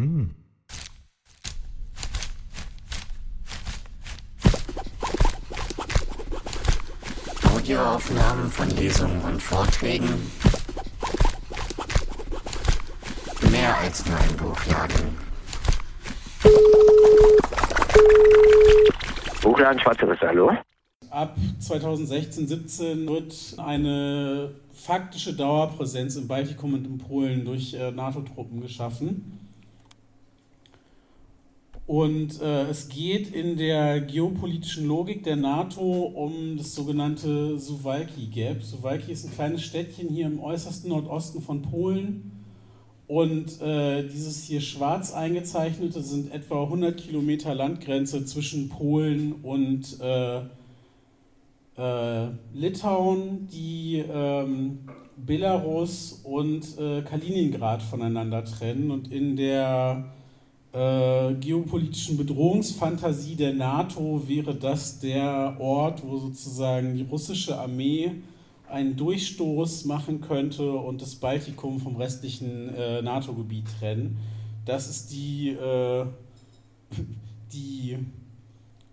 Hm. 0.00 0.30
Audioaufnahmen 7.54 8.50
von 8.50 8.70
Lesungen 8.70 9.20
und 9.20 9.42
Vorträgen. 9.42 10.08
Mehr 13.50 13.76
als 13.76 14.06
nur 14.06 14.16
ein 14.16 14.36
Buchladen. 14.38 15.18
Buchladen 19.42 19.80
Schwarze 19.80 20.08
Risse, 20.08 20.26
hallo? 20.26 20.52
Ab 21.10 21.36
2016, 21.58 22.48
17 22.48 23.06
wird 23.06 23.54
eine 23.58 24.54
faktische 24.72 25.34
Dauerpräsenz 25.34 26.16
im 26.16 26.26
Baltikum 26.26 26.72
und 26.72 26.86
in 26.86 26.96
Polen 26.96 27.44
durch 27.44 27.74
äh, 27.74 27.90
NATO-Truppen 27.90 28.62
geschaffen. 28.62 29.39
Und 31.90 32.40
äh, 32.40 32.68
es 32.68 32.88
geht 32.88 33.34
in 33.34 33.56
der 33.56 34.00
geopolitischen 34.00 34.86
Logik 34.86 35.24
der 35.24 35.34
NATO 35.34 35.82
um 35.82 36.56
das 36.56 36.72
sogenannte 36.72 37.58
Suwalki 37.58 38.26
Gap. 38.26 38.62
Suwalki 38.62 39.10
ist 39.10 39.24
ein 39.24 39.32
kleines 39.32 39.64
Städtchen 39.64 40.08
hier 40.08 40.26
im 40.26 40.38
äußersten 40.38 40.88
Nordosten 40.88 41.42
von 41.42 41.62
Polen. 41.62 42.30
Und 43.08 43.60
äh, 43.60 44.04
dieses 44.04 44.44
hier 44.44 44.60
schwarz 44.60 45.12
eingezeichnete 45.12 46.00
sind 46.00 46.32
etwa 46.32 46.62
100 46.62 46.96
Kilometer 46.96 47.56
Landgrenze 47.56 48.24
zwischen 48.24 48.68
Polen 48.68 49.32
und 49.42 49.98
äh, 50.00 50.42
äh, 51.76 52.28
Litauen, 52.54 53.48
die 53.48 54.04
ähm, 54.08 54.78
Belarus 55.16 56.20
und 56.22 56.78
äh, 56.78 57.02
Kaliningrad 57.02 57.82
voneinander 57.82 58.44
trennen. 58.44 58.92
Und 58.92 59.10
in 59.10 59.34
der 59.34 60.04
äh, 60.72 61.34
geopolitischen 61.34 62.16
Bedrohungsfantasie 62.16 63.34
der 63.34 63.52
NATO 63.52 64.22
wäre 64.26 64.54
das 64.54 65.00
der 65.00 65.56
Ort, 65.58 66.02
wo 66.06 66.16
sozusagen 66.18 66.94
die 66.94 67.02
russische 67.02 67.58
Armee 67.58 68.12
einen 68.68 68.96
Durchstoß 68.96 69.84
machen 69.86 70.20
könnte 70.20 70.70
und 70.72 71.02
das 71.02 71.16
Baltikum 71.16 71.80
vom 71.80 71.96
restlichen 71.96 72.72
äh, 72.74 73.02
NATO-Gebiet 73.02 73.64
trennen. 73.80 74.18
Das 74.64 74.88
ist 74.88 75.10
die, 75.10 75.50
äh, 75.50 76.06
die 77.52 77.98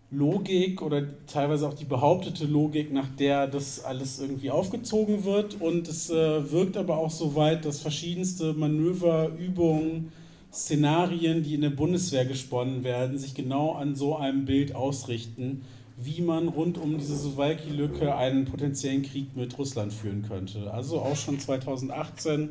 Logik 0.09 0.81
oder 0.81 1.03
teilweise 1.27 1.67
auch 1.67 1.73
die 1.73 1.85
behauptete 1.85 2.45
Logik, 2.45 2.91
nach 2.91 3.09
der 3.19 3.45
das 3.45 3.83
alles 3.83 4.19
irgendwie 4.19 4.49
aufgezogen 4.49 5.25
wird. 5.25 5.61
Und 5.61 5.87
es 5.87 6.09
äh, 6.09 6.51
wirkt 6.51 6.77
aber 6.77 6.97
auch 6.97 7.11
so 7.11 7.35
weit, 7.35 7.65
dass 7.65 7.81
verschiedenste 7.81 8.53
Manöver, 8.53 9.29
Übungen, 9.37 10.11
Szenarien, 10.57 11.43
die 11.43 11.53
in 11.53 11.61
der 11.61 11.69
Bundeswehr 11.69 12.25
gesponnen 12.25 12.83
werden, 12.83 13.17
sich 13.19 13.35
genau 13.35 13.73
an 13.73 13.95
so 13.95 14.15
einem 14.15 14.45
Bild 14.45 14.73
ausrichten, 14.73 15.61
wie 15.97 16.21
man 16.21 16.47
rund 16.47 16.77
um 16.79 16.97
diese 16.97 17.15
Suwalki-Lücke 17.15 18.15
einen 18.15 18.45
potenziellen 18.45 19.03
Krieg 19.03 19.35
mit 19.35 19.57
Russland 19.57 19.93
führen 19.93 20.23
könnte. 20.27 20.71
Also 20.73 20.99
auch 20.99 21.15
schon 21.15 21.39
2018 21.39 22.49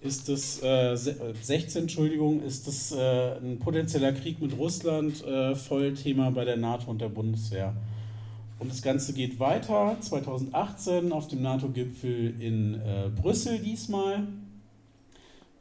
ist 0.00 0.28
es, 0.28 0.62
äh, 0.62 0.96
16, 0.96 1.82
Entschuldigung, 1.82 2.40
ist 2.42 2.68
es 2.68 2.92
äh, 2.92 3.36
ein 3.38 3.58
potenzieller 3.58 4.12
Krieg 4.12 4.40
mit 4.40 4.56
Russland 4.56 5.24
äh, 5.24 5.56
voll 5.56 5.94
Thema 5.94 6.30
bei 6.30 6.44
der 6.44 6.56
NATO 6.56 6.90
und 6.90 7.00
der 7.00 7.08
Bundeswehr. 7.08 7.74
Und 8.60 8.70
das 8.70 8.82
Ganze 8.82 9.12
geht 9.12 9.40
weiter, 9.40 9.96
2018 10.00 11.10
auf 11.10 11.26
dem 11.26 11.42
NATO-Gipfel 11.42 12.40
in 12.40 12.74
äh, 12.74 13.10
Brüssel 13.20 13.58
diesmal 13.58 14.28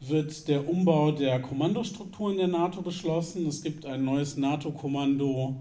wird 0.09 0.47
der 0.47 0.67
Umbau 0.69 1.11
der 1.11 1.41
Kommandostrukturen 1.41 2.37
der 2.37 2.47
NATO 2.47 2.81
beschlossen. 2.81 3.47
Es 3.47 3.61
gibt 3.61 3.85
ein 3.85 4.03
neues 4.03 4.37
NATO-Kommando, 4.37 5.55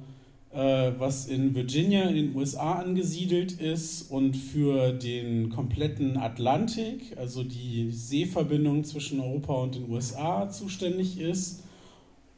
äh, 0.52 0.92
was 0.98 1.26
in 1.26 1.54
Virginia 1.54 2.04
in 2.08 2.14
den 2.14 2.36
USA 2.36 2.74
angesiedelt 2.74 3.52
ist 3.52 4.10
und 4.10 4.36
für 4.36 4.92
den 4.92 5.50
kompletten 5.50 6.16
Atlantik, 6.16 7.16
also 7.16 7.42
die 7.44 7.90
Seeverbindung 7.90 8.84
zwischen 8.84 9.20
Europa 9.20 9.54
und 9.54 9.74
den 9.74 9.90
USA, 9.90 10.48
zuständig 10.48 11.18
ist. 11.18 11.62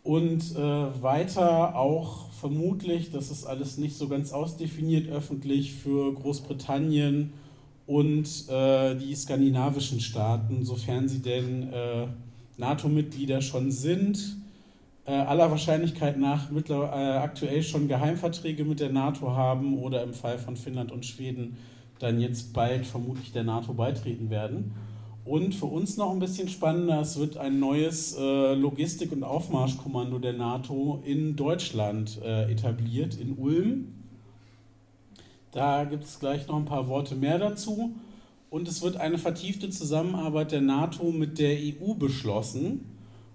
Und 0.03 0.55
äh, 0.55 1.03
weiter 1.03 1.77
auch 1.77 2.31
vermutlich, 2.33 3.11
das 3.11 3.31
ist 3.31 3.47
alles 3.47 3.79
nicht 3.79 3.97
so 3.97 4.07
ganz 4.07 4.33
ausdefiniert 4.33 5.09
öffentlich, 5.09 5.73
für 5.73 6.13
Großbritannien 6.13 7.33
und 7.87 8.49
äh, 8.49 8.95
die 8.95 9.15
skandinavischen 9.15 10.01
Staaten, 10.01 10.65
sofern 10.65 11.09
sie 11.09 11.21
denn 11.21 11.73
äh, 11.73 12.07
NATO-Mitglieder 12.57 13.43
schon 13.43 13.71
sind, 13.71 14.37
äh, 15.07 15.13
aller 15.13 15.51
Wahrscheinlichkeit 15.51 16.19
nach 16.19 16.51
äh, 16.51 16.73
aktuell 16.73 17.63
schon 17.63 17.89
Geheimverträge 17.89 18.65
mit 18.65 18.81
der 18.81 18.91
NATO 18.91 19.33
haben 19.33 19.79
oder 19.79 20.03
im 20.03 20.15
Fall 20.15 20.39
von 20.39 20.57
Finnland 20.57 20.93
und 20.93 21.05
Schweden 21.05 21.57
dann 21.99 22.21
jetzt 22.21 22.53
bald 22.53 22.87
vermutlich 22.87 23.33
der 23.33 23.45
NATO 23.45 23.75
beitreten 23.75 24.31
werden. 24.31 24.73
Und 25.25 25.55
für 25.55 25.67
uns 25.67 25.97
noch 25.97 26.11
ein 26.11 26.19
bisschen 26.19 26.49
spannender, 26.49 27.01
es 27.01 27.19
wird 27.19 27.39
ein 27.39 27.59
neues 27.59 28.15
äh, 28.19 28.55
Logistik- 28.55 29.13
und 29.13 29.25
Aufmarschkommando 29.25 30.19
der 30.19 30.35
NATO 30.35 31.03
in 31.05 31.35
Deutschland 31.35 32.21
äh, 32.23 32.51
etabliert, 32.51 33.19
in 33.19 33.39
Ulm 33.39 33.94
da 35.55 35.85
gibt 35.85 36.05
es 36.05 36.19
gleich 36.19 36.49
noch 36.49 36.57
ein 36.57 36.65
paar 36.65 36.89
Worte 36.89 37.15
mehr 37.15 37.39
dazu. 37.39 37.95
Und 38.51 38.69
es 38.69 38.83
wird 38.83 38.97
eine 38.97 39.19
vertiefte 39.19 39.71
Zusammenarbeit 39.71 40.53
der 40.53 40.61
NATO 40.61 41.11
mit 41.11 41.39
der 41.39 41.57
EU 41.57 41.95
beschlossen. 41.95 42.87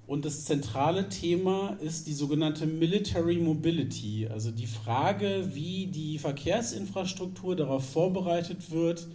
Und 0.06 0.26
das 0.26 0.46
zentrale 0.46 1.08
Thema 1.08 1.78
ist 1.82 2.08
die 2.08 2.14
sogenannte 2.14 2.66
Military 2.66 3.38
Mobility, 3.38 4.28
also 4.28 4.50
die 4.52 4.66
Frage, 4.66 5.52
wie 5.54 5.88
die 5.88 6.18
Verkehrsinfrastruktur 6.18 7.56
darauf 7.56 7.88
vorbereitet 7.90 8.72
wird, 8.72 9.08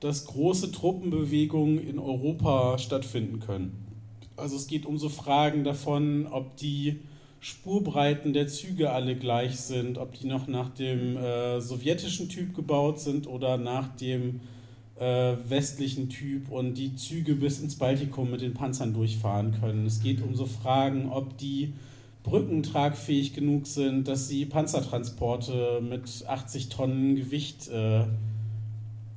dass 0.00 0.26
große 0.26 0.70
Truppenbewegungen 0.70 1.78
in 1.78 1.98
Europa 1.98 2.78
stattfinden 2.78 3.40
können. 3.40 3.86
Also 4.36 4.56
es 4.56 4.66
geht 4.66 4.84
um 4.84 4.98
so 4.98 5.08
Fragen 5.08 5.64
davon, 5.64 6.26
ob 6.26 6.56
die 6.56 7.00
Spurbreiten 7.42 8.32
der 8.32 8.46
Züge 8.46 8.92
alle 8.92 9.16
gleich 9.16 9.58
sind, 9.58 9.98
ob 9.98 10.12
die 10.12 10.28
noch 10.28 10.46
nach 10.46 10.68
dem 10.70 11.16
äh, 11.16 11.60
sowjetischen 11.60 12.28
Typ 12.28 12.54
gebaut 12.54 13.00
sind 13.00 13.26
oder 13.26 13.58
nach 13.58 13.88
dem 13.96 14.38
äh, 15.00 15.34
westlichen 15.48 16.08
Typ 16.08 16.52
und 16.52 16.74
die 16.74 16.94
Züge 16.94 17.34
bis 17.34 17.58
ins 17.58 17.74
Baltikum 17.74 18.30
mit 18.30 18.42
den 18.42 18.54
Panzern 18.54 18.94
durchfahren 18.94 19.56
können. 19.58 19.86
Es 19.86 20.00
geht 20.00 20.22
um 20.22 20.36
so 20.36 20.46
Fragen, 20.46 21.10
ob 21.10 21.36
die 21.36 21.72
Brücken 22.22 22.62
tragfähig 22.62 23.34
genug 23.34 23.66
sind, 23.66 24.06
dass 24.06 24.28
sie 24.28 24.46
Panzertransporte 24.46 25.82
mit 25.82 26.24
80 26.24 26.68
Tonnen 26.68 27.16
Gewicht 27.16 27.68
äh, 27.70 28.04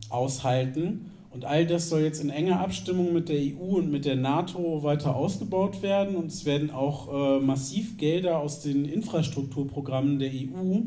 aushalten. 0.09 1.11
Und 1.35 1.44
all 1.44 1.68
das 1.68 1.90
soll 1.90 2.00
jetzt 2.00 2.23
in 2.23 2.29
enger 2.29 2.62
Abstimmung 2.62 3.12
mit 3.12 3.28
der 3.28 3.35
EU 3.35 3.75
und 3.75 3.91
mit 3.91 4.06
der 4.06 4.16
NATO 4.16 4.84
weiter 4.84 5.18
ausgebaut 5.18 5.81
werden. 5.81 6.16
Und 6.16 6.28
es 6.28 6.46
werden 6.46 6.72
auch 6.72 7.09
äh, 7.12 7.41
massiv 7.41 7.97
Gelder 7.97 8.40
aus 8.40 8.62
den 8.62 8.85
Infrastrukturprogrammen 8.85 10.18
der 10.18 10.31
EU 10.31 10.79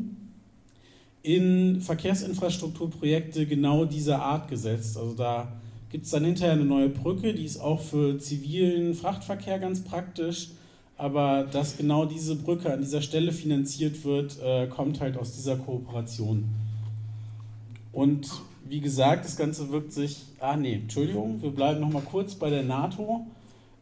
in 1.21 1.81
Verkehrsinfrastrukturprojekte 1.81 3.45
genau 3.45 3.85
dieser 3.85 4.23
Art 4.23 4.47
gesetzt. 4.47 4.97
Also 4.97 5.13
da 5.13 5.53
gibt 5.91 6.05
es 6.05 6.11
dann 6.11 6.25
hinterher 6.25 6.53
eine 6.53 6.65
neue 6.65 6.89
Brücke, 6.89 7.35
die 7.35 7.45
ist 7.45 7.59
auch 7.59 7.81
für 7.81 8.17
zivilen 8.17 8.95
Frachtverkehr 8.95 9.59
ganz 9.59 9.83
praktisch. 9.83 10.49
Aber 10.97 11.43
dass 11.43 11.77
genau 11.77 12.05
diese 12.05 12.35
Brücke 12.35 12.73
an 12.73 12.81
dieser 12.81 13.03
Stelle 13.03 13.33
finanziert 13.33 14.03
wird, 14.03 14.39
äh, 14.43 14.65
kommt 14.65 14.99
halt 14.99 15.15
aus 15.15 15.35
dieser 15.35 15.57
Kooperation. 15.57 16.45
Und 17.91 18.31
wie 18.69 18.79
gesagt, 18.79 19.25
das 19.25 19.35
Ganze 19.35 19.71
wirkt 19.71 19.91
sich. 19.91 20.21
Ah, 20.39 20.55
nee, 20.55 20.75
Entschuldigung, 20.75 21.41
wir 21.41 21.49
bleiben 21.49 21.81
noch 21.81 21.91
mal 21.91 22.03
kurz 22.03 22.35
bei 22.35 22.51
der 22.51 22.63
NATO. 22.63 23.25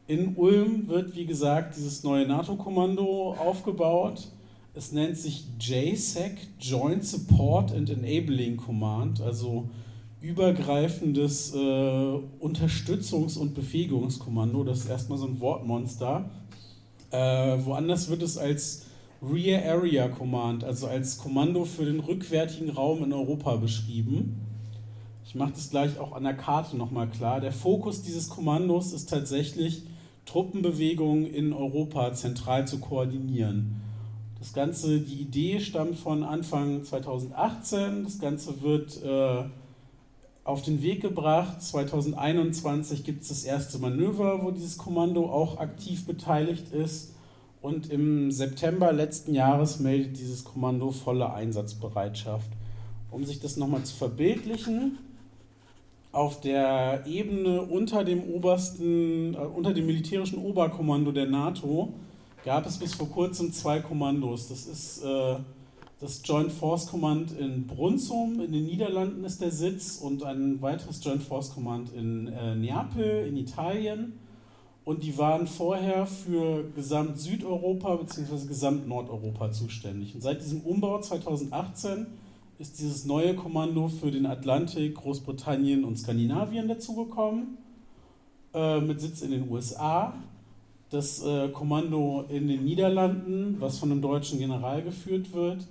In 0.07 0.37
Ulm 0.37 0.87
wird, 0.87 1.13
wie 1.15 1.25
gesagt, 1.25 1.75
dieses 1.75 2.03
neue 2.03 2.25
NATO-Kommando 2.25 3.35
aufgebaut. 3.37 4.29
Es 4.73 4.93
nennt 4.93 5.17
sich 5.17 5.45
JSEC, 5.59 6.37
Joint 6.61 7.03
Support 7.03 7.73
and 7.73 7.89
Enabling 7.89 8.55
Command, 8.55 9.19
also 9.21 9.69
übergreifendes 10.21 11.53
äh, 11.53 11.57
Unterstützungs- 11.57 13.37
und 13.37 13.53
Befähigungskommando. 13.53 14.63
Das 14.63 14.79
ist 14.79 14.89
erstmal 14.89 15.17
so 15.17 15.25
ein 15.25 15.41
Wortmonster. 15.41 16.29
Äh, 17.11 17.17
woanders 17.65 18.09
wird 18.09 18.21
es 18.21 18.37
als 18.37 18.85
Rear 19.21 19.63
Area 19.65 20.07
Command, 20.07 20.63
also 20.63 20.87
als 20.87 21.17
Kommando 21.17 21.65
für 21.65 21.83
den 21.83 21.99
rückwärtigen 21.99 22.69
Raum 22.69 23.03
in 23.03 23.11
Europa 23.11 23.57
beschrieben. 23.57 24.46
Ich 25.27 25.35
mache 25.35 25.51
das 25.51 25.69
gleich 25.69 25.99
auch 25.99 26.13
an 26.13 26.23
der 26.23 26.35
Karte 26.35 26.77
nochmal 26.77 27.09
klar. 27.09 27.41
Der 27.41 27.51
Fokus 27.51 28.01
dieses 28.01 28.29
Kommandos 28.29 28.93
ist 28.93 29.09
tatsächlich, 29.09 29.83
Truppenbewegungen 30.25 31.25
in 31.25 31.51
Europa 31.51 32.13
zentral 32.13 32.65
zu 32.65 32.79
koordinieren. 32.79 33.81
Das 34.39 34.53
Ganze, 34.53 35.01
die 35.01 35.15
Idee 35.15 35.59
stammt 35.59 35.97
von 35.97 36.23
Anfang 36.23 36.85
2018. 36.85 38.05
Das 38.05 38.19
Ganze 38.19 38.61
wird 38.61 39.03
äh, 39.03 39.43
auf 40.45 40.61
den 40.61 40.81
Weg 40.81 41.01
gebracht. 41.01 41.61
2021 41.61 43.03
gibt 43.03 43.23
es 43.23 43.27
das 43.27 43.43
erste 43.43 43.79
Manöver, 43.79 44.45
wo 44.45 44.51
dieses 44.51 44.77
Kommando 44.77 45.29
auch 45.29 45.57
aktiv 45.57 46.05
beteiligt 46.05 46.71
ist. 46.71 47.15
Und 47.61 47.89
im 47.89 48.31
September 48.31 48.93
letzten 48.93 49.33
Jahres 49.33 49.81
meldet 49.81 50.17
dieses 50.19 50.45
Kommando 50.45 50.91
volle 50.91 51.33
Einsatzbereitschaft. 51.33 52.49
Um 53.11 53.25
sich 53.25 53.41
das 53.41 53.57
nochmal 53.57 53.83
zu 53.83 53.93
verbildlichen, 53.93 54.99
auf 56.17 56.41
der 56.41 57.03
Ebene 57.05 57.61
unter 57.61 58.03
dem 58.03 58.23
obersten, 58.23 59.35
äh, 59.35 59.37
unter 59.37 59.71
dem 59.73 59.85
militärischen 59.85 60.39
Oberkommando 60.39 61.11
der 61.11 61.27
NATO 61.27 61.93
gab 62.43 62.65
es 62.65 62.77
bis 62.77 62.95
vor 62.95 63.07
kurzem 63.07 63.53
zwei 63.53 63.81
Kommandos. 63.81 64.47
Das 64.47 64.65
ist 64.65 65.03
äh, 65.03 65.35
das 65.99 66.21
Joint 66.25 66.51
Force 66.51 66.87
Command 66.87 67.37
in 67.37 67.67
Brunsum 67.67 68.41
in 68.41 68.51
den 68.51 68.65
Niederlanden 68.65 69.23
ist 69.25 69.41
der 69.41 69.51
Sitz 69.51 69.97
und 69.97 70.23
ein 70.23 70.59
weiteres 70.59 71.03
Joint 71.03 71.21
Force 71.21 71.53
Command 71.53 71.93
in 71.93 72.27
äh, 72.27 72.55
Neapel 72.55 73.27
in 73.27 73.37
Italien. 73.37 74.13
Und 74.85 75.03
die 75.03 75.17
waren 75.19 75.45
vorher 75.45 76.07
für 76.07 76.63
Gesamt 76.75 77.19
Südeuropa 77.19 77.95
bzw. 77.97 78.47
Gesamt 78.47 78.87
Nordeuropa 78.87 79.51
zuständig. 79.51 80.15
Und 80.15 80.21
seit 80.21 80.41
diesem 80.41 80.61
Umbau 80.61 80.99
2018 80.99 82.07
ist 82.59 82.79
dieses 82.79 83.05
neue 83.05 83.35
Kommando 83.35 83.87
für 83.87 84.09
den 84.09 84.25
Atlantik, 84.25 84.95
Großbritannien 84.95 85.83
und 85.83 85.97
Skandinavien 85.97 86.67
dazugekommen, 86.67 87.57
äh, 88.53 88.81
mit 88.81 88.99
Sitz 88.99 89.21
in 89.21 89.31
den 89.31 89.49
USA. 89.49 90.13
Das 90.89 91.23
äh, 91.23 91.49
Kommando 91.49 92.25
in 92.29 92.47
den 92.47 92.65
Niederlanden, 92.65 93.57
was 93.59 93.77
von 93.77 93.91
einem 93.91 94.01
deutschen 94.01 94.39
General 94.39 94.81
geführt 94.81 95.33
wird, 95.33 95.67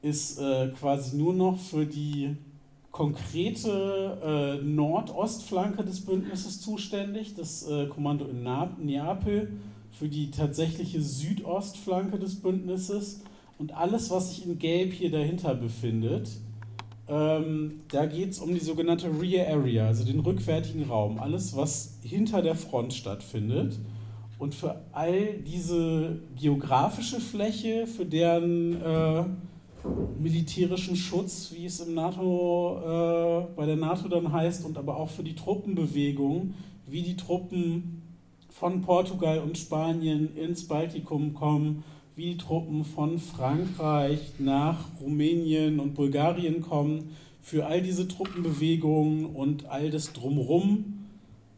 ist 0.00 0.40
äh, 0.40 0.68
quasi 0.68 1.16
nur 1.16 1.34
noch 1.34 1.58
für 1.58 1.84
die 1.84 2.36
konkrete 2.90 4.60
äh, 4.60 4.64
Nordostflanke 4.64 5.84
des 5.84 6.00
Bündnisses 6.00 6.60
zuständig, 6.60 7.34
das 7.34 7.68
äh, 7.68 7.86
Kommando 7.86 8.24
in 8.26 8.42
Neapel 8.42 9.52
für 9.92 10.08
die 10.08 10.30
tatsächliche 10.30 11.02
Südostflanke 11.02 12.18
des 12.18 12.36
Bündnisses 12.36 13.20
und 13.60 13.74
alles, 13.74 14.10
was 14.10 14.30
sich 14.30 14.46
in 14.46 14.58
Gelb 14.58 14.94
hier 14.94 15.10
dahinter 15.10 15.54
befindet. 15.54 16.30
Ähm, 17.08 17.82
da 17.88 18.06
geht 18.06 18.30
es 18.30 18.38
um 18.38 18.54
die 18.54 18.60
sogenannte 18.60 19.08
Rear 19.20 19.48
Area, 19.48 19.86
also 19.86 20.02
den 20.02 20.20
rückwärtigen 20.20 20.84
Raum, 20.84 21.18
alles, 21.18 21.54
was 21.54 21.98
hinter 22.02 22.40
der 22.40 22.54
Front 22.54 22.94
stattfindet. 22.94 23.78
Und 24.38 24.54
für 24.54 24.80
all 24.92 25.34
diese 25.46 26.20
geografische 26.40 27.20
Fläche, 27.20 27.86
für 27.86 28.06
deren 28.06 28.80
äh, 28.80 29.24
militärischen 30.18 30.96
Schutz, 30.96 31.52
wie 31.54 31.66
es 31.66 31.80
im 31.80 31.92
NATO, 31.92 32.78
äh, 32.78 33.54
bei 33.54 33.66
der 33.66 33.76
NATO 33.76 34.08
dann 34.08 34.32
heißt, 34.32 34.64
und 34.64 34.78
aber 34.78 34.96
auch 34.96 35.10
für 35.10 35.22
die 35.22 35.34
Truppenbewegung, 35.34 36.54
wie 36.86 37.02
die 37.02 37.16
Truppen 37.16 38.00
von 38.48 38.80
Portugal 38.80 39.40
und 39.40 39.58
Spanien 39.58 40.34
ins 40.34 40.66
Baltikum 40.66 41.34
kommen, 41.34 41.84
wie 42.20 42.32
die 42.32 42.36
Truppen 42.36 42.84
von 42.84 43.18
Frankreich 43.18 44.20
nach 44.38 44.76
Rumänien 45.00 45.80
und 45.80 45.94
Bulgarien 45.94 46.60
kommen, 46.60 47.16
für 47.40 47.64
all 47.64 47.80
diese 47.80 48.06
Truppenbewegungen 48.08 49.24
und 49.24 49.70
all 49.70 49.90
das 49.90 50.12
drumherum, 50.12 51.06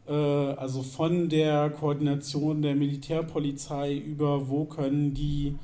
äh, 0.07 0.13
also 0.13 0.81
von 0.81 1.27
der 1.27 1.69
Koordination 1.69 2.61
der 2.61 2.75
Militärpolizei 2.75 3.93
über 3.97 4.47
wo 4.47 4.63
können 4.63 5.13
die 5.13 5.55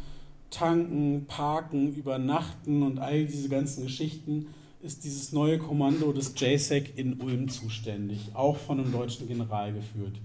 tanken, 0.51 1.23
parken, 1.29 1.95
übernachten 1.95 2.83
und 2.83 2.99
all 2.99 3.23
diese 3.25 3.47
ganzen 3.47 3.83
Geschichten 3.83 4.47
ist 4.81 5.05
dieses 5.05 5.31
neue 5.31 5.59
Kommando 5.59 6.11
des 6.11 6.33
JSEC 6.35 6.91
in 6.97 7.21
Ulm 7.21 7.47
zuständig, 7.47 8.31
auch 8.33 8.57
von 8.57 8.81
einem 8.81 8.91
deutschen 8.91 9.29
General 9.29 9.71
geführt. 9.71 10.17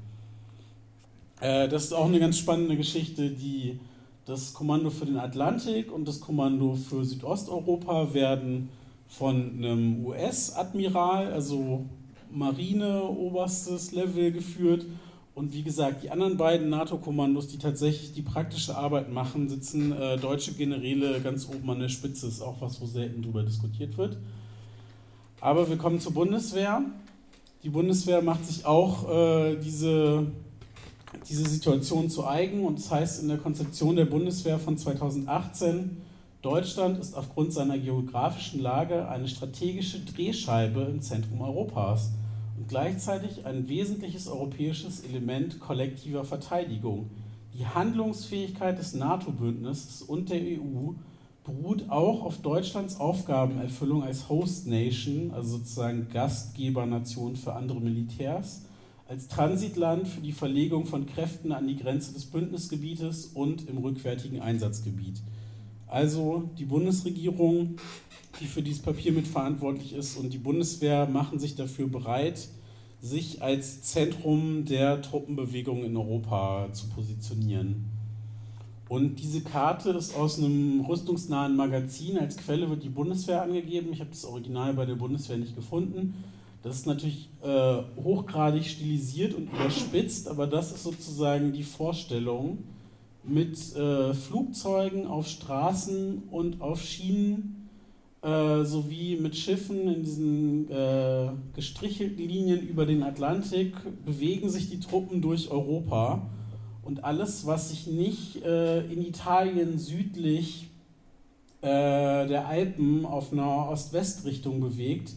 Äh, 1.41 1.69
das 1.69 1.85
ist 1.85 1.93
auch 1.93 2.07
eine 2.07 2.19
ganz 2.19 2.39
spannende 2.39 2.77
Geschichte, 2.77 3.31
die 3.31 3.79
das 4.27 4.55
Kommando 4.55 4.91
für 4.91 5.07
den 5.07 5.19
Atlantik 5.19 5.93
und 5.93 6.09
das 6.09 6.21
Kommando 6.21 6.75
für 6.75 7.05
Südosteuropa 7.05 8.15
werden 8.15 8.71
von 9.07 9.53
einem 9.57 10.05
US-Admiral, 10.07 11.33
also 11.33 11.85
Marine 12.31 13.05
oberstes 13.05 13.93
Level 13.93 14.33
geführt 14.33 14.87
und 15.35 15.53
wie 15.53 15.63
gesagt, 15.63 16.05
die 16.05 16.11
anderen 16.11 16.37
beiden 16.37 16.69
NATO-Kommandos, 16.71 17.49
die 17.49 17.59
tatsächlich 17.59 18.13
die 18.13 18.23
praktische 18.23 18.77
Arbeit 18.77 19.13
machen, 19.13 19.49
sitzen 19.49 19.91
äh, 19.91 20.17
deutsche 20.17 20.53
Generäle 20.53 21.21
ganz 21.21 21.49
oben 21.49 21.69
an 21.71 21.81
der 21.81 21.89
Spitze. 21.89 22.29
Ist 22.29 22.41
auch 22.41 22.61
was, 22.61 22.81
wo 22.81 22.87
selten 22.87 23.23
darüber 23.23 23.43
diskutiert 23.43 23.99
wird. 23.99 24.17
Aber 25.41 25.69
wir 25.69 25.77
kommen 25.77 25.99
zur 25.99 26.15
Bundeswehr. 26.15 26.83
Die 27.65 27.69
Bundeswehr 27.69 28.23
macht 28.23 28.47
sich 28.47 28.65
auch 28.65 29.11
äh, 29.11 29.57
diese, 29.57 30.27
diese 31.29 31.49
Situation 31.49 32.11
zu 32.11 32.27
eigen. 32.27 32.65
Und 32.65 32.79
das 32.79 32.91
heißt 32.91 33.23
in 33.23 33.29
der 33.29 33.39
Konzeption 33.39 33.97
der 33.97 34.07
Bundeswehr 34.07 34.59
von 34.59 34.77
2018, 34.77 35.99
Deutschland 36.43 36.99
ist 36.99 37.17
aufgrund 37.17 37.53
seiner 37.53 37.79
geografischen 37.79 38.61
Lage 38.61 39.09
eine 39.09 39.29
strategische 39.29 40.01
Drehscheibe 40.01 40.83
im 40.83 41.01
Zentrum 41.01 41.41
Europas 41.41 42.11
und 42.59 42.69
gleichzeitig 42.69 43.47
ein 43.47 43.69
wesentliches 43.69 44.29
europäisches 44.29 45.01
Element 45.01 45.59
kollektiver 45.59 46.25
Verteidigung. 46.25 47.09
Die 47.55 47.67
Handlungsfähigkeit 47.67 48.79
des 48.79 48.95
NATO-Bündnisses 48.95 50.03
und 50.03 50.29
der 50.29 50.41
EU 50.41 50.93
beruht 51.45 51.89
auch 51.89 52.23
auf 52.23 52.39
Deutschlands 52.39 52.99
Aufgabenerfüllung 52.99 54.03
als 54.03 54.29
Host 54.29 54.67
Nation, 54.67 55.31
also 55.33 55.59
sozusagen 55.59 56.09
Gastgebernation 56.13 57.37
für 57.37 57.55
andere 57.55 57.81
Militärs, 57.81 58.63
als 59.15 59.29
Transitland 59.29 60.09
für 60.09 60.21
die 60.21 60.33
Verlegung 60.33 60.87
von 60.87 61.07
Kräften 61.07 61.53
an 61.53 61.69
die 61.69 61.77
Grenze 61.77 62.13
des 62.13 62.25
Bündnisgebietes 62.25 63.27
und 63.27 63.69
im 63.69 63.79
rückwärtigen 63.79 64.41
Einsatzgebiet. 64.41 65.23
Also 65.87 66.51
die 66.59 66.65
Bundesregierung 66.65 67.77
die 68.41 68.47
für 68.47 68.63
dieses 68.63 68.83
Papier 68.83 69.13
mitverantwortlich 69.13 69.93
ist. 69.93 70.17
Und 70.17 70.33
die 70.33 70.39
Bundeswehr 70.39 71.07
machen 71.07 71.39
sich 71.39 71.55
dafür 71.55 71.87
bereit, 71.87 72.49
sich 73.01 73.41
als 73.41 73.83
Zentrum 73.83 74.65
der 74.65 75.01
Truppenbewegung 75.01 75.85
in 75.85 75.97
Europa 75.97 76.69
zu 76.73 76.89
positionieren. 76.89 77.85
Und 78.89 79.21
diese 79.21 79.43
Karte 79.43 79.91
ist 79.91 80.17
aus 80.17 80.39
einem 80.39 80.81
rüstungsnahen 80.81 81.55
Magazin. 81.55 82.19
Als 82.19 82.37
Quelle 82.37 82.69
wird 82.69 82.83
die 82.83 82.89
Bundeswehr 82.89 83.43
angegeben. 83.43 83.93
Ich 83.93 84.01
habe 84.01 84.11
das 84.11 84.25
Original 84.25 84.75
bei 84.75 84.87
der 84.87 84.97
Bundeswehr 84.97 85.39
nicht 85.39 85.55
gefunden. 85.55 86.15
Das 86.65 86.77
ist 86.77 86.87
natürlich 86.87 87.29
äh, 87.43 87.77
hochgradig 88.03 88.65
stilisiert 88.65 89.35
und 89.35 89.53
überspitzt, 89.53 90.29
aber 90.29 90.47
das 90.47 90.73
ist 90.73 90.83
sozusagen 90.83 91.53
die 91.53 91.63
Vorstellung 91.63 92.65
mit 93.23 93.77
äh, 93.77 94.15
Flugzeugen 94.15 95.07
auf 95.07 95.29
Straßen 95.29 96.23
und 96.31 96.63
auf 96.63 96.83
Schienen 96.83 97.69
äh, 98.23 98.65
sowie 98.65 99.19
mit 99.21 99.37
Schiffen 99.37 99.89
in 99.89 100.03
diesen 100.05 100.71
äh, 100.71 101.29
gestrichelten 101.55 102.27
Linien 102.27 102.67
über 102.67 102.87
den 102.87 103.03
Atlantik 103.03 103.75
bewegen 104.07 104.49
sich 104.49 104.71
die 104.71 104.81
Truppen 104.81 105.21
durch 105.21 105.51
Europa. 105.51 106.31
Und 106.83 107.05
alles, 107.05 107.45
was 107.47 107.69
sich 107.69 107.87
nicht 107.89 108.43
äh, 108.43 108.81
in 108.87 109.07
Italien 109.07 109.79
südlich 109.79 110.71
äh, 111.61 111.67
der 112.27 112.49
Alpen 112.49 113.05
auf 113.05 113.33
einer 113.33 113.69
Ost-West-Richtung 113.69 114.61
bewegt, 114.61 115.13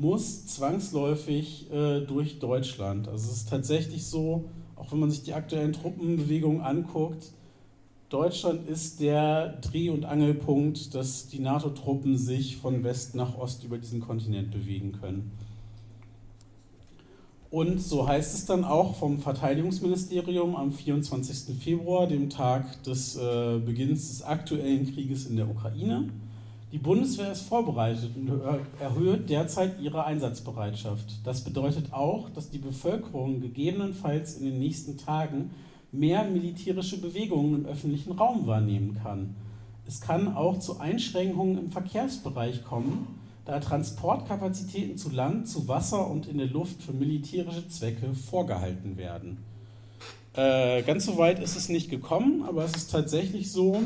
muss 0.00 0.46
zwangsläufig 0.46 1.70
äh, 1.70 2.00
durch 2.00 2.38
Deutschland. 2.38 3.08
Also 3.08 3.30
es 3.30 3.38
ist 3.38 3.50
tatsächlich 3.50 4.06
so, 4.06 4.44
auch 4.76 4.92
wenn 4.92 5.00
man 5.00 5.10
sich 5.10 5.22
die 5.22 5.34
aktuellen 5.34 5.72
Truppenbewegungen 5.72 6.60
anguckt, 6.60 7.32
Deutschland 8.08 8.68
ist 8.68 9.00
der 9.00 9.58
Dreh- 9.60 9.90
und 9.90 10.04
Angelpunkt, 10.04 10.94
dass 10.94 11.26
die 11.26 11.40
NATO-Truppen 11.40 12.16
sich 12.16 12.56
von 12.56 12.84
West 12.84 13.16
nach 13.16 13.36
Ost 13.36 13.64
über 13.64 13.78
diesen 13.78 14.00
Kontinent 14.00 14.52
bewegen 14.52 14.92
können. 14.92 15.32
Und 17.50 17.80
so 17.80 18.06
heißt 18.06 18.34
es 18.34 18.44
dann 18.44 18.64
auch 18.64 18.96
vom 18.96 19.18
Verteidigungsministerium 19.18 20.54
am 20.54 20.72
24. 20.72 21.56
Februar, 21.58 22.06
dem 22.06 22.28
Tag 22.28 22.82
des 22.84 23.16
äh, 23.16 23.58
Beginns 23.58 24.08
des 24.08 24.22
aktuellen 24.22 24.92
Krieges 24.92 25.26
in 25.26 25.36
der 25.36 25.48
Ukraine. 25.48 26.08
Die 26.72 26.78
Bundeswehr 26.78 27.30
ist 27.30 27.42
vorbereitet 27.42 28.10
und 28.16 28.28
erhöht 28.80 29.30
derzeit 29.30 29.80
ihre 29.80 30.04
Einsatzbereitschaft. 30.04 31.24
Das 31.24 31.44
bedeutet 31.44 31.92
auch, 31.92 32.28
dass 32.30 32.50
die 32.50 32.58
Bevölkerung 32.58 33.40
gegebenenfalls 33.40 34.36
in 34.36 34.46
den 34.46 34.58
nächsten 34.58 34.98
Tagen 34.98 35.50
mehr 35.92 36.24
militärische 36.24 37.00
Bewegungen 37.00 37.54
im 37.54 37.66
öffentlichen 37.66 38.12
Raum 38.12 38.46
wahrnehmen 38.46 38.98
kann. 39.00 39.36
Es 39.86 40.00
kann 40.00 40.34
auch 40.34 40.58
zu 40.58 40.80
Einschränkungen 40.80 41.58
im 41.58 41.70
Verkehrsbereich 41.70 42.64
kommen, 42.64 43.06
da 43.44 43.60
Transportkapazitäten 43.60 44.98
zu 44.98 45.10
Land, 45.10 45.48
zu 45.48 45.68
Wasser 45.68 46.10
und 46.10 46.26
in 46.26 46.38
der 46.38 46.48
Luft 46.48 46.82
für 46.82 46.92
militärische 46.92 47.68
Zwecke 47.68 48.12
vorgehalten 48.12 48.96
werden. 48.96 49.38
Äh, 50.34 50.82
ganz 50.82 51.06
so 51.06 51.16
weit 51.16 51.38
ist 51.38 51.56
es 51.56 51.68
nicht 51.68 51.88
gekommen, 51.88 52.42
aber 52.42 52.64
es 52.64 52.74
ist 52.74 52.90
tatsächlich 52.90 53.52
so, 53.52 53.80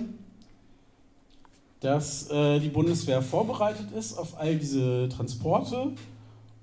dass 1.80 2.30
äh, 2.30 2.60
die 2.60 2.68
Bundeswehr 2.68 3.22
vorbereitet 3.22 3.90
ist 3.92 4.18
auf 4.18 4.38
all 4.38 4.56
diese 4.56 5.08
Transporte 5.08 5.92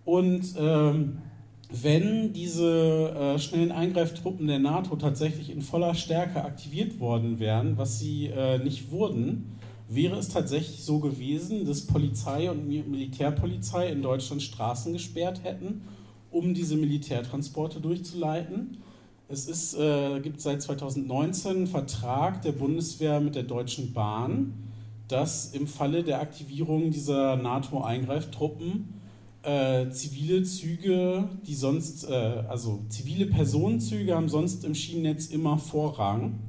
und 0.06 0.56
ähm, 0.58 1.18
wenn 1.70 2.32
diese 2.32 3.10
äh, 3.10 3.40
schnellen 3.40 3.74
Eingreiftruppen 3.74 4.48
der 4.48 4.60
NATO 4.60 4.96
tatsächlich 4.96 5.50
in 5.50 5.62
voller 5.62 5.96
Stärke 5.96 6.44
aktiviert 6.44 7.00
worden 7.00 7.40
wären, 7.40 7.78
was 7.78 8.00
sie 8.00 8.28
äh, 8.28 8.58
nicht 8.60 8.92
wurden, 8.92 9.58
wäre 9.90 10.18
es 10.18 10.30
tatsächlich 10.30 10.84
so 10.84 11.00
gewesen, 11.00 11.66
dass 11.66 11.86
Polizei 11.86 12.50
und 12.50 12.68
Militärpolizei 12.68 13.90
in 13.90 14.02
Deutschland 14.02 14.42
Straßen 14.42 14.94
gesperrt 14.94 15.44
hätten, 15.44 15.82
um 16.32 16.54
diese 16.54 16.76
Militärtransporte 16.76 17.80
durchzuleiten. 17.80 18.78
Es 19.28 19.48
ist, 19.48 19.78
äh, 19.78 20.20
gibt 20.22 20.40
seit 20.40 20.62
2019 20.62 21.52
einen 21.52 21.68
Vertrag 21.68 22.42
der 22.44 22.54
Bundeswehr 22.54 23.20
mit 23.20 23.36
der 23.36 23.44
Deutschen 23.44 23.92
Bahn, 23.92 24.54
dass 25.08 25.52
im 25.54 25.68
Falle 25.68 26.04
der 26.04 26.22
Aktivierung 26.22 26.92
dieser 26.92 27.38
NATO-Eingreiftruppen 27.38 28.94
äh, 29.44 29.90
zivile 29.92 30.44
Züge, 30.44 31.30
die 31.46 31.56
sonst, 31.56 32.10
äh, 32.10 32.14
also 32.50 32.84
zivile 32.90 33.28
Personenzüge 33.28 34.16
haben 34.16 34.30
sonst 34.30 34.66
im 34.66 34.76
Schienennetz 34.76 35.28
immer 35.28 35.58
Vorrang, 35.58 36.40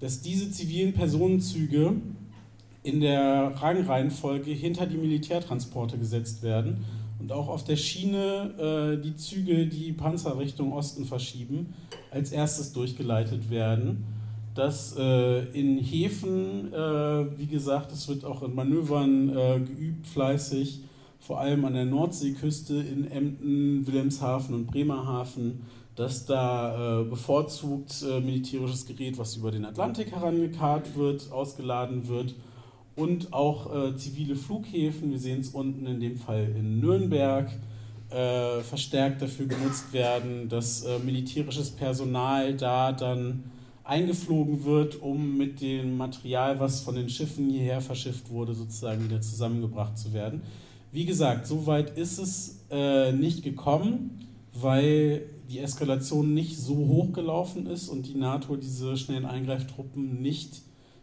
dass 0.00 0.20
diese 0.20 0.50
zivilen 0.50 0.92
Personenzüge 0.92 1.92
in 2.82 3.00
der 3.00 3.52
Rangreihenfolge 3.54 4.50
hinter 4.50 4.86
die 4.86 4.96
Militärtransporte 4.96 5.96
gesetzt 5.98 6.42
werden 6.42 6.84
und 7.20 7.30
auch 7.30 7.48
auf 7.48 7.62
der 7.62 7.76
Schiene 7.76 8.98
äh, 8.98 9.00
die 9.00 9.14
Züge, 9.14 9.68
die 9.68 9.92
Panzer 9.92 10.36
Richtung 10.36 10.72
Osten 10.72 11.04
verschieben, 11.04 11.74
als 12.10 12.32
erstes 12.32 12.72
durchgeleitet 12.72 13.48
werden. 13.48 14.04
Dass 14.54 14.94
äh, 14.98 15.44
in 15.58 15.78
Häfen, 15.78 16.72
äh, 16.72 17.38
wie 17.38 17.46
gesagt, 17.46 17.90
es 17.92 18.06
wird 18.08 18.24
auch 18.24 18.42
in 18.42 18.54
Manövern 18.54 19.30
äh, 19.30 19.60
geübt, 19.60 20.06
fleißig, 20.06 20.80
vor 21.20 21.40
allem 21.40 21.64
an 21.64 21.74
der 21.74 21.86
Nordseeküste 21.86 22.74
in 22.74 23.10
Emden, 23.10 23.86
Wilhelmshaven 23.86 24.54
und 24.54 24.66
Bremerhaven, 24.66 25.62
dass 25.94 26.24
da 26.24 27.00
äh, 27.00 27.04
bevorzugt 27.04 28.02
äh, 28.02 28.20
militärisches 28.20 28.86
Gerät, 28.86 29.18
was 29.18 29.36
über 29.36 29.50
den 29.50 29.64
Atlantik 29.64 30.10
herangekarrt 30.12 30.96
wird, 30.96 31.30
ausgeladen 31.30 32.08
wird 32.08 32.34
und 32.96 33.32
auch 33.32 33.74
äh, 33.74 33.96
zivile 33.96 34.36
Flughäfen, 34.36 35.10
wir 35.10 35.18
sehen 35.18 35.40
es 35.40 35.50
unten 35.50 35.86
in 35.86 36.00
dem 36.00 36.16
Fall 36.16 36.54
in 36.56 36.80
Nürnberg, 36.80 37.50
verstärkt 38.68 39.22
dafür 39.22 39.46
genutzt 39.46 39.94
werden, 39.94 40.50
dass 40.50 40.86
militärisches 41.02 41.70
Personal 41.70 42.54
da 42.54 42.92
dann 42.92 43.44
eingeflogen 43.84 44.64
wird, 44.64 45.00
um 45.02 45.36
mit 45.36 45.60
dem 45.60 45.96
Material, 45.96 46.60
was 46.60 46.80
von 46.80 46.94
den 46.94 47.08
Schiffen 47.08 47.50
hierher 47.50 47.80
verschifft 47.80 48.30
wurde, 48.30 48.54
sozusagen 48.54 49.04
wieder 49.04 49.20
zusammengebracht 49.20 49.98
zu 49.98 50.12
werden. 50.12 50.42
Wie 50.92 51.04
gesagt, 51.04 51.46
so 51.46 51.66
weit 51.66 51.96
ist 51.96 52.18
es 52.18 52.64
äh, 52.70 53.12
nicht 53.12 53.42
gekommen, 53.42 54.28
weil 54.52 55.26
die 55.48 55.58
Eskalation 55.58 56.34
nicht 56.34 56.58
so 56.58 56.76
hoch 56.76 57.12
gelaufen 57.12 57.66
ist 57.66 57.88
und 57.88 58.06
die 58.06 58.14
NATO 58.14 58.56
diese 58.56 58.96
schnellen 58.96 59.26
Eingreiftruppen 59.26 60.20
nicht 60.20 60.62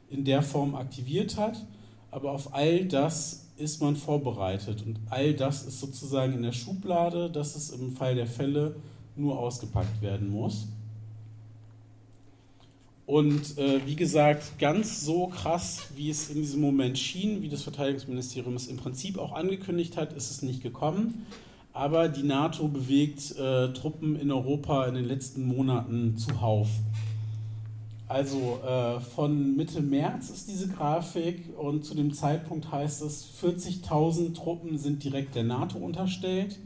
in 0.09 0.25
der 0.25 0.41
Form 0.41 0.75
aktiviert 0.75 1.37
hat. 1.37 1.65
Aber 2.11 2.31
auf 2.31 2.53
all 2.53 2.85
das 2.85 3.47
ist 3.57 3.81
man 3.81 3.95
vorbereitet 3.95 4.83
und 4.85 4.99
all 5.09 5.33
das 5.33 5.63
ist 5.63 5.79
sozusagen 5.79 6.33
in 6.33 6.43
der 6.43 6.53
Schublade, 6.53 7.29
dass 7.29 7.55
es 7.55 7.71
im 7.71 7.91
Fall 7.91 8.15
der 8.15 8.25
Fälle 8.25 8.75
nur 9.15 9.37
ausgepackt 9.37 10.01
werden 10.01 10.29
muss. 10.29 10.67
Und 13.09 13.57
äh, 13.57 13.79
wie 13.87 13.95
gesagt, 13.95 14.59
ganz 14.59 15.03
so 15.03 15.25
krass, 15.25 15.87
wie 15.95 16.11
es 16.11 16.29
in 16.29 16.43
diesem 16.43 16.61
Moment 16.61 16.95
schien, 16.95 17.41
wie 17.41 17.49
das 17.49 17.63
Verteidigungsministerium 17.63 18.55
es 18.55 18.67
im 18.67 18.77
Prinzip 18.77 19.17
auch 19.17 19.31
angekündigt 19.31 19.97
hat, 19.97 20.13
ist 20.13 20.29
es 20.29 20.43
nicht 20.43 20.61
gekommen. 20.61 21.25
Aber 21.73 22.07
die 22.07 22.21
NATO 22.21 22.67
bewegt 22.67 23.35
äh, 23.35 23.73
Truppen 23.73 24.15
in 24.15 24.31
Europa 24.31 24.85
in 24.85 24.93
den 24.93 25.05
letzten 25.05 25.47
Monaten 25.47 26.17
zuhauf. 26.17 26.69
Also 28.07 28.59
äh, 28.63 28.99
von 28.99 29.55
Mitte 29.55 29.81
März 29.81 30.29
ist 30.29 30.47
diese 30.47 30.67
Grafik 30.67 31.45
und 31.57 31.85
zu 31.85 31.95
dem 31.95 32.13
Zeitpunkt 32.13 32.71
heißt 32.71 33.01
es, 33.01 33.27
40.000 33.41 34.35
Truppen 34.35 34.77
sind 34.77 35.03
direkt 35.03 35.33
der 35.33 35.45
NATO 35.45 35.79
unterstellt. 35.79 36.59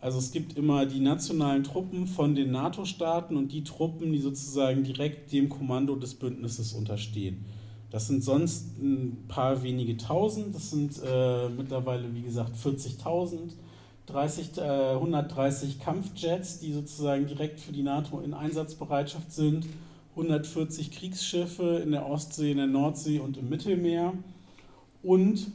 Also 0.00 0.18
es 0.18 0.30
gibt 0.30 0.56
immer 0.56 0.86
die 0.86 1.00
nationalen 1.00 1.64
Truppen 1.64 2.06
von 2.06 2.34
den 2.34 2.52
NATO-Staaten 2.52 3.36
und 3.36 3.50
die 3.50 3.64
Truppen, 3.64 4.12
die 4.12 4.20
sozusagen 4.20 4.84
direkt 4.84 5.32
dem 5.32 5.48
Kommando 5.48 5.96
des 5.96 6.14
Bündnisses 6.14 6.72
unterstehen. 6.72 7.44
Das 7.90 8.06
sind 8.06 8.22
sonst 8.22 8.78
ein 8.78 9.24
paar 9.28 9.62
wenige 9.62 9.96
Tausend, 9.96 10.54
das 10.54 10.70
sind 10.70 11.00
äh, 11.04 11.48
mittlerweile, 11.48 12.14
wie 12.14 12.22
gesagt, 12.22 12.54
40.000, 12.56 13.50
äh, 14.58 14.94
130 14.94 15.80
Kampfjets, 15.80 16.60
die 16.60 16.72
sozusagen 16.72 17.26
direkt 17.26 17.58
für 17.60 17.72
die 17.72 17.82
NATO 17.82 18.20
in 18.20 18.34
Einsatzbereitschaft 18.34 19.32
sind, 19.32 19.66
140 20.10 20.90
Kriegsschiffe 20.90 21.80
in 21.82 21.90
der 21.92 22.06
Ostsee, 22.06 22.52
in 22.52 22.58
der 22.58 22.66
Nordsee 22.66 23.20
und 23.20 23.36
im 23.36 23.48
Mittelmeer 23.48 24.12
und 25.02 25.46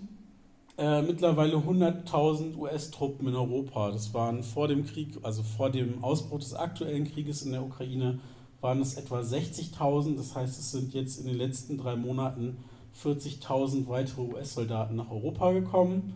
äh, 0.77 1.01
mittlerweile 1.01 1.56
100.000 1.56 2.58
US-Truppen 2.58 3.27
in 3.27 3.36
Europa. 3.36 3.92
Das 3.92 4.13
waren 4.13 4.44
vor 4.44 4.68
dem 4.68 4.86
Krieg, 4.86 5.20
also 5.22 5.44
vor 5.44 5.70
dem 5.70 6.03
Ausbruch 6.03 6.39
des 6.39 6.56
aktuellen 6.56 7.12
Krieges 7.12 7.44
in 7.44 7.51
der 7.51 7.63
Ukraine, 7.63 8.20
waren 8.62 8.82
es 8.82 8.96
etwa 8.96 9.20
60.000. 9.20 10.18
Das 10.18 10.36
heißt, 10.36 10.60
es 10.60 10.72
sind 10.72 10.94
jetzt 10.94 11.20
in 11.20 11.25
den 11.25 11.38
letzten 11.38 11.77
drei 11.77 11.96
Monaten 11.96 12.58
40.000 13.03 13.88
weitere 13.88 14.22
US-Soldaten 14.22 14.96
nach 14.96 15.12
Europa 15.12 15.51
gekommen. 15.51 16.15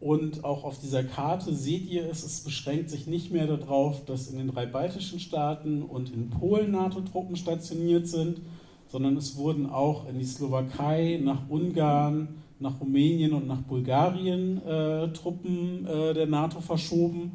Und 0.00 0.42
auch 0.42 0.64
auf 0.64 0.80
dieser 0.80 1.04
Karte 1.04 1.54
seht 1.54 1.88
ihr 1.88 2.10
es, 2.10 2.24
es 2.24 2.40
beschränkt 2.40 2.90
sich 2.90 3.06
nicht 3.06 3.30
mehr 3.30 3.46
darauf, 3.46 4.04
dass 4.04 4.28
in 4.28 4.38
den 4.38 4.48
drei 4.48 4.66
baltischen 4.66 5.20
Staaten 5.20 5.82
und 5.82 6.12
in 6.12 6.28
Polen 6.28 6.72
NATO-Truppen 6.72 7.36
stationiert 7.36 8.08
sind, 8.08 8.40
sondern 8.88 9.16
es 9.16 9.36
wurden 9.36 9.70
auch 9.70 10.08
in 10.08 10.18
die 10.18 10.24
Slowakei, 10.24 11.20
nach 11.22 11.48
Ungarn, 11.48 12.42
nach 12.62 12.80
Rumänien 12.80 13.32
und 13.32 13.46
nach 13.46 13.60
Bulgarien 13.60 14.64
äh, 14.64 15.08
Truppen 15.12 15.86
äh, 15.86 16.14
der 16.14 16.26
NATO 16.26 16.60
verschoben. 16.60 17.32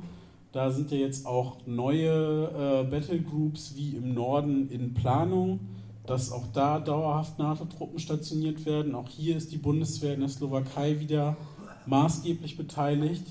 Da 0.51 0.71
sind 0.71 0.91
ja 0.91 0.97
jetzt 0.97 1.25
auch 1.25 1.57
neue 1.65 2.09
äh, 2.09 2.83
Battlegroups 2.89 3.75
wie 3.75 3.97
im 3.97 4.13
Norden 4.13 4.69
in 4.69 4.93
Planung, 4.93 5.59
dass 6.05 6.31
auch 6.31 6.47
da 6.53 6.79
dauerhaft 6.79 7.37
NATO-Truppen 7.37 7.99
stationiert 7.99 8.65
werden. 8.65 8.95
Auch 8.95 9.09
hier 9.09 9.35
ist 9.35 9.51
die 9.51 9.57
Bundeswehr 9.57 10.13
in 10.13 10.21
der 10.21 10.29
Slowakei 10.29 10.99
wieder 10.99 11.35
maßgeblich 11.85 12.57
beteiligt. 12.57 13.25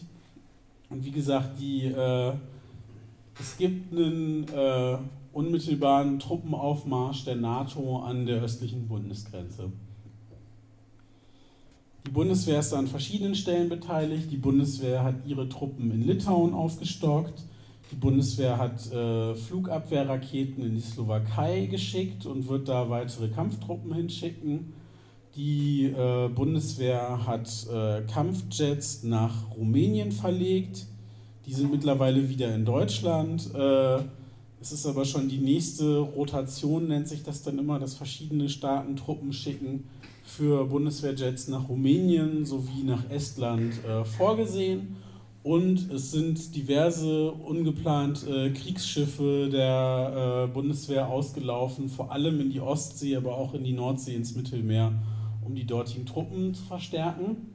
Und 0.91 1.05
wie 1.05 1.11
gesagt, 1.11 1.59
die, 1.59 1.87
äh, 1.87 2.33
es 3.41 3.57
gibt 3.57 3.93
einen 3.93 4.47
äh, 4.49 4.99
unmittelbaren 5.33 6.19
Truppenaufmarsch 6.19 7.25
der 7.25 7.37
NATO 7.37 7.99
an 7.99 8.27
der 8.27 8.43
östlichen 8.43 8.87
Bundesgrenze. 8.89 9.73
Die 12.07 12.13
Bundeswehr 12.13 12.61
ist 12.61 12.73
an 12.73 12.87
verschiedenen 12.87 13.35
Stellen 13.35 13.69
beteiligt. 13.69 14.31
Die 14.31 14.37
Bundeswehr 14.37 15.03
hat 15.03 15.27
ihre 15.27 15.49
Truppen 15.49 15.91
in 15.91 16.07
Litauen 16.07 16.55
aufgestockt. 16.55 17.43
Die 17.91 17.97
Bundeswehr 17.97 18.59
hat 18.59 18.93
äh, 18.93 19.35
Flugabwehrraketen 19.35 20.65
in 20.65 20.77
die 20.77 20.81
Slowakei 20.81 21.67
geschickt 21.67 22.25
und 22.25 22.47
wird 22.47 22.69
da 22.69 22.89
weitere 22.91 23.27
Kampftruppen 23.29 23.93
hinschicken. 23.93 24.73
Die 25.35 25.87
äh, 25.87 26.29
Bundeswehr 26.29 27.27
hat 27.27 27.49
äh, 27.73 28.03
Kampfjets 28.03 29.03
nach 29.03 29.51
Rumänien 29.57 30.13
verlegt. 30.13 30.87
Die 31.45 31.53
sind 31.53 31.73
mittlerweile 31.73 32.29
wieder 32.29 32.55
in 32.55 32.65
Deutschland. 32.65 33.53
Äh, 33.53 33.99
es 34.61 34.71
ist 34.71 34.87
aber 34.87 35.05
schon 35.05 35.29
die 35.29 35.39
nächste 35.39 35.99
Rotation, 35.99 36.87
nennt 36.87 37.09
sich 37.09 37.25
das 37.25 37.43
dann 37.43 37.59
immer, 37.59 37.81
dass 37.81 37.95
verschiedene 37.95 38.49
Staaten 38.49 38.95
Truppen 38.95 39.33
schicken 39.33 39.89
für 40.27 40.67
Bundeswehrjets 40.67 41.49
nach 41.49 41.69
Rumänien 41.69 42.45
sowie 42.45 42.83
nach 42.85 43.09
Estland 43.09 43.73
äh, 43.85 44.05
vorgesehen. 44.05 44.97
Und 45.45 45.93
es 45.93 46.11
sind 46.11 46.57
diverse 46.57 47.31
ungeplant 47.31 48.27
äh, 48.27 48.51
Kriegsschiffe 48.51 49.49
der 49.49 50.49
äh, 50.49 50.53
Bundeswehr 50.53 51.09
ausgelaufen, 51.09 51.89
vor 51.89 52.11
allem 52.11 52.41
in 52.41 52.51
die 52.51 52.61
Ostsee, 52.61 53.15
aber 53.15 53.37
auch 53.37 53.55
in 53.55 53.63
die 53.63 53.73
Nordsee, 53.73 54.17
ins 54.17 54.35
Mittelmeer, 54.35 54.93
um 55.45 55.55
die 55.55 55.65
dortigen 55.65 56.05
Truppen 56.05 56.53
zu 56.53 56.65
verstärken. 56.65 57.53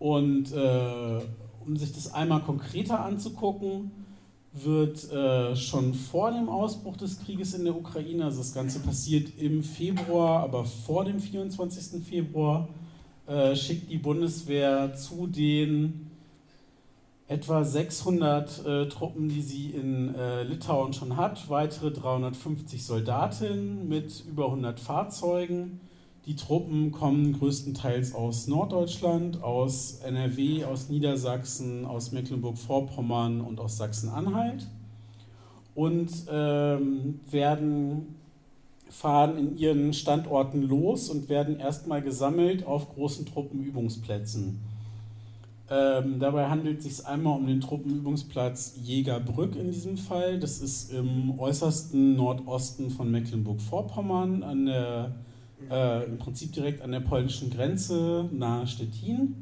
Und 0.00 0.52
äh, 0.52 1.20
um 1.64 1.76
sich 1.76 1.92
das 1.92 2.12
einmal 2.12 2.40
konkreter 2.40 3.04
anzugucken, 3.04 3.92
wird 4.64 5.10
äh, 5.12 5.56
schon 5.56 5.94
vor 5.94 6.30
dem 6.30 6.48
Ausbruch 6.48 6.96
des 6.96 7.18
Krieges 7.20 7.54
in 7.54 7.64
der 7.64 7.76
Ukraine, 7.76 8.24
also 8.24 8.38
das 8.38 8.54
Ganze 8.54 8.80
passiert 8.80 9.30
im 9.38 9.62
Februar, 9.62 10.42
aber 10.42 10.64
vor 10.64 11.04
dem 11.04 11.20
24. 11.20 12.02
Februar, 12.04 12.68
äh, 13.26 13.54
schickt 13.54 13.90
die 13.90 13.98
Bundeswehr 13.98 14.94
zu 14.94 15.26
den 15.26 16.10
etwa 17.26 17.62
600 17.62 18.66
äh, 18.66 18.88
Truppen, 18.88 19.28
die 19.28 19.42
sie 19.42 19.70
in 19.70 20.14
äh, 20.14 20.44
Litauen 20.44 20.94
schon 20.94 21.16
hat, 21.16 21.50
weitere 21.50 21.90
350 21.90 22.82
Soldatinnen 22.82 23.86
mit 23.86 24.24
über 24.26 24.46
100 24.46 24.80
Fahrzeugen. 24.80 25.80
Die 26.28 26.36
Truppen 26.36 26.92
kommen 26.92 27.32
größtenteils 27.38 28.14
aus 28.14 28.48
Norddeutschland, 28.48 29.42
aus 29.42 30.00
NRW, 30.04 30.62
aus 30.62 30.90
Niedersachsen, 30.90 31.86
aus 31.86 32.12
Mecklenburg-Vorpommern 32.12 33.40
und 33.40 33.58
aus 33.58 33.78
Sachsen-Anhalt 33.78 34.66
und 35.74 36.10
ähm, 36.30 37.20
werden 37.30 38.16
fahren 38.90 39.38
in 39.38 39.56
ihren 39.56 39.94
Standorten 39.94 40.68
los 40.68 41.08
und 41.08 41.30
werden 41.30 41.58
erstmal 41.58 42.02
gesammelt 42.02 42.66
auf 42.66 42.94
großen 42.94 43.24
Truppenübungsplätzen. 43.24 44.60
Ähm, 45.70 46.18
dabei 46.18 46.50
handelt 46.50 46.80
es 46.80 46.98
sich 46.98 47.06
einmal 47.06 47.38
um 47.38 47.46
den 47.46 47.62
Truppenübungsplatz 47.62 48.74
Jägerbrück 48.82 49.56
in 49.56 49.72
diesem 49.72 49.96
Fall. 49.96 50.38
Das 50.38 50.60
ist 50.60 50.92
im 50.92 51.40
äußersten 51.40 52.16
Nordosten 52.16 52.90
von 52.90 53.10
Mecklenburg-Vorpommern 53.10 54.42
an 54.42 54.66
der 54.66 55.14
äh, 55.70 56.04
im 56.04 56.18
Prinzip 56.18 56.52
direkt 56.52 56.82
an 56.82 56.92
der 56.92 57.00
polnischen 57.00 57.50
Grenze 57.50 58.28
nahe 58.32 58.66
Stettin. 58.66 59.34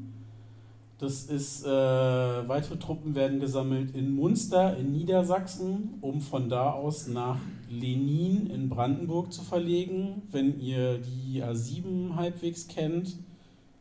Das 0.99 1.25
ist, 1.25 1.67
äh, 1.67 1.69
weitere 1.69 2.79
Truppen 2.79 3.15
werden 3.15 3.39
gesammelt 3.39 3.95
in 3.95 4.15
Munster 4.15 4.79
in 4.79 4.93
Niedersachsen, 4.93 5.99
um 6.01 6.23
von 6.23 6.49
da 6.49 6.71
aus 6.73 7.07
nach 7.07 7.39
Lenin 7.69 8.47
in 8.47 8.71
Brandenburg 8.71 9.31
zu 9.31 9.43
verlegen. 9.43 10.23
Wenn 10.31 10.59
ihr 10.59 10.99
die 10.99 11.43
A7 11.43 12.17
halbwegs 12.17 12.67
kennt, 12.67 13.17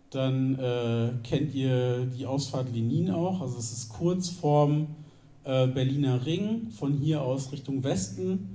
dann 0.09 0.59
äh, 0.59 1.11
kennt 1.23 1.55
ihr 1.55 2.05
die 2.05 2.25
Ausfahrt 2.25 2.73
Lenin 2.73 3.11
auch. 3.11 3.39
Also 3.39 3.59
es 3.59 3.71
ist 3.71 3.89
kurz 3.89 4.27
vorm 4.27 4.87
äh, 5.45 5.67
Berliner 5.67 6.25
Ring, 6.25 6.69
von 6.71 6.93
hier 6.93 7.21
aus 7.21 7.51
Richtung 7.53 7.83
Westen 7.83 8.54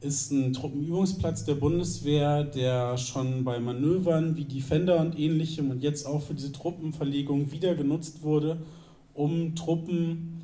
ist 0.00 0.30
ein 0.30 0.52
Truppenübungsplatz 0.52 1.44
der 1.44 1.56
Bundeswehr, 1.56 2.44
der 2.44 2.96
schon 2.96 3.42
bei 3.44 3.58
Manövern 3.60 4.36
wie 4.36 4.44
Defender 4.44 4.98
und 4.98 5.18
ähnlichem 5.18 5.70
und 5.70 5.82
jetzt 5.82 6.06
auch 6.06 6.22
für 6.22 6.34
diese 6.34 6.52
Truppenverlegung 6.52 7.50
wieder 7.52 7.74
genutzt 7.74 8.22
wurde, 8.22 8.62
um 9.14 9.54
Truppen, 9.54 10.40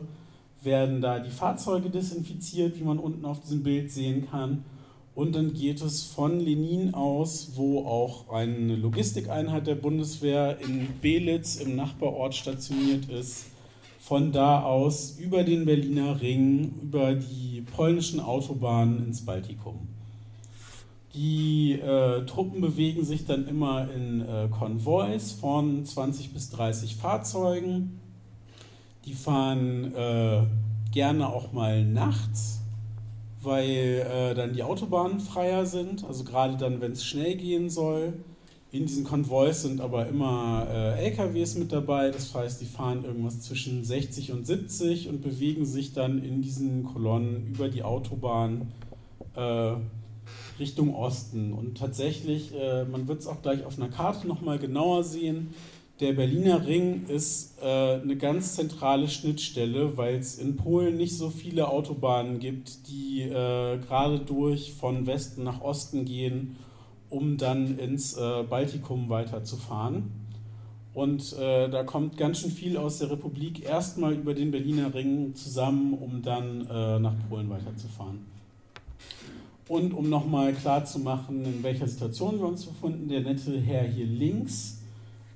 werden 0.64 1.02
da 1.02 1.20
die 1.20 1.30
Fahrzeuge 1.30 1.90
desinfiziert, 1.90 2.80
wie 2.80 2.84
man 2.84 3.00
unten 3.00 3.26
auf 3.26 3.42
diesem 3.42 3.64
Bild 3.64 3.92
sehen 3.92 4.30
kann. 4.30 4.64
Und 5.16 5.34
dann 5.34 5.54
geht 5.54 5.82
es 5.82 6.04
von 6.04 6.42
Lenin 6.42 6.94
aus, 6.94 7.52
wo 7.56 7.86
auch 7.86 8.30
eine 8.30 8.76
Logistikeinheit 8.76 9.66
der 9.66 9.76
Bundeswehr 9.76 10.60
in 10.60 10.90
Belitz 11.02 11.56
im 11.56 11.78
Nachbarort 11.78 12.36
stationiert 12.36 13.10
ist, 13.10 13.46
von 13.98 14.34
da 14.34 14.62
aus 14.62 15.18
über 15.18 15.46
den 15.46 15.64
Berliner 15.66 16.20
Ring, 16.20 16.74
über 16.84 17.16
die 17.16 17.62
polnischen 17.62 18.20
Autobahnen 18.20 19.06
ins 19.06 19.26
Baltikum. 19.26 19.88
Die 21.14 21.80
äh, 21.80 22.26
Truppen 22.26 22.60
bewegen 22.60 23.06
sich 23.06 23.26
dann 23.26 23.48
immer 23.48 23.90
in 23.90 24.20
äh, 24.20 24.50
Konvois 24.50 25.32
von 25.40 25.86
20 25.86 26.34
bis 26.34 26.50
30 26.50 26.98
Fahrzeugen. 26.98 28.02
Die 29.06 29.14
fahren 29.14 29.96
äh, 29.96 30.42
gerne 30.92 31.30
auch 31.30 31.54
mal 31.54 31.86
nachts 31.86 32.65
weil 33.46 34.06
äh, 34.10 34.34
dann 34.34 34.54
die 34.54 34.64
Autobahnen 34.64 35.20
freier 35.20 35.66
sind, 35.66 36.04
also 36.04 36.24
gerade 36.24 36.58
dann, 36.58 36.82
wenn 36.82 36.92
es 36.92 37.06
schnell 37.06 37.36
gehen 37.36 37.70
soll. 37.70 38.14
In 38.72 38.88
diesen 38.88 39.06
Konvois 39.06 39.54
sind 39.54 39.80
aber 39.80 40.08
immer 40.08 40.68
äh, 40.70 41.06
LKWs 41.06 41.56
mit 41.56 41.72
dabei, 41.72 42.12
das 42.12 42.36
heißt, 42.36 42.60
die 42.60 42.66
fahren 42.66 43.06
irgendwas 43.06 43.40
zwischen 43.40 43.86
60 43.86 44.34
und 44.34 44.46
70 44.46 45.08
und 45.08 45.22
bewegen 45.22 45.66
sich 45.66 45.94
dann 45.94 46.22
in 46.22 46.42
diesen 46.42 46.84
Kolonnen 46.84 47.48
über 47.48 47.70
die 47.70 47.84
Autobahn 47.84 48.74
äh, 49.36 49.76
Richtung 50.60 50.94
Osten. 50.94 51.54
Und 51.54 51.78
tatsächlich, 51.78 52.54
äh, 52.54 52.84
man 52.86 53.08
wird 53.08 53.20
es 53.20 53.28
auch 53.28 53.42
gleich 53.42 53.64
auf 53.64 53.78
einer 53.78 53.90
Karte 53.90 54.28
nochmal 54.28 54.60
genauer 54.60 55.04
sehen, 55.04 55.54
der 56.00 56.12
Berliner 56.12 56.66
Ring 56.66 57.06
ist 57.08 57.58
äh, 57.62 58.02
eine 58.02 58.18
ganz 58.18 58.56
zentrale 58.56 59.08
Schnittstelle, 59.08 59.96
weil 59.96 60.16
es 60.16 60.38
in 60.38 60.58
Polen 60.58 60.98
nicht 60.98 61.18
so 61.18 61.30
viele 61.30 61.70
Autobahnen 61.70 62.40
gibt, 62.40 62.90
die 62.90 63.22
äh, 63.22 63.78
gerade 63.78 64.20
durch 64.20 64.74
von 64.74 65.08
Westen 65.08 65.44
nach 65.44 65.62
Osten 65.62 66.04
gehen, 66.04 66.58
um 67.10 67.38
dann 67.38 67.80
ins 67.80 68.18
äh, 68.18 68.44
Baltikum 68.44 69.08
weiterzufahren. 69.08 70.12
Und 70.94 71.34
äh, 71.34 71.70
da 71.70 71.84
kommt 71.84 72.18
ganz 72.18 72.40
schön 72.40 72.52
viel 72.52 72.78
aus 72.78 73.00
der 73.00 73.12
Republik 73.12 73.64
erstmal 73.64 74.14
über 74.14 74.34
den 74.34 74.52
Berliner 74.52 74.94
Ring 74.94 75.34
zusammen, 75.34 75.94
um 75.94 76.22
dann 76.22 76.68
äh, 76.70 77.00
nach 77.00 77.16
Polen 77.30 77.50
weiterzufahren. 77.50 78.26
Und 79.68 79.94
um 79.94 80.10
nochmal 80.10 80.54
klarzumachen, 80.54 81.44
in 81.46 81.64
welcher 81.64 81.88
Situation 81.88 82.38
wir 82.40 82.48
uns 82.48 82.66
befinden, 82.66 83.08
der 83.08 83.22
nette 83.22 83.60
Herr 83.60 83.84
hier 83.84 84.06
links 84.06 84.75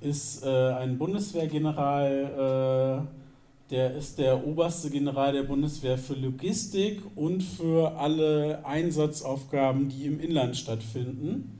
ist 0.00 0.44
äh, 0.44 0.72
ein 0.72 0.98
Bundeswehrgeneral, 0.98 3.06
äh, 3.06 3.70
der 3.70 3.94
ist 3.94 4.18
der 4.18 4.46
oberste 4.46 4.90
General 4.90 5.32
der 5.32 5.44
Bundeswehr 5.44 5.96
für 5.96 6.14
Logistik 6.14 7.02
und 7.14 7.42
für 7.42 7.96
alle 7.96 8.64
Einsatzaufgaben, 8.64 9.88
die 9.88 10.06
im 10.06 10.18
Inland 10.18 10.56
stattfinden. 10.56 11.58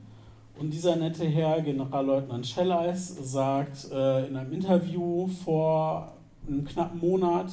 Und 0.59 0.71
dieser 0.71 0.95
nette 0.95 1.25
Herr, 1.25 1.61
Generalleutnant 1.61 2.45
Schelleis, 2.45 3.15
sagt 3.23 3.89
äh, 3.91 4.27
in 4.27 4.35
einem 4.35 4.51
Interview 4.51 5.27
vor 5.27 6.17
einem 6.47 6.65
knappen 6.65 6.99
Monat, 6.99 7.51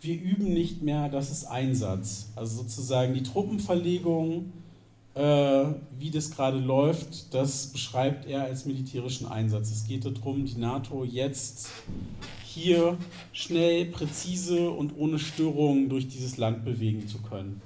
wir 0.00 0.20
üben 0.20 0.52
nicht 0.52 0.82
mehr, 0.82 1.08
das 1.08 1.30
ist 1.30 1.44
Einsatz. 1.44 2.32
Also 2.34 2.62
sozusagen 2.62 3.14
die 3.14 3.22
Truppenverlegung 3.22 4.52
äh, 5.14 5.64
wie 5.98 6.10
das 6.10 6.30
gerade 6.30 6.58
läuft, 6.58 7.34
das 7.34 7.66
beschreibt 7.68 8.26
er 8.26 8.44
als 8.44 8.64
militärischen 8.64 9.26
Einsatz. 9.26 9.70
Es 9.70 9.86
geht 9.86 10.04
darum, 10.04 10.44
die 10.44 10.58
NATO 10.58 11.04
jetzt 11.04 11.68
hier 12.44 12.96
schnell, 13.32 13.86
präzise 13.86 14.70
und 14.70 14.96
ohne 14.96 15.18
Störungen 15.18 15.88
durch 15.88 16.08
dieses 16.08 16.36
Land 16.36 16.64
bewegen 16.64 17.08
zu 17.08 17.18
können. 17.18 17.60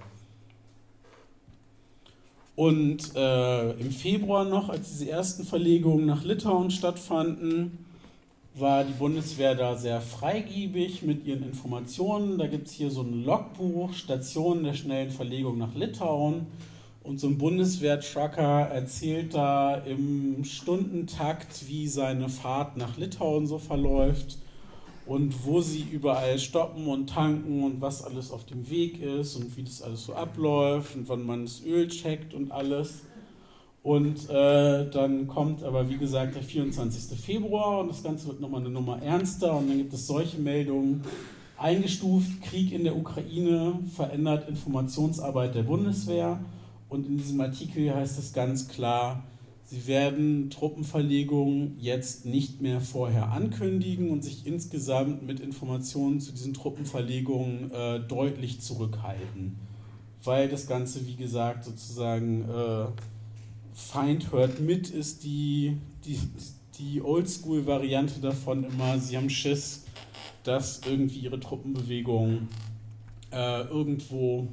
Und 2.56 3.14
äh, 3.14 3.72
im 3.72 3.90
Februar 3.90 4.44
noch, 4.44 4.70
als 4.70 4.88
diese 4.88 5.10
ersten 5.10 5.44
Verlegungen 5.44 6.06
nach 6.06 6.24
Litauen 6.24 6.70
stattfanden, 6.70 7.84
war 8.54 8.84
die 8.84 8.94
Bundeswehr 8.94 9.54
da 9.54 9.76
sehr 9.76 10.00
freigiebig 10.00 11.02
mit 11.02 11.26
ihren 11.26 11.42
Informationen. 11.42 12.38
Da 12.38 12.46
gibt 12.46 12.68
es 12.68 12.72
hier 12.72 12.90
so 12.90 13.02
ein 13.02 13.24
Logbuch, 13.24 13.92
Stationen 13.92 14.64
der 14.64 14.72
schnellen 14.72 15.10
Verlegung 15.10 15.58
nach 15.58 15.74
Litauen. 15.74 16.46
Und 17.06 17.20
so 17.20 17.28
ein 17.28 17.38
Bundeswehr-Trucker 17.38 18.68
erzählt 18.72 19.32
da 19.32 19.76
im 19.76 20.42
Stundentakt, 20.42 21.68
wie 21.68 21.86
seine 21.86 22.28
Fahrt 22.28 22.76
nach 22.76 22.96
Litauen 22.96 23.46
so 23.46 23.58
verläuft 23.58 24.38
und 25.06 25.46
wo 25.46 25.60
sie 25.60 25.82
überall 25.82 26.36
stoppen 26.40 26.88
und 26.88 27.08
tanken 27.08 27.62
und 27.62 27.80
was 27.80 28.02
alles 28.02 28.32
auf 28.32 28.44
dem 28.44 28.68
Weg 28.68 29.00
ist 29.00 29.36
und 29.36 29.56
wie 29.56 29.62
das 29.62 29.82
alles 29.82 30.04
so 30.04 30.14
abläuft 30.14 30.96
und 30.96 31.08
wann 31.08 31.24
man 31.24 31.44
das 31.44 31.64
Öl 31.64 31.86
checkt 31.86 32.34
und 32.34 32.50
alles. 32.50 33.02
Und 33.84 34.28
äh, 34.28 34.90
dann 34.90 35.28
kommt 35.28 35.62
aber, 35.62 35.88
wie 35.88 35.98
gesagt, 35.98 36.34
der 36.34 36.42
24. 36.42 37.16
Februar 37.20 37.78
und 37.78 37.88
das 37.88 38.02
Ganze 38.02 38.26
wird 38.26 38.40
nochmal 38.40 38.62
eine 38.62 38.70
Nummer 38.70 39.00
ernster 39.00 39.56
und 39.56 39.68
dann 39.68 39.78
gibt 39.78 39.94
es 39.94 40.08
solche 40.08 40.38
Meldungen. 40.38 41.04
Eingestuft, 41.56 42.42
Krieg 42.42 42.72
in 42.72 42.82
der 42.82 42.96
Ukraine 42.96 43.78
verändert 43.94 44.48
Informationsarbeit 44.48 45.54
der 45.54 45.62
Bundeswehr. 45.62 46.40
Und 46.88 47.06
in 47.06 47.16
diesem 47.16 47.40
Artikel 47.40 47.94
heißt 47.94 48.18
es 48.18 48.32
ganz 48.32 48.68
klar, 48.68 49.24
sie 49.64 49.86
werden 49.86 50.50
Truppenverlegungen 50.50 51.76
jetzt 51.80 52.24
nicht 52.24 52.60
mehr 52.62 52.80
vorher 52.80 53.32
ankündigen 53.32 54.10
und 54.10 54.22
sich 54.22 54.46
insgesamt 54.46 55.26
mit 55.26 55.40
Informationen 55.40 56.20
zu 56.20 56.32
diesen 56.32 56.54
Truppenverlegungen 56.54 57.72
äh, 57.72 58.00
deutlich 58.00 58.60
zurückhalten. 58.60 59.58
Weil 60.22 60.48
das 60.48 60.66
Ganze, 60.66 61.06
wie 61.06 61.16
gesagt, 61.16 61.64
sozusagen 61.64 62.48
äh, 62.48 62.86
Feind 63.74 64.32
hört 64.32 64.60
mit, 64.60 64.88
ist 64.88 65.24
die, 65.24 65.76
die, 66.04 66.18
die 66.78 67.02
Oldschool-Variante 67.02 68.20
davon 68.20 68.64
immer, 68.64 68.98
sie 68.98 69.16
haben 69.16 69.30
Schiss, 69.30 69.84
dass 70.44 70.80
irgendwie 70.86 71.18
ihre 71.18 71.40
Truppenbewegung 71.40 72.48
äh, 73.32 73.62
irgendwo 73.62 74.48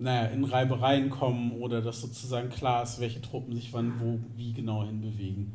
naja, 0.00 0.28
in 0.28 0.44
Reibereien 0.44 1.10
kommen 1.10 1.52
oder 1.60 1.82
dass 1.82 2.00
sozusagen 2.00 2.48
klar 2.48 2.82
ist, 2.82 3.00
welche 3.00 3.20
Truppen 3.20 3.54
sich 3.54 3.72
wann 3.72 4.00
wo 4.00 4.18
wie 4.34 4.52
genau 4.52 4.82
hinbewegen. 4.84 5.52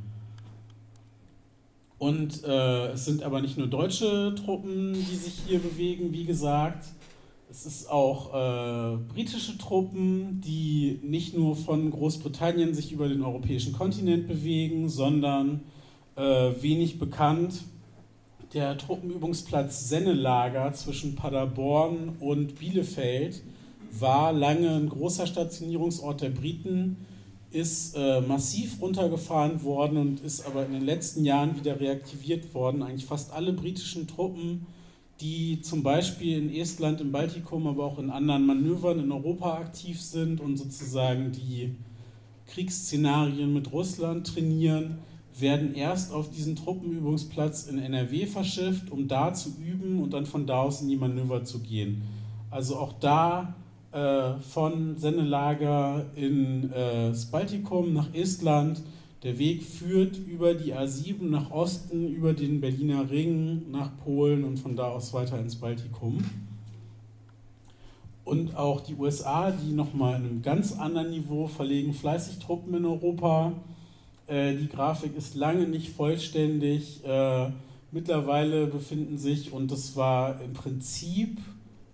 Und 1.97 2.43
äh, 2.43 2.87
es 2.89 3.05
sind 3.05 3.23
aber 3.23 3.41
nicht 3.41 3.57
nur 3.57 3.67
deutsche 3.67 4.35
Truppen, 4.35 4.93
die 4.93 5.15
sich 5.15 5.41
hier 5.47 5.59
bewegen, 5.59 6.13
wie 6.13 6.25
gesagt. 6.25 6.85
Es 7.49 7.65
ist 7.65 7.89
auch 7.89 8.33
äh, 8.33 8.97
britische 9.13 9.57
Truppen, 9.57 10.41
die 10.41 10.99
nicht 11.03 11.35
nur 11.35 11.55
von 11.55 11.89
Großbritannien 11.89 12.73
sich 12.73 12.91
über 12.91 13.07
den 13.07 13.23
europäischen 13.23 13.73
Kontinent 13.73 14.27
bewegen, 14.27 14.89
sondern 14.89 15.61
äh, 16.15 16.51
wenig 16.61 16.99
bekannt 16.99 17.63
der 18.53 18.77
Truppenübungsplatz 18.77 19.89
Sennelager 19.89 20.71
zwischen 20.73 21.15
Paderborn 21.15 22.17
und 22.19 22.59
Bielefeld 22.59 23.41
war 23.99 24.33
lange 24.33 24.75
ein 24.75 24.89
großer 24.89 25.27
Stationierungsort 25.27 26.21
der 26.21 26.29
Briten, 26.29 26.97
ist 27.51 27.95
äh, 27.95 28.21
massiv 28.21 28.81
runtergefahren 28.81 29.63
worden 29.63 29.97
und 29.97 30.19
ist 30.19 30.45
aber 30.45 30.65
in 30.65 30.73
den 30.73 30.83
letzten 30.83 31.23
Jahren 31.23 31.55
wieder 31.55 31.79
reaktiviert 31.79 32.53
worden. 32.53 32.83
Eigentlich 32.83 33.05
fast 33.05 33.31
alle 33.31 33.53
britischen 33.53 34.07
Truppen, 34.07 34.67
die 35.21 35.61
zum 35.61 35.81
Beispiel 35.81 36.37
in 36.37 36.53
Estland, 36.53 36.99
im 36.99 37.13
Baltikum, 37.13 37.67
aber 37.67 37.85
auch 37.85 37.97
in 37.97 38.09
anderen 38.09 38.45
Manövern 38.45 38.99
in 38.99 39.11
Europa 39.11 39.53
aktiv 39.57 40.01
sind 40.01 40.41
und 40.41 40.57
sozusagen 40.57 41.31
die 41.31 41.75
Kriegsszenarien 42.47 43.53
mit 43.53 43.71
Russland 43.71 44.27
trainieren, 44.27 44.97
werden 45.39 45.73
erst 45.75 46.13
auf 46.13 46.29
diesen 46.29 46.55
Truppenübungsplatz 46.55 47.67
in 47.67 47.79
NRW 47.79 48.25
verschifft, 48.25 48.91
um 48.91 49.07
da 49.07 49.33
zu 49.33 49.53
üben 49.65 50.01
und 50.01 50.13
dann 50.13 50.25
von 50.25 50.45
da 50.45 50.61
aus 50.61 50.81
in 50.81 50.89
die 50.89 50.95
Manöver 50.97 51.43
zu 51.43 51.59
gehen. 51.59 52.03
Also 52.51 52.77
auch 52.77 52.93
da 52.93 53.55
äh, 53.95 54.39
von 54.41 54.97
Sennelager 54.97 56.05
in 56.15 56.71
äh, 56.71 57.09
das 57.09 57.25
Baltikum 57.25 57.93
nach 57.93 58.13
Estland. 58.13 58.81
Der 59.23 59.39
Weg 59.39 59.63
führt 59.63 60.17
über 60.17 60.53
die 60.53 60.75
A7 60.75 61.23
nach 61.23 61.49
Osten, 61.49 62.09
über 62.09 62.33
den 62.33 62.61
Berliner 62.61 63.09
Ring 63.09 63.71
nach 63.71 63.89
Polen 64.03 64.43
und 64.43 64.59
von 64.59 64.75
da 64.75 64.89
aus 64.89 65.13
weiter 65.13 65.39
ins 65.39 65.55
Baltikum. 65.55 66.23
Und 68.23 68.55
auch 68.55 68.81
die 68.81 68.95
USA, 68.95 69.51
die 69.51 69.71
nochmal 69.71 70.19
in 70.19 70.25
einem 70.25 70.41
ganz 70.41 70.77
anderen 70.77 71.09
Niveau 71.09 71.47
verlegen 71.47 71.93
fleißig 71.93 72.39
Truppen 72.39 72.75
in 72.75 72.85
Europa 72.85 73.53
äh, 74.27 74.55
die 74.55 74.67
Grafik 74.67 75.15
ist 75.15 75.35
lange 75.35 75.67
nicht 75.67 75.89
vollständig. 75.89 77.03
Äh, 77.05 77.49
mittlerweile 77.91 78.67
befinden 78.67 79.17
sich, 79.17 79.51
und 79.51 79.71
das 79.71 79.95
war 79.95 80.41
im 80.41 80.53
Prinzip 80.53 81.37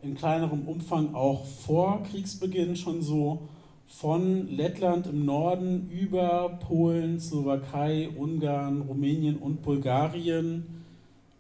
in 0.04 0.16
kleinerem 0.16 0.68
Umfang 0.68 1.14
auch 1.16 1.46
vor 1.46 2.04
Kriegsbeginn 2.04 2.76
schon 2.76 3.02
so, 3.02 3.48
von 3.88 4.48
Lettland 4.48 5.06
im 5.08 5.26
Norden 5.26 5.90
über 5.90 6.60
Polen, 6.66 7.20
Slowakei, 7.20 8.10
Ungarn, 8.18 8.82
Rumänien 8.82 9.38
und 9.38 9.62
Bulgarien, 9.62 10.82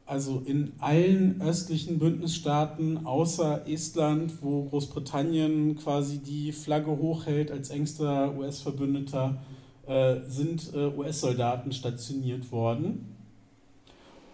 also 0.05 0.43
in 0.45 0.73
allen 0.79 1.41
östlichen 1.41 1.97
Bündnisstaaten 1.97 3.05
außer 3.05 3.67
Estland, 3.67 4.33
wo 4.41 4.65
Großbritannien 4.65 5.77
quasi 5.77 6.17
die 6.19 6.51
Flagge 6.51 6.91
hochhält 6.91 7.49
als 7.51 7.69
engster 7.69 8.35
US-Verbündeter, 8.37 9.41
äh, 9.87 10.17
sind 10.27 10.73
äh, 10.75 10.87
US-Soldaten 10.87 11.71
stationiert 11.71 12.51
worden. 12.51 13.15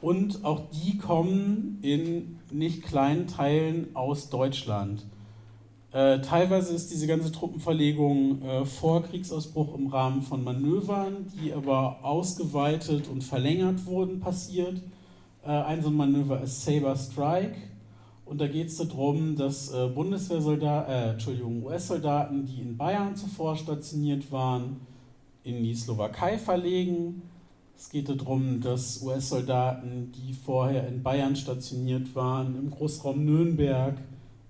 Und 0.02 0.46
auch 0.46 0.62
die 0.72 0.98
kommen 0.98 1.80
in 1.82 2.40
nicht 2.52 2.84
kleinen 2.84 3.28
Teilen 3.28 3.96
aus 3.96 4.30
Deutschland. 4.30 5.06
Äh, 5.92 6.20
teilweise 6.20 6.76
ist 6.76 6.92
diese 6.92 7.08
ganze 7.08 7.32
Truppenverlegung 7.32 8.42
äh, 8.42 8.66
vor 8.66 9.04
Kriegsausbruch 9.04 9.74
im 9.76 9.88
Rahmen 9.88 10.22
von 10.22 10.44
Manövern, 10.44 11.26
die 11.34 11.54
aber 11.54 12.00
ausgeweitet 12.04 13.08
und 13.08 13.24
verlängert 13.24 13.86
wurden, 13.86 14.20
passiert. 14.20 14.82
Äh, 15.44 15.50
ein 15.50 15.82
so 15.82 15.90
ein 15.90 15.96
Manöver 15.96 16.42
ist 16.42 16.64
Saber 16.64 16.96
Strike. 16.96 17.56
Und 18.26 18.42
da 18.42 18.48
geht 18.48 18.68
es 18.68 18.78
darum, 18.78 19.38
dass 19.38 19.74
äh, 19.74 19.88
Bundeswehrsoldaten, 19.88 21.12
Entschuldigung, 21.14 21.66
US-Soldaten, 21.66 22.46
die 22.46 22.62
in 22.62 22.76
Bayern 22.76 23.16
zuvor 23.16 23.56
stationiert 23.56 24.30
waren, 24.32 24.82
in 25.44 25.64
die 25.64 25.74
Slowakei 25.74 26.38
verlegen. 26.38 27.22
Es 27.80 27.92
geht 27.92 28.10
darum, 28.10 28.60
dass 28.60 29.04
US-Soldaten, 29.04 30.12
die 30.12 30.34
vorher 30.34 30.88
in 30.88 31.04
Bayern 31.04 31.36
stationiert 31.36 32.16
waren, 32.16 32.56
im 32.58 32.72
Großraum 32.72 33.24
Nürnberg 33.24 34.00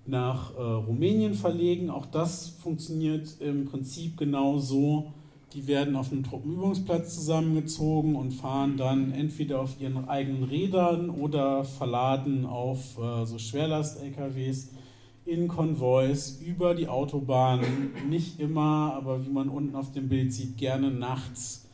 nach 0.06 0.56
äh, 0.56 0.62
Rumänien 0.62 1.34
verlegen. 1.34 1.90
Auch 1.90 2.06
das 2.06 2.48
funktioniert 2.48 3.38
im 3.40 3.66
Prinzip 3.66 4.16
genau 4.16 4.56
so. 4.56 5.12
Die 5.52 5.66
werden 5.66 5.94
auf 5.94 6.10
einem 6.10 6.24
Truppenübungsplatz 6.24 7.16
zusammengezogen 7.16 8.16
und 8.16 8.30
fahren 8.30 8.78
dann 8.78 9.12
entweder 9.12 9.60
auf 9.60 9.78
ihren 9.78 10.08
eigenen 10.08 10.44
Rädern 10.44 11.10
oder 11.10 11.64
verladen 11.64 12.46
auf 12.46 12.98
äh, 12.98 13.26
so 13.26 13.36
Schwerlast-LKWs 13.36 14.70
in 15.26 15.48
Konvois 15.48 16.38
über 16.42 16.74
die 16.74 16.88
Autobahn, 16.88 17.60
nicht 18.08 18.40
immer, 18.40 18.94
aber 18.94 19.26
wie 19.26 19.30
man 19.30 19.50
unten 19.50 19.76
auf 19.76 19.92
dem 19.92 20.08
Bild 20.08 20.32
sieht, 20.32 20.56
gerne 20.56 20.90
nachts, 20.90 21.67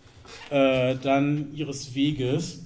äh, 0.50 0.96
dann 0.96 1.54
ihres 1.54 1.94
Weges. 1.94 2.60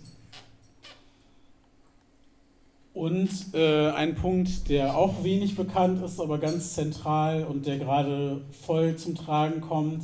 Und 2.94 3.30
äh, 3.54 3.90
ein 3.90 4.16
Punkt, 4.16 4.68
der 4.68 4.96
auch 4.96 5.22
wenig 5.22 5.54
bekannt 5.54 6.02
ist, 6.04 6.20
aber 6.20 6.38
ganz 6.38 6.74
zentral 6.74 7.44
und 7.44 7.66
der 7.66 7.78
gerade 7.78 8.40
voll 8.50 8.96
zum 8.96 9.14
Tragen 9.14 9.60
kommt, 9.60 10.02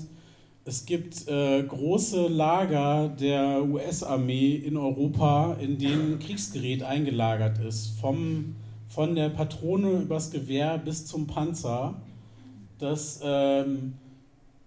es 0.64 0.86
gibt 0.86 1.28
äh, 1.28 1.62
große 1.62 2.28
Lager 2.28 3.08
der 3.08 3.64
US-Armee 3.64 4.54
in 4.54 4.76
Europa, 4.76 5.56
in 5.60 5.78
denen 5.78 6.18
Kriegsgerät 6.20 6.82
eingelagert 6.82 7.58
ist, 7.58 7.98
vom 8.00 8.54
von 8.94 9.16
der 9.16 9.28
Patrone 9.28 10.02
übers 10.02 10.30
Gewehr 10.30 10.78
bis 10.78 11.04
zum 11.04 11.26
Panzer, 11.26 11.94
dass 12.78 13.20
ähm, 13.24 13.94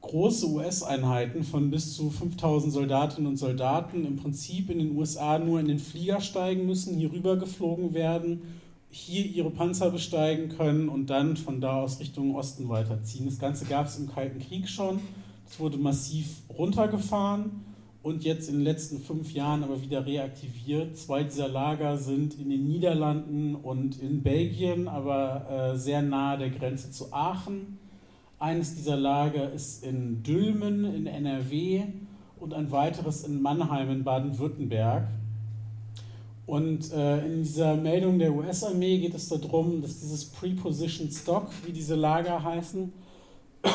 große 0.08 0.48
US-Einheiten 0.48 1.43
von 1.43 1.70
bis 1.70 1.96
zu 1.96 2.10
5000 2.10 2.72
Soldatinnen 2.72 3.28
und 3.30 3.38
Soldaten 3.38 4.06
im 4.06 4.15
Prinzip 4.15 4.70
in 4.70 4.80
den 4.80 4.96
USA 4.96 5.38
nur 5.38 5.60
in 5.60 5.67
den 5.67 5.80
Flieger 5.80 6.22
steigen 6.22 6.65
müssen, 6.65 6.98
hier 6.98 7.12
rüber 7.12 7.38
geflogen 7.38 7.93
werden, 7.93 8.41
hier 8.89 9.26
ihre 9.26 9.52
Panzer 9.52 9.91
besteigen 9.91 10.50
können 10.50 10.89
und 10.89 11.10
dann 11.10 11.36
von 11.36 11.60
da 11.60 11.82
aus 11.82 12.00
Richtung 12.00 12.36
Osten 12.36 12.70
weiterziehen. 12.70 13.26
Das 13.26 13.38
Ganze 13.38 13.65
gab 13.65 13.88
es 13.88 14.00
im 14.00 14.08
Kalten 14.08 14.39
Krieg 14.39 14.70
schon. 14.70 15.00
Es 15.46 15.60
wurde 15.60 15.78
massiv 15.78 16.41
runtergefahren 16.58 17.65
und 18.02 18.24
jetzt 18.24 18.48
in 18.48 18.56
den 18.56 18.63
letzten 18.63 19.00
fünf 19.00 19.34
Jahren 19.34 19.63
aber 19.63 19.82
wieder 19.82 20.06
reaktiviert. 20.06 20.98
Zwei 20.98 21.24
dieser 21.24 21.50
Lager 21.50 21.98
sind 21.98 22.39
in 22.39 22.50
den 22.50 22.65
Niederlanden 22.65 23.56
und 23.56 24.02
in 24.02 24.24
Belgien, 24.24 24.88
aber 24.88 25.74
äh, 25.74 25.78
sehr 25.78 26.02
nahe 26.02 26.38
der 26.38 26.50
Grenze 26.50 26.91
zu 26.91 27.12
Aachen. 27.12 27.80
Eines 28.39 28.76
dieser 28.76 28.97
Lager 28.97 29.52
ist 29.52 29.84
in 29.84 30.21
Dülmen 30.21 30.86
in 30.86 31.08
NRW 31.08 31.86
und 32.39 32.54
ein 32.54 32.69
weiteres 32.69 33.23
in 33.23 33.41
Mannheim 33.41 33.89
in 33.89 34.04
Baden-Württemberg. 34.04 35.08
Und 36.45 36.93
äh, 36.93 37.26
in 37.26 37.41
dieser 37.41 37.76
Meldung 37.76 38.19
der 38.19 38.32
US-Armee 38.32 39.00
geht 39.00 39.15
es 39.15 39.28
darum, 39.28 39.82
dass 39.82 40.02
dieses 40.02 40.26
Preposition 40.26 41.10
Stock, 41.10 41.47
wie 41.65 41.71
diese 41.71 41.95
Lager 41.95 42.43
heißen, 42.43 42.93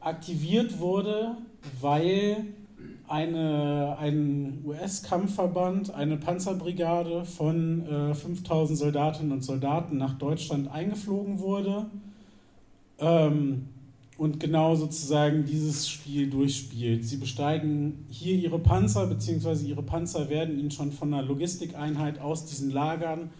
aktiviert 0.00 0.80
wurde, 0.80 1.36
weil 1.80 2.46
eine, 3.06 3.96
ein 4.00 4.58
US-Kampfverband, 4.66 5.94
eine 5.94 6.16
Panzerbrigade 6.16 7.24
von 7.24 7.86
äh, 7.86 8.12
5000 8.12 8.76
Soldatinnen 8.76 9.30
und 9.30 9.44
Soldaten 9.44 9.98
nach 9.98 10.18
Deutschland 10.18 10.68
eingeflogen 10.68 11.38
wurde 11.38 11.86
ähm, 12.98 13.68
und 14.16 14.40
genau 14.40 14.74
sozusagen 14.74 15.44
dieses 15.44 15.88
Spiel 15.88 16.28
durchspielt. 16.28 17.04
Sie 17.04 17.16
besteigen 17.18 18.04
hier 18.10 18.34
ihre 18.34 18.58
Panzer, 18.58 19.06
beziehungsweise 19.06 19.66
ihre 19.66 19.82
Panzer 19.82 20.28
werden 20.28 20.58
ihnen 20.58 20.70
schon 20.72 20.90
von 20.90 21.14
einer 21.14 21.22
Logistikeinheit 21.22 22.20
aus 22.20 22.44
diesen 22.46 22.70
Lagern 22.70 23.30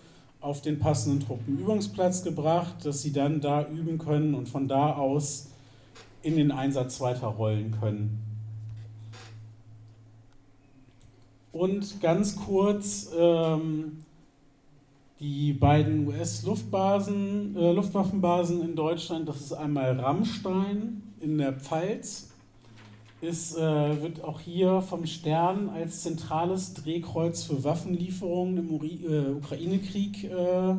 auf 0.41 0.63
den 0.63 0.79
passenden 0.79 1.21
Truppenübungsplatz 1.27 2.23
gebracht, 2.23 2.85
dass 2.85 3.03
sie 3.03 3.13
dann 3.13 3.41
da 3.41 3.67
üben 3.67 3.99
können 3.99 4.35
und 4.35 4.49
von 4.49 4.69
da 4.69 4.95
aus 4.95 5.49
in 6.23 6.37
den 6.37 6.53
Einsatz 6.53 7.01
weiterrollen 7.01 7.73
können. 7.81 8.23
Und 11.51 12.01
ganz 12.01 12.37
kurz 12.37 13.11
ähm, 13.19 14.05
die 15.21 15.53
beiden 15.53 16.07
US-Luftbasen, 16.07 17.57
äh, 17.57 17.73
Luftwaffenbasen 17.73 18.63
in 18.63 18.77
Deutschland, 18.77 19.29
das 19.29 19.41
ist 19.41 19.53
einmal 19.53 19.99
Rammstein 19.99 21.03
in 21.21 21.39
der 21.39 21.55
Pfalz, 21.55 22.31
ist, 23.21 23.57
äh, 23.57 24.01
wird 24.01 24.23
auch 24.23 24.39
hier 24.41 24.81
vom 24.81 25.07
Stern 25.07 25.71
als 25.71 26.03
zentrales 26.03 26.75
Drehkreuz 26.75 27.43
für 27.43 27.65
Waffenlieferungen 27.65 28.59
im 28.59 28.71
äh, 28.71 29.31
Ukraine-Krieg 29.31 30.25
äh, 30.25 30.77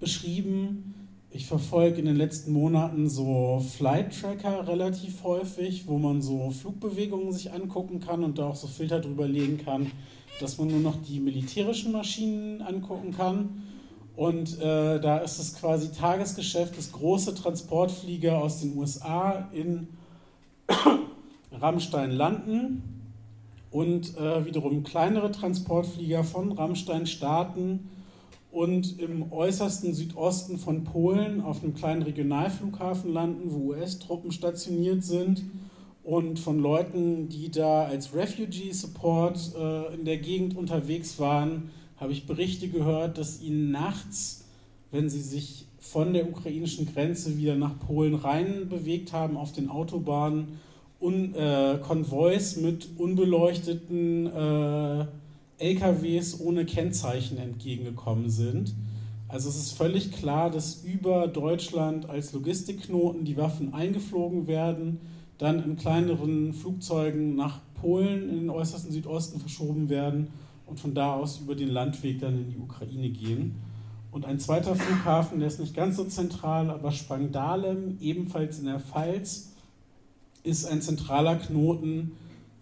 beschrieben. 0.00 0.94
Ich 1.30 1.46
verfolge 1.46 1.98
in 1.98 2.06
den 2.06 2.16
letzten 2.16 2.52
Monaten 2.52 3.10
so 3.10 3.62
Flight 3.76 4.18
Tracker 4.18 4.66
relativ 4.66 5.22
häufig, 5.22 5.86
wo 5.86 5.98
man 5.98 6.22
so 6.22 6.50
Flugbewegungen 6.50 7.30
sich 7.30 7.52
angucken 7.52 8.00
kann 8.00 8.24
und 8.24 8.38
da 8.38 8.46
auch 8.46 8.56
so 8.56 8.68
Filter 8.68 9.00
drüber 9.00 9.28
legen 9.28 9.58
kann, 9.62 9.90
dass 10.40 10.58
man 10.58 10.68
nur 10.68 10.80
noch 10.80 10.96
die 11.02 11.20
militärischen 11.20 11.92
Maschinen 11.92 12.62
angucken 12.62 13.14
kann. 13.16 13.62
Und 14.16 14.58
äh, 14.60 15.00
da 15.00 15.18
ist 15.18 15.38
es 15.38 15.54
quasi 15.54 15.92
Tagesgeschäft, 15.92 16.76
dass 16.76 16.92
große 16.92 17.34
Transportflieger 17.34 18.38
aus 18.38 18.60
den 18.60 18.76
USA 18.76 19.48
in 19.52 19.88
Rammstein 21.52 22.12
landen 22.12 22.82
und 23.70 24.16
äh, 24.16 24.44
wiederum 24.46 24.84
kleinere 24.84 25.30
Transportflieger 25.30 26.24
von 26.24 26.52
Rammstein 26.52 27.06
starten 27.06 27.90
und 28.50 28.98
im 28.98 29.32
äußersten 29.32 29.92
Südosten 29.92 30.58
von 30.58 30.84
Polen 30.84 31.42
auf 31.42 31.62
einem 31.62 31.74
kleinen 31.74 32.00
Regionalflughafen 32.00 33.12
landen, 33.12 33.52
wo 33.52 33.72
US-Truppen 33.72 34.32
stationiert 34.32 35.04
sind 35.04 35.44
und 36.06 36.38
von 36.38 36.60
Leuten, 36.60 37.28
die 37.28 37.50
da 37.50 37.84
als 37.84 38.14
Refugee 38.14 38.70
Support 38.70 39.54
äh, 39.58 39.92
in 39.92 40.04
der 40.04 40.18
Gegend 40.18 40.56
unterwegs 40.56 41.18
waren, 41.18 41.70
habe 41.96 42.12
ich 42.12 42.26
Berichte 42.26 42.68
gehört, 42.68 43.18
dass 43.18 43.42
ihnen 43.42 43.72
nachts, 43.72 44.44
wenn 44.92 45.10
sie 45.10 45.20
sich 45.20 45.66
von 45.80 46.12
der 46.12 46.28
ukrainischen 46.28 46.86
Grenze 46.86 47.38
wieder 47.38 47.56
nach 47.56 47.76
Polen 47.80 48.14
rein 48.14 48.68
bewegt 48.68 49.12
haben 49.12 49.36
auf 49.36 49.50
den 49.50 49.68
Autobahnen, 49.68 50.60
un, 51.00 51.34
äh, 51.34 51.78
Konvois 51.82 52.56
mit 52.62 52.88
unbeleuchteten 52.98 54.26
äh, 54.26 55.06
LKWs 55.58 56.38
ohne 56.40 56.66
Kennzeichen 56.66 57.36
entgegengekommen 57.36 58.30
sind. 58.30 58.74
Also 59.26 59.48
es 59.48 59.56
ist 59.56 59.72
völlig 59.72 60.12
klar, 60.12 60.52
dass 60.52 60.84
über 60.84 61.26
Deutschland 61.26 62.08
als 62.08 62.32
Logistikknoten 62.32 63.24
die 63.24 63.36
Waffen 63.36 63.74
eingeflogen 63.74 64.46
werden, 64.46 65.00
dann 65.38 65.62
in 65.62 65.76
kleineren 65.76 66.52
Flugzeugen 66.52 67.36
nach 67.36 67.60
Polen 67.74 68.28
in 68.28 68.36
den 68.36 68.50
äußersten 68.50 68.92
Südosten 68.92 69.40
verschoben 69.40 69.88
werden 69.88 70.28
und 70.66 70.80
von 70.80 70.94
da 70.94 71.14
aus 71.14 71.40
über 71.40 71.54
den 71.54 71.68
Landweg 71.68 72.20
dann 72.20 72.38
in 72.38 72.50
die 72.50 72.58
Ukraine 72.58 73.10
gehen. 73.10 73.56
Und 74.10 74.24
ein 74.24 74.40
zweiter 74.40 74.74
Flughafen, 74.74 75.40
der 75.40 75.48
ist 75.48 75.60
nicht 75.60 75.74
ganz 75.74 75.96
so 75.96 76.04
zentral, 76.04 76.70
aber 76.70 76.90
Spangdalem, 76.90 77.98
ebenfalls 78.00 78.58
in 78.58 78.64
der 78.64 78.80
Pfalz, 78.80 79.52
ist 80.42 80.64
ein 80.64 80.80
zentraler 80.80 81.36
Knoten, 81.36 82.12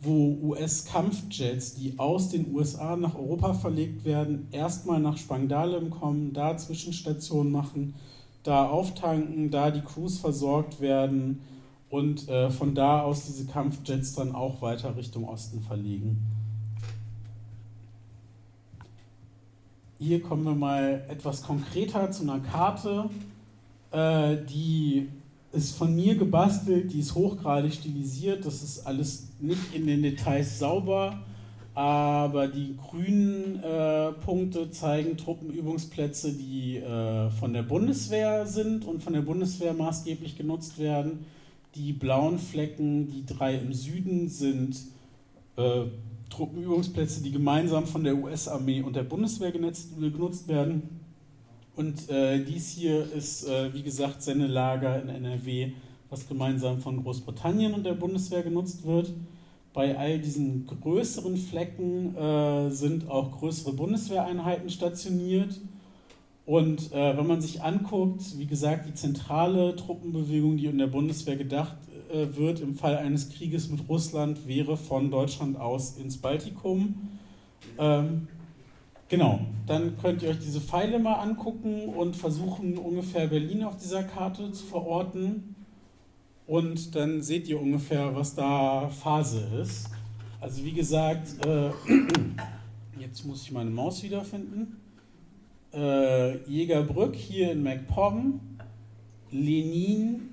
wo 0.01 0.37
US-Kampfjets, 0.43 1.75
die 1.75 1.99
aus 1.99 2.29
den 2.29 2.53
USA 2.53 2.97
nach 2.97 3.15
Europa 3.15 3.55
verlegt 3.55 4.05
werden, 4.05 4.49
erstmal 4.51 5.01
nach 5.01 5.17
Spangdalem 5.17 5.91
kommen, 5.91 6.33
da 6.33 6.57
Zwischenstationen 6.57 7.53
machen, 7.53 7.95
da 8.43 8.67
auftanken, 8.67 9.51
da 9.51 9.71
die 9.71 9.81
Crews 9.81 10.19
versorgt 10.19 10.81
werden 10.81 11.41
und 11.90 12.29
äh, 12.29 12.51
von 12.51 12.75
da 12.75 13.03
aus 13.03 13.27
diese 13.27 13.47
Kampfjets 13.47 14.14
dann 14.14 14.35
auch 14.35 14.62
weiter 14.62 14.97
Richtung 14.97 15.29
Osten 15.29 15.61
verlegen. 15.61 16.18
Hier 19.99 20.20
kommen 20.23 20.44
wir 20.44 20.55
mal 20.55 21.05
etwas 21.09 21.42
konkreter 21.42 22.11
zu 22.11 22.25
einer 22.25 22.40
Karte, 22.40 23.09
äh, 23.92 24.37
die 24.44 25.09
ist 25.53 25.77
von 25.77 25.94
mir 25.94 26.16
gebastelt, 26.16 26.92
die 26.92 26.99
ist 26.99 27.14
hochgradig 27.14 27.73
stilisiert, 27.73 28.44
das 28.44 28.62
ist 28.62 28.87
alles 28.87 29.29
nicht 29.40 29.75
in 29.75 29.87
den 29.87 30.03
Details 30.03 30.59
sauber, 30.59 31.20
aber 31.75 32.49
die 32.49 32.77
grünen 32.77 33.62
äh, 33.62 34.12
Punkte 34.12 34.70
zeigen 34.70 35.16
Truppenübungsplätze, 35.16 36.33
die 36.33 36.79
äh, 36.79 37.31
von 37.31 37.53
der 37.53 37.62
Bundeswehr 37.62 38.47
sind 38.47 38.85
und 38.85 39.03
von 39.03 39.12
der 39.12 39.23
Bundeswehr 39.23 39.75
maßgeblich 39.75 40.37
genutzt 40.37 40.79
werden. 40.79 41.25
Die 41.75 41.93
blauen 41.93 42.39
Flecken, 42.39 43.09
die 43.09 43.27
drei 43.27 43.57
im 43.57 43.73
Süden, 43.73 44.29
sind 44.29 44.77
äh, 45.57 45.85
Truppenübungsplätze, 46.31 47.23
die 47.23 47.33
gemeinsam 47.33 47.87
von 47.87 48.05
der 48.05 48.17
US-Armee 48.17 48.83
und 48.83 48.97
der 48.97 49.03
Bundeswehr 49.03 49.53
genetzt, 49.53 49.97
genutzt 49.99 50.49
werden. 50.49 51.01
Und 51.77 52.09
äh, 52.09 52.45
dies 52.45 52.71
hier 52.71 53.11
ist, 53.13 53.49
äh, 53.49 53.73
wie 53.75 53.83
gesagt, 53.83 54.23
Sennelager 54.23 55.03
in 55.03 55.09
NRW, 55.09 55.73
was 56.11 56.29
gemeinsam 56.29 56.81
von 56.81 57.03
Großbritannien 57.03 57.75
und 57.75 57.85
der 57.85 57.95
Bundeswehr 57.95 58.43
genutzt 58.43 58.87
wird. 58.87 59.13
Bei 59.73 59.99
all 59.99 60.21
diesen 60.21 60.67
größeren 60.67 61.37
Flecken 61.37 62.15
äh, 62.17 62.71
sind 62.71 63.11
auch 63.11 63.33
größere 63.33 63.73
Bundeswehreinheiten 63.73 64.71
stationiert. 64.71 65.61
Und 66.46 66.92
äh, 66.92 67.16
wenn 67.16 67.26
man 67.26 67.40
sich 67.40 67.62
anguckt, 67.62 68.38
wie 68.38 68.46
gesagt, 68.46 68.87
die 68.87 68.94
zentrale 68.94 69.76
Truppenbewegung, 69.76 70.57
die 70.59 70.66
in 70.66 70.78
der 70.78 70.88
Bundeswehr 70.88 71.37
gedacht 71.37 71.76
äh, 72.12 72.37
wird 72.37 72.61
im 72.61 72.74
Fall 72.74 72.96
eines 72.96 73.30
Krieges 73.30 73.70
mit 73.70 73.88
Russland, 73.88 74.46
wäre 74.46 74.76
von 74.76 75.11
Deutschland 75.11 75.59
aus 75.59 75.96
ins 75.96 76.18
Baltikum. 76.18 77.09
Ähm, 77.78 78.28
Genau, 79.09 79.40
dann 79.66 79.98
könnt 79.98 80.22
ihr 80.22 80.30
euch 80.30 80.38
diese 80.38 80.61
Pfeile 80.61 80.98
mal 80.98 81.14
angucken 81.14 81.88
und 81.90 82.16
versuchen 82.16 82.78
ungefähr 82.78 83.26
Berlin 83.26 83.62
auf 83.62 83.76
dieser 83.76 84.02
Karte 84.02 84.50
zu 84.52 84.64
verorten. 84.64 85.54
Und 86.46 86.94
dann 86.94 87.22
seht 87.22 87.46
ihr 87.46 87.61
ungefähr, 87.61 88.16
was 88.16 88.35
da 88.35 88.88
Phase 88.88 89.46
ist. 89.62 89.88
Also 90.40 90.64
wie 90.64 90.72
gesagt, 90.72 91.28
äh, 91.46 91.70
jetzt 93.00 93.24
muss 93.24 93.42
ich 93.42 93.52
meine 93.52 93.70
Maus 93.70 94.02
wiederfinden. 94.02 94.80
Äh, 95.75 96.39
Jägerbrück 96.49 97.17
hier 97.17 97.51
in 97.51 97.63
MacPom, 97.65 98.41
Lenin 99.33 100.31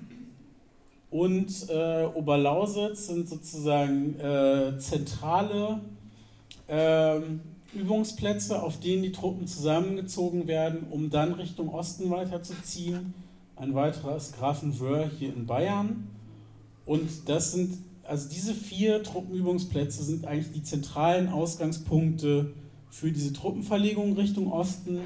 und 1.10 1.68
äh, 1.68 2.04
Oberlausitz 2.14 3.08
sind 3.08 3.28
sozusagen 3.28 4.18
äh, 4.20 4.78
zentrale 4.78 5.80
ähm, 6.68 7.40
Übungsplätze, 7.74 8.62
auf 8.62 8.78
denen 8.78 9.02
die 9.02 9.10
Truppen 9.10 9.48
zusammengezogen 9.48 10.46
werden, 10.46 10.86
um 10.90 11.10
dann 11.10 11.32
Richtung 11.32 11.70
Osten 11.70 12.10
weiterzuziehen. 12.10 13.12
Ein 13.56 13.74
weiterer 13.74 14.16
ist 14.16 14.38
Grafenwöhr 14.38 15.10
hier 15.18 15.34
in 15.34 15.46
Bayern. 15.46 16.08
Und 16.86 17.28
das 17.28 17.52
sind, 17.52 17.78
also 18.04 18.28
diese 18.28 18.54
vier 18.54 19.02
Truppenübungsplätze 19.02 20.04
sind 20.04 20.24
eigentlich 20.24 20.52
die 20.52 20.62
zentralen 20.62 21.28
Ausgangspunkte 21.28 22.52
für 22.90 23.10
diese 23.10 23.32
Truppenverlegung 23.32 24.14
Richtung 24.14 24.52
Osten 24.52 25.00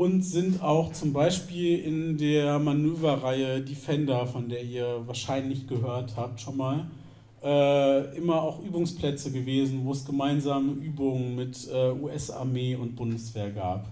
und 0.00 0.22
sind 0.22 0.62
auch 0.62 0.92
zum 0.92 1.12
Beispiel 1.12 1.78
in 1.80 2.16
der 2.16 2.58
Manöverreihe 2.58 3.60
Defender, 3.60 4.26
von 4.26 4.48
der 4.48 4.64
ihr 4.64 5.06
wahrscheinlich 5.06 5.68
gehört 5.68 6.16
habt 6.16 6.40
schon 6.40 6.56
mal, 6.56 6.86
äh, 7.44 8.16
immer 8.16 8.40
auch 8.40 8.62
Übungsplätze 8.62 9.30
gewesen, 9.30 9.84
wo 9.84 9.92
es 9.92 10.06
gemeinsame 10.06 10.72
Übungen 10.72 11.36
mit 11.36 11.68
äh, 11.70 11.90
US-Armee 11.90 12.76
und 12.76 12.96
Bundeswehr 12.96 13.50
gab. 13.50 13.88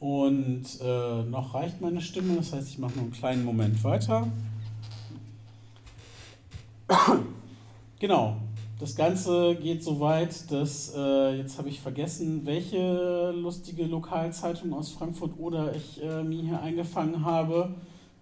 Und 0.00 0.66
äh, 0.82 1.22
noch 1.22 1.54
reicht 1.54 1.80
meine 1.80 2.02
Stimme, 2.02 2.36
das 2.36 2.52
heißt, 2.52 2.68
ich 2.68 2.78
mache 2.78 2.92
noch 2.96 3.04
einen 3.04 3.12
kleinen 3.12 3.46
Moment 3.46 3.82
weiter. 3.82 4.28
genau, 7.98 8.36
das 8.80 8.96
Ganze 8.96 9.54
geht 9.56 9.84
so 9.84 10.00
weit, 10.00 10.50
dass, 10.50 10.92
äh, 10.96 11.36
jetzt 11.36 11.58
habe 11.58 11.68
ich 11.68 11.80
vergessen, 11.80 12.46
welche 12.46 13.30
lustige 13.30 13.84
Lokalzeitung 13.84 14.72
aus 14.72 14.90
Frankfurt 14.90 15.38
oder 15.38 15.74
ich 15.76 16.02
äh, 16.02 16.24
mir 16.24 16.42
hier 16.42 16.60
eingefangen 16.60 17.24
habe 17.24 17.74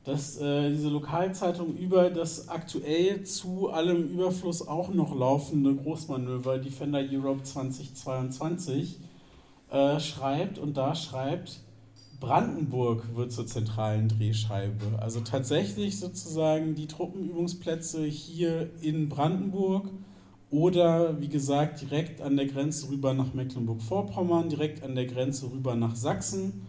dass 0.09 0.38
äh, 0.38 0.71
diese 0.71 0.88
Lokalzeitung 0.88 1.77
über 1.77 2.09
das 2.09 2.49
aktuell 2.49 3.25
zu 3.25 3.68
allem 3.68 4.09
Überfluss 4.09 4.66
auch 4.66 4.88
noch 4.88 5.14
laufende 5.14 5.75
Großmanöver 5.75 6.57
Defender 6.57 7.01
Europe 7.01 7.42
2022 7.42 9.01
äh, 9.71 10.01
schreibt 10.01 10.59
und 10.59 10.79
da 10.79 10.94
schreibt, 10.94 11.61
Brandenburg 12.21 13.14
wird 13.16 13.33
zur 13.33 13.47
zentralen 13.47 14.09
Drehscheibe. 14.09 14.99
Also 14.99 15.21
tatsächlich 15.21 16.01
sozusagen 16.01 16.75
die 16.75 16.87
Truppenübungsplätze 16.87 18.03
hier 18.05 18.71
in 18.81 19.11
Brandenburg 19.11 19.90
oder 20.51 21.21
wie 21.21 21.29
gesagt 21.29 21.81
direkt 21.81 22.21
an 22.21 22.37
der 22.37 22.47
Grenze 22.47 22.89
rüber 22.89 23.13
nach 23.15 23.35
Mecklenburg-Vorpommern, 23.35 24.49
direkt 24.49 24.83
an 24.83 24.95
der 24.95 25.07
Grenze 25.07 25.51
rüber 25.51 25.75
nach 25.75 25.95
Sachsen 25.95 26.63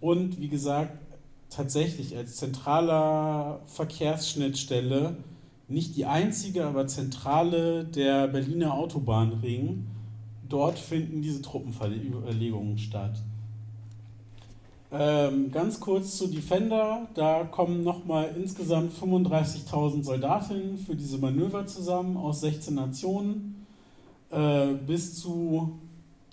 und 0.00 0.40
wie 0.40 0.48
gesagt 0.48 0.98
tatsächlich 1.48 2.16
als 2.16 2.36
zentraler 2.36 3.60
Verkehrsschnittstelle 3.66 5.16
nicht 5.68 5.96
die 5.96 6.04
einzige, 6.04 6.66
aber 6.66 6.86
zentrale 6.86 7.84
der 7.84 8.28
Berliner 8.28 8.74
Autobahnring. 8.74 9.86
Dort 10.48 10.78
finden 10.78 11.22
diese 11.22 11.40
Truppenverlegungen 11.40 12.76
statt. 12.76 13.22
Ähm, 14.96 15.50
ganz 15.50 15.80
kurz 15.80 16.16
zu 16.16 16.28
Defender. 16.28 17.08
Da 17.14 17.44
kommen 17.44 17.82
nochmal 17.82 18.32
insgesamt 18.36 18.92
35.000 18.92 20.04
Soldatinnen 20.04 20.78
für 20.78 20.94
diese 20.94 21.18
Manöver 21.18 21.66
zusammen 21.66 22.16
aus 22.16 22.42
16 22.42 22.74
Nationen. 22.74 23.66
Äh, 24.30 24.74
bis 24.86 25.20
zu 25.20 25.80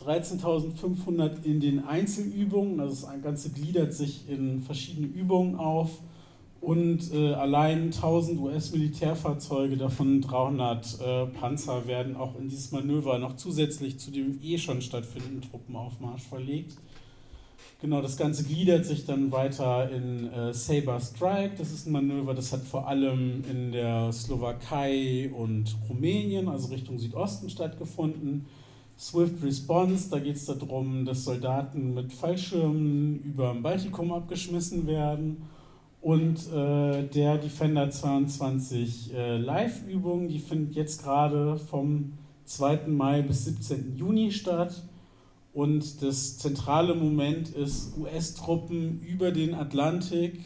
13.500 0.06 1.44
in 1.44 1.60
den 1.60 1.86
Einzelübungen, 1.86 2.80
also 2.80 3.08
das 3.08 3.22
Ganze 3.24 3.50
gliedert 3.50 3.94
sich 3.94 4.30
in 4.30 4.62
verschiedene 4.62 5.08
Übungen 5.08 5.56
auf 5.56 5.90
und 6.60 7.12
äh, 7.12 7.34
allein 7.34 7.86
1000 7.86 8.40
US-Militärfahrzeuge, 8.40 9.78
davon 9.78 10.22
300 10.22 11.00
äh, 11.02 11.26
Panzer, 11.26 11.88
werden 11.88 12.16
auch 12.16 12.38
in 12.40 12.50
dieses 12.50 12.72
Manöver 12.72 13.18
noch 13.18 13.36
zusätzlich 13.36 14.00
zu 14.00 14.12
dem 14.12 14.40
eh 14.44 14.60
schon 14.60 14.82
stattfindenden 14.82 15.42
Truppenaufmarsch 15.42 16.22
verlegt. 16.22 16.78
Genau, 17.82 18.02
das 18.02 18.16
Ganze 18.16 18.44
gliedert 18.44 18.86
sich 18.86 19.06
dann 19.06 19.32
weiter 19.32 19.90
in 19.90 20.32
äh, 20.32 20.54
Saber 20.54 21.00
Strike. 21.00 21.56
Das 21.58 21.72
ist 21.72 21.88
ein 21.88 21.94
Manöver, 21.94 22.36
das 22.36 22.54
hat 22.54 22.62
vor 22.62 22.88
allem 22.88 23.44
in 23.50 23.72
der 23.72 24.12
Slowakei 24.12 25.32
und 25.34 25.76
Rumänien, 25.90 26.48
also 26.48 26.68
Richtung 26.68 27.00
Südosten, 27.00 27.50
stattgefunden. 27.50 28.46
Swift 29.00 29.44
Response, 29.44 30.12
da 30.12 30.20
geht 30.20 30.36
es 30.36 30.46
darum, 30.46 31.06
dass 31.06 31.24
Soldaten 31.24 31.96
mit 31.96 32.14
Fallschirmen 32.14 33.20
über 33.24 33.52
dem 33.52 33.64
Baltikum 33.64 34.14
abgeschmissen 34.14 34.86
werden. 34.86 35.42
Und 36.02 36.38
äh, 36.54 37.08
der 37.08 37.38
Defender 37.40 37.90
22 37.90 39.14
äh, 39.14 39.38
Live-Übung, 39.38 40.28
die 40.28 40.38
findet 40.38 40.76
jetzt 40.76 41.04
gerade 41.04 41.58
vom 41.58 42.14
2. 42.46 42.88
Mai 42.88 43.24
bis 43.24 43.46
17. 43.46 43.96
Juni 43.98 44.32
statt. 44.32 44.84
Und 45.54 46.02
das 46.02 46.38
zentrale 46.38 46.96
Moment 46.96 47.50
ist, 47.50 47.98
US-Truppen 47.98 49.02
über 49.02 49.32
den 49.32 49.54
Atlantik, 49.54 50.40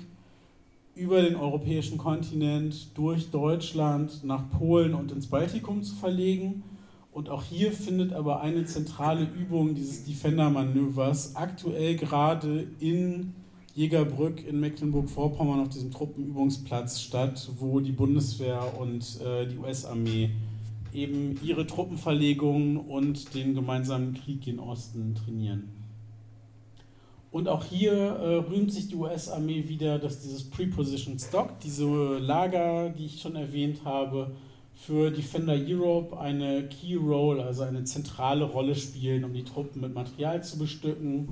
über 0.96 1.22
den 1.22 1.36
europäischen 1.36 1.98
Kontinent, 1.98 2.98
durch 2.98 3.30
Deutschland 3.30 4.24
nach 4.24 4.50
Polen 4.50 4.94
und 4.94 5.12
ins 5.12 5.28
Baltikum 5.28 5.84
zu 5.84 5.96
verlegen. 5.96 6.63
Und 7.12 7.30
auch 7.30 7.44
hier 7.44 7.72
findet 7.72 8.13
aber 8.13 8.41
eine 8.41 8.65
zentrale 8.65 9.26
Übung 9.26 9.76
dieses 9.76 10.06
Defender-Manövers 10.06 11.36
aktuell 11.36 11.96
gerade 11.96 12.68
in 12.80 13.34
Jägerbrück 13.76 14.46
in 14.48 14.60
Mecklenburg-Vorpommern 14.60 15.60
auf 15.60 15.70
diesem 15.70 15.91
Truppenübungsplatz 15.91 17.02
statt, 17.02 17.50
wo 17.60 17.82
die 17.82 17.91
Bundeswehr 17.91 18.74
und 18.80 19.20
äh, 19.22 19.46
die 19.48 19.58
US-Armee 19.58 20.32
eben 20.96 21.40
ihre 21.44 21.68
Truppenverlegungen 21.68 22.78
und 22.78 23.34
den 23.34 23.54
gemeinsamen 23.54 24.14
Krieg 24.14 24.48
in 24.48 24.60
Osten 24.60 25.16
trainieren. 25.16 25.70
Und 27.32 27.50
auch 27.50 27.66
hier 27.66 27.92
äh, 27.92 28.36
rühmt 28.36 28.72
sich 28.72 28.88
die 28.88 28.96
US-Armee 28.96 29.68
wieder, 29.68 30.00
dass 30.00 30.22
dieses 30.22 30.50
Preposition 30.50 31.20
Stock, 31.20 31.60
diese 31.60 31.86
Lager, 32.18 32.90
die 32.90 33.08
ich 33.08 33.22
schon 33.22 33.36
erwähnt 33.36 33.82
habe, 33.84 34.36
für 34.74 35.12
Defender 35.12 35.54
Europe 35.54 36.18
eine 36.18 36.68
Key 36.70 36.96
Role, 36.96 37.44
also 37.44 37.64
eine 37.64 37.84
zentrale 37.84 38.46
Rolle 38.46 38.76
spielen, 38.76 39.24
um 39.26 39.34
die 39.34 39.44
Truppen 39.44 39.82
mit 39.82 39.94
Material 39.94 40.44
zu 40.44 40.58
bestücken. 40.58 41.28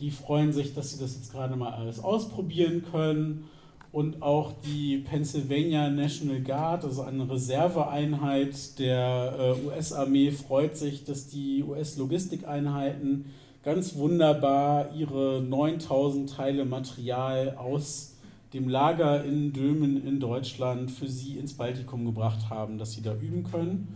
Die 0.00 0.10
freuen 0.10 0.52
sich, 0.52 0.74
dass 0.74 0.92
sie 0.92 1.00
das 1.00 1.14
jetzt 1.14 1.32
gerade 1.32 1.56
mal 1.56 1.72
alles 1.72 2.00
ausprobieren 2.00 2.84
können 2.90 3.48
und 3.90 4.22
auch 4.22 4.52
die 4.64 4.98
Pennsylvania 4.98 5.88
National 5.88 6.40
Guard, 6.40 6.84
also 6.84 7.02
eine 7.02 7.28
Reserveeinheit 7.28 8.78
der 8.78 9.34
äh, 9.38 9.66
US-Armee, 9.66 10.30
freut 10.30 10.76
sich, 10.76 11.04
dass 11.04 11.28
die 11.28 11.64
US-Logistikeinheiten 11.64 13.26
ganz 13.64 13.96
wunderbar 13.96 14.94
ihre 14.94 15.42
9000 15.42 16.30
Teile 16.30 16.64
Material 16.64 17.56
aus 17.56 18.14
dem 18.52 18.68
Lager 18.68 19.24
in 19.24 19.52
Dömen 19.52 20.06
in 20.06 20.20
Deutschland 20.20 20.90
für 20.90 21.08
sie 21.08 21.38
ins 21.38 21.54
Baltikum 21.54 22.04
gebracht 22.04 22.48
haben, 22.50 22.78
dass 22.78 22.92
sie 22.92 23.02
da 23.02 23.14
üben 23.14 23.44
können. 23.44 23.88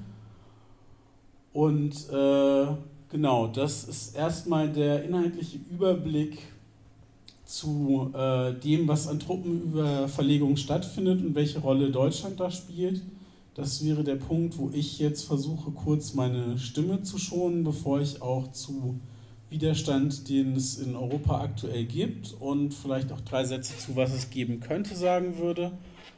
Und 1.52 1.94
äh, 2.10 2.66
genau, 3.10 3.46
das 3.46 3.84
ist 3.84 4.16
erstmal 4.16 4.70
der 4.70 5.04
inhaltliche 5.04 5.58
Überblick 5.70 6.38
zu 7.44 8.10
äh, 8.14 8.52
dem, 8.54 8.88
was 8.88 9.08
an 9.08 9.20
Truppenüberverlegungen 9.20 10.56
stattfindet 10.56 11.24
und 11.24 11.34
welche 11.34 11.60
Rolle 11.60 11.90
Deutschland 11.90 12.40
da 12.40 12.50
spielt. 12.50 13.02
Das 13.54 13.84
wäre 13.84 14.02
der 14.02 14.16
Punkt, 14.16 14.56
wo 14.56 14.70
ich 14.72 14.98
jetzt 14.98 15.24
versuche, 15.24 15.70
kurz 15.72 16.14
meine 16.14 16.58
Stimme 16.58 17.02
zu 17.02 17.18
schonen, 17.18 17.64
bevor 17.64 18.00
ich 18.00 18.22
auch 18.22 18.50
zu 18.52 18.98
Widerstand, 19.50 20.30
den 20.30 20.56
es 20.56 20.78
in 20.78 20.96
Europa 20.96 21.42
aktuell 21.42 21.84
gibt 21.84 22.34
und 22.40 22.72
vielleicht 22.72 23.12
auch 23.12 23.20
drei 23.20 23.44
Sätze 23.44 23.76
zu, 23.76 23.94
was 23.94 24.14
es 24.14 24.30
geben 24.30 24.60
könnte, 24.60 24.96
sagen 24.96 25.36
würde. 25.36 25.72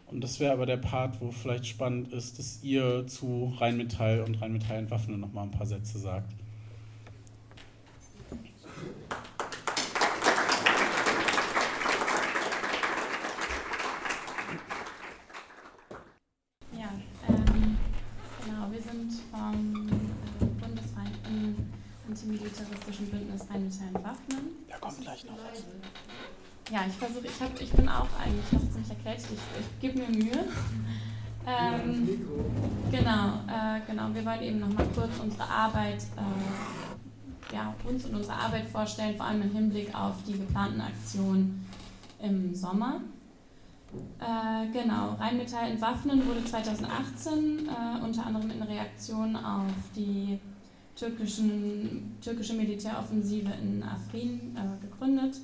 Und 0.06 0.22
das 0.22 0.38
wäre 0.38 0.52
aber 0.52 0.66
der 0.66 0.76
Part, 0.76 1.20
wo 1.20 1.32
vielleicht 1.32 1.66
spannend 1.66 2.12
ist, 2.12 2.38
dass 2.38 2.62
ihr 2.62 3.08
zu 3.08 3.52
Rheinmetall 3.58 4.20
und 4.20 4.40
Rheinmetall 4.40 4.78
Entwaffnen 4.78 5.18
noch 5.18 5.32
mal 5.32 5.42
ein 5.42 5.50
paar 5.50 5.66
Sätze 5.66 5.98
sagt. 5.98 6.32
Gleich 25.14 25.24
noch 25.24 25.38
was. 25.50 25.64
Ja, 26.72 26.84
ich 26.88 26.94
versuche, 26.94 27.26
ich, 27.26 27.62
ich 27.62 27.72
bin 27.72 27.88
auch 27.88 28.08
eigentlich 28.18 28.52
noch 28.52 28.70
ziemlich 28.70 28.90
erkältet, 28.90 29.26
ich, 29.32 29.60
ich 29.60 29.80
gebe 29.80 29.98
mir 29.98 30.08
Mühe. 30.08 30.44
Ähm, 31.46 32.08
genau, 32.90 33.40
äh, 33.46 33.80
genau, 33.86 34.14
wir 34.14 34.24
wollen 34.24 34.42
eben 34.42 34.60
nochmal 34.60 34.86
kurz 34.94 35.10
unsere 35.22 35.44
Arbeit, 35.44 36.02
äh, 36.16 37.54
ja, 37.54 37.74
uns 37.84 38.06
und 38.06 38.14
unsere 38.14 38.34
Arbeit 38.34 38.66
vorstellen, 38.66 39.14
vor 39.16 39.26
allem 39.26 39.42
im 39.42 39.52
Hinblick 39.52 39.94
auf 39.94 40.14
die 40.26 40.32
geplanten 40.32 40.80
Aktionen 40.80 41.66
im 42.22 42.54
Sommer. 42.54 43.00
Äh, 44.18 44.72
genau, 44.72 45.16
Rheinmetall 45.20 45.70
entwaffnen 45.70 46.26
wurde 46.26 46.44
2018 46.44 47.68
äh, 47.68 48.02
unter 48.02 48.24
anderem 48.26 48.50
in 48.50 48.62
Reaktion 48.62 49.36
auf 49.36 49.70
die 49.94 50.40
türkischen, 50.96 52.16
türkische 52.20 52.54
Militäroffensive 52.54 53.50
in 53.62 53.82
Afrin 53.82 54.56
äh, 54.56 54.84
gegründet, 54.84 55.36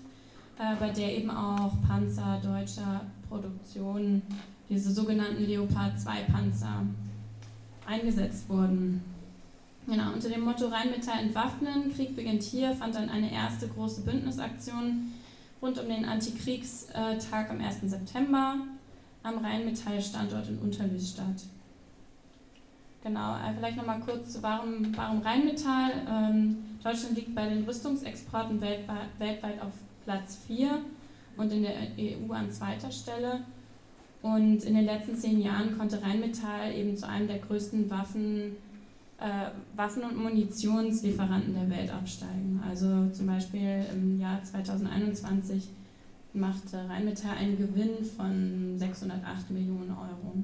äh, 0.59 0.77
bei 0.79 0.91
der 0.91 1.17
eben 1.17 1.31
auch 1.31 1.73
Panzer 1.87 2.41
deutscher 2.43 3.03
Produktion, 3.29 4.23
diese 4.69 4.93
sogenannten 4.93 5.45
Leopard 5.45 6.01
2 6.01 6.23
Panzer, 6.25 6.83
eingesetzt 7.87 8.49
wurden. 8.49 9.03
Genau, 9.87 10.13
unter 10.13 10.29
dem 10.29 10.43
Motto 10.43 10.69
Rheinmetall 10.69 11.25
entwaffnen, 11.25 11.93
Krieg 11.95 12.15
beginnt 12.15 12.43
hier, 12.43 12.75
fand 12.75 12.95
dann 12.95 13.09
eine 13.09 13.33
erste 13.33 13.67
große 13.67 14.03
Bündnisaktion 14.03 15.13
rund 15.61 15.79
um 15.79 15.89
den 15.89 16.05
Antikriegstag 16.05 17.51
am 17.51 17.61
1. 17.61 17.81
September 17.83 18.57
am 19.23 19.39
Rheinmetall-Standort 19.39 20.49
in 20.49 20.59
Unterlüß 20.59 21.11
statt. 21.11 21.45
Genau, 23.03 23.35
äh, 23.35 23.55
vielleicht 23.57 23.79
nochmal 23.79 24.01
kurz 24.01 24.35
zu 24.35 24.43
warum, 24.43 24.95
warum 24.95 25.23
Rheinmetall. 25.23 25.91
Ähm, 26.07 26.59
Deutschland 26.85 27.17
liegt 27.17 27.35
bei 27.35 27.49
den 27.49 27.65
Rüstungsexporten 27.65 28.61
weltweit, 28.61 29.63
auf 29.63 29.73
Platz 30.05 30.39
4 30.47 30.81
und 31.37 31.53
in 31.53 31.63
der 31.63 31.75
EU 31.99 32.33
an 32.33 32.51
zweiter 32.51 32.91
Stelle. 32.91 33.41
Und 34.23 34.65
in 34.65 34.75
den 34.75 34.85
letzten 34.85 35.17
zehn 35.17 35.41
Jahren 35.41 35.79
konnte 35.79 36.03
Rheinmetall 36.03 36.75
eben 36.75 36.95
zu 36.95 37.09
einem 37.09 37.27
der 37.27 37.39
größten 37.39 37.89
Waffen, 37.89 38.57
äh, 39.19 39.49
Waffen- 39.75 40.05
und 40.05 40.23
Munitionslieferanten 40.23 41.55
der 41.55 41.71
Welt 41.71 41.91
aufsteigen. 41.91 42.63
Also 42.69 43.09
zum 43.11 43.27
Beispiel 43.27 43.87
im 43.95 44.21
Jahr 44.21 44.43
2021 44.43 45.69
machte 46.35 46.87
Rheinmetall 46.87 47.39
einen 47.39 47.57
Gewinn 47.57 48.05
von 48.05 48.77
608 48.77 49.51
Millionen 49.51 49.91
Euro. 49.91 50.35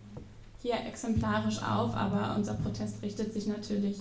hier 0.63 0.75
exemplarisch 0.87 1.61
auf, 1.61 1.93
aber 1.93 2.35
unser 2.37 2.53
Protest 2.53 3.03
richtet 3.03 3.33
sich 3.33 3.47
natürlich 3.47 3.97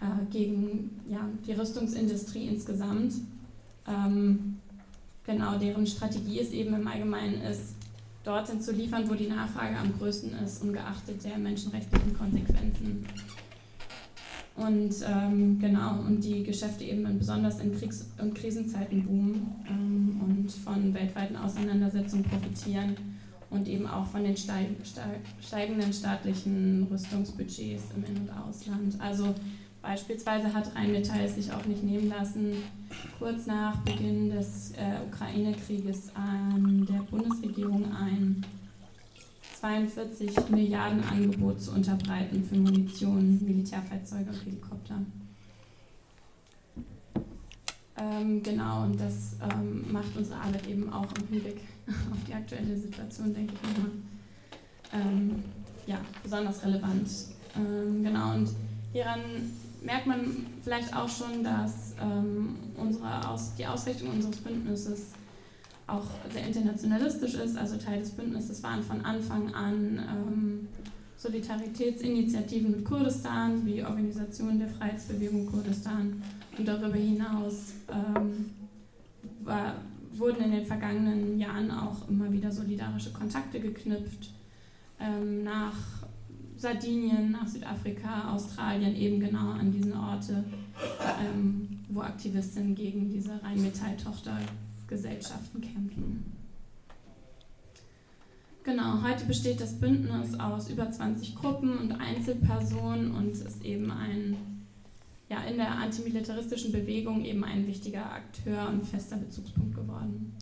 äh, 0.00 0.24
gegen 0.32 0.90
ja, 1.08 1.20
die 1.46 1.52
Rüstungsindustrie 1.52 2.48
insgesamt. 2.48 3.12
Ähm, 3.86 4.56
genau, 5.26 5.58
deren 5.58 5.86
Strategie 5.86 6.40
es 6.40 6.52
eben 6.52 6.74
im 6.74 6.88
Allgemeinen 6.88 7.42
ist, 7.42 7.74
dorthin 8.24 8.62
zu 8.62 8.72
liefern, 8.72 9.08
wo 9.10 9.14
die 9.14 9.26
Nachfrage 9.26 9.76
am 9.76 9.92
größten 9.98 10.32
ist, 10.42 10.62
ungeachtet 10.62 11.22
der 11.22 11.36
menschenrechtlichen 11.36 12.16
Konsequenzen. 12.16 13.06
Und 14.56 14.94
ähm, 15.06 15.58
genau, 15.58 15.98
und 15.98 16.24
die 16.24 16.44
Geschäfte 16.44 16.84
eben 16.84 17.18
besonders 17.18 17.60
in 17.60 17.76
Kriegs- 17.76 18.06
und 18.18 18.34
Krisenzeiten 18.34 19.04
boomen 19.04 19.52
ähm, 19.68 20.20
und 20.24 20.50
von 20.50 20.94
weltweiten 20.94 21.36
Auseinandersetzungen 21.36 22.24
profitieren 22.24 22.96
und 23.54 23.68
eben 23.68 23.86
auch 23.86 24.06
von 24.06 24.24
den 24.24 24.36
steigenden 24.36 25.92
staatlichen 25.92 26.86
Rüstungsbudgets 26.90 27.84
im 27.96 28.04
In- 28.04 28.22
und 28.22 28.30
Ausland. 28.30 29.00
Also 29.00 29.32
beispielsweise 29.80 30.52
hat 30.52 30.74
Rheinmetall 30.74 31.28
sich 31.28 31.52
auch 31.52 31.64
nicht 31.64 31.84
nehmen 31.84 32.08
lassen, 32.08 32.56
kurz 33.18 33.46
nach 33.46 33.76
Beginn 33.78 34.30
des 34.30 34.72
äh, 34.72 35.06
Ukraine-Krieges 35.08 36.10
an 36.14 36.86
der 36.90 37.02
Bundesregierung 37.04 37.84
ein 37.94 38.44
42 39.60 40.50
Milliarden 40.50 41.02
Angebot 41.04 41.62
zu 41.62 41.70
unterbreiten 41.70 42.42
für 42.42 42.56
Munition, 42.56 43.40
Militärfahrzeuge 43.44 44.30
und 44.30 44.44
Helikopter. 44.44 44.98
Ähm, 47.96 48.42
genau, 48.42 48.82
und 48.82 49.00
das 49.00 49.36
ähm, 49.40 49.90
macht 49.92 50.16
unsere 50.16 50.40
Arbeit 50.40 50.66
eben 50.66 50.92
auch 50.92 51.06
im 51.20 51.28
Hinblick 51.28 51.60
auf 52.12 52.24
die 52.26 52.34
aktuelle 52.34 52.76
Situation, 52.76 53.34
denke 53.34 53.54
ich 53.54 53.78
mal, 53.78 55.00
ähm, 55.00 55.42
ja, 55.86 56.00
besonders 56.22 56.64
relevant. 56.64 57.08
Ähm, 57.56 58.02
genau, 58.02 58.34
und 58.34 58.48
hieran 58.92 59.20
merkt 59.82 60.06
man 60.06 60.46
vielleicht 60.62 60.94
auch 60.96 61.08
schon, 61.08 61.44
dass 61.44 61.94
ähm, 62.00 62.56
unsere 62.76 63.28
Aus 63.28 63.54
die 63.56 63.66
Ausrichtung 63.66 64.10
unseres 64.10 64.38
Bündnisses 64.38 65.12
auch 65.86 66.06
sehr 66.32 66.46
internationalistisch 66.46 67.34
ist. 67.34 67.56
Also 67.56 67.76
Teil 67.76 68.00
des 68.00 68.10
Bündnisses 68.10 68.62
waren 68.62 68.82
von 68.82 69.04
Anfang 69.04 69.52
an 69.54 69.98
ähm, 69.98 70.68
Solidaritätsinitiativen 71.16 72.70
mit 72.70 72.84
Kurdistan, 72.84 73.64
wie 73.66 73.84
Organisation 73.84 74.58
der 74.58 74.68
Freiheitsbewegung 74.68 75.46
Kurdistan. 75.46 76.22
Und 76.56 76.66
darüber 76.66 76.96
hinaus 76.96 77.72
ähm, 77.90 78.23
vergangenen 80.84 81.38
Jahren 81.38 81.70
auch 81.70 82.08
immer 82.08 82.30
wieder 82.30 82.52
solidarische 82.52 83.10
Kontakte 83.12 83.58
geknüpft 83.58 84.30
ähm, 85.00 85.44
nach 85.44 85.74
Sardinien, 86.56 87.32
nach 87.32 87.46
Südafrika, 87.46 88.32
Australien, 88.32 88.94
eben 88.94 89.18
genau 89.18 89.50
an 89.52 89.72
diesen 89.72 89.94
Orte, 89.94 90.44
ähm, 91.20 91.80
wo 91.88 92.00
Aktivistinnen 92.00 92.74
gegen 92.74 93.10
diese 93.10 93.42
Rheinmetall-Tochter 93.42 94.38
Gesellschaften 94.86 95.60
kämpfen. 95.60 96.32
Genau, 98.62 99.02
heute 99.02 99.24
besteht 99.26 99.60
das 99.60 99.78
Bündnis 99.78 100.38
aus 100.38 100.70
über 100.70 100.90
20 100.90 101.34
Gruppen 101.34 101.78
und 101.78 101.92
Einzelpersonen 101.92 103.12
und 103.12 103.32
ist 103.32 103.62
eben 103.62 103.90
ein, 103.90 104.36
ja, 105.28 105.42
in 105.44 105.56
der 105.56 105.72
antimilitaristischen 105.72 106.72
Bewegung 106.72 107.24
eben 107.24 107.44
ein 107.44 107.66
wichtiger 107.66 108.10
Akteur 108.10 108.68
und 108.68 108.86
fester 108.86 109.16
Bezugspunkt 109.16 109.74
geworden. 109.74 110.34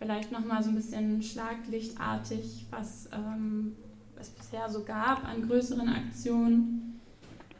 Vielleicht 0.00 0.32
nochmal 0.32 0.62
so 0.62 0.70
ein 0.70 0.76
bisschen 0.76 1.22
schlaglichtartig, 1.22 2.66
was 2.70 3.06
ähm, 3.12 3.76
es 4.18 4.30
bisher 4.30 4.66
so 4.70 4.82
gab 4.82 5.28
an 5.28 5.46
größeren 5.46 5.88
Aktionen. 5.90 7.00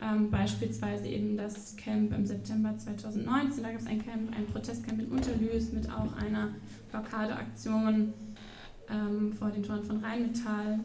Ähm, 0.03 0.31
beispielsweise 0.31 1.07
eben 1.07 1.37
das 1.37 1.77
Camp 1.77 2.15
im 2.15 2.25
September 2.25 2.75
2019, 2.75 3.63
da 3.63 3.71
gab 3.71 3.81
es 3.81 3.87
ein 3.87 4.03
Camp, 4.03 4.35
ein 4.35 4.47
Protestcamp 4.47 4.99
in 5.01 5.09
Unterlüß 5.09 5.73
mit 5.73 5.91
auch 5.93 6.17
einer 6.17 6.55
Blockadeaktion 6.91 8.15
ähm, 8.89 9.35
vor 9.35 9.51
den 9.51 9.63
Toren 9.63 9.85
von 9.85 10.03
Rheinmetall. 10.03 10.81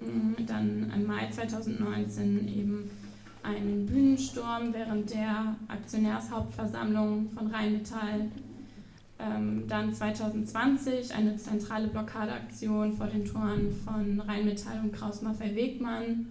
Mhm, 0.00 0.44
dann 0.44 0.92
im 0.92 1.06
Mai 1.06 1.28
2019 1.30 2.48
eben 2.48 2.90
ein 3.44 3.86
Bühnensturm 3.86 4.74
während 4.74 5.14
der 5.14 5.54
Aktionärshauptversammlung 5.68 7.30
von 7.30 7.46
Rheinmetall. 7.46 8.28
Ähm, 9.18 9.64
dann 9.66 9.94
2020 9.94 11.14
eine 11.14 11.36
zentrale 11.36 11.88
Blockadeaktion 11.88 12.92
vor 12.92 13.06
den 13.06 13.24
Toren 13.24 13.72
von 13.72 14.20
Rheinmetall 14.20 14.80
und 14.80 14.92
Kraus-Maffei-Wegmann 14.92 16.26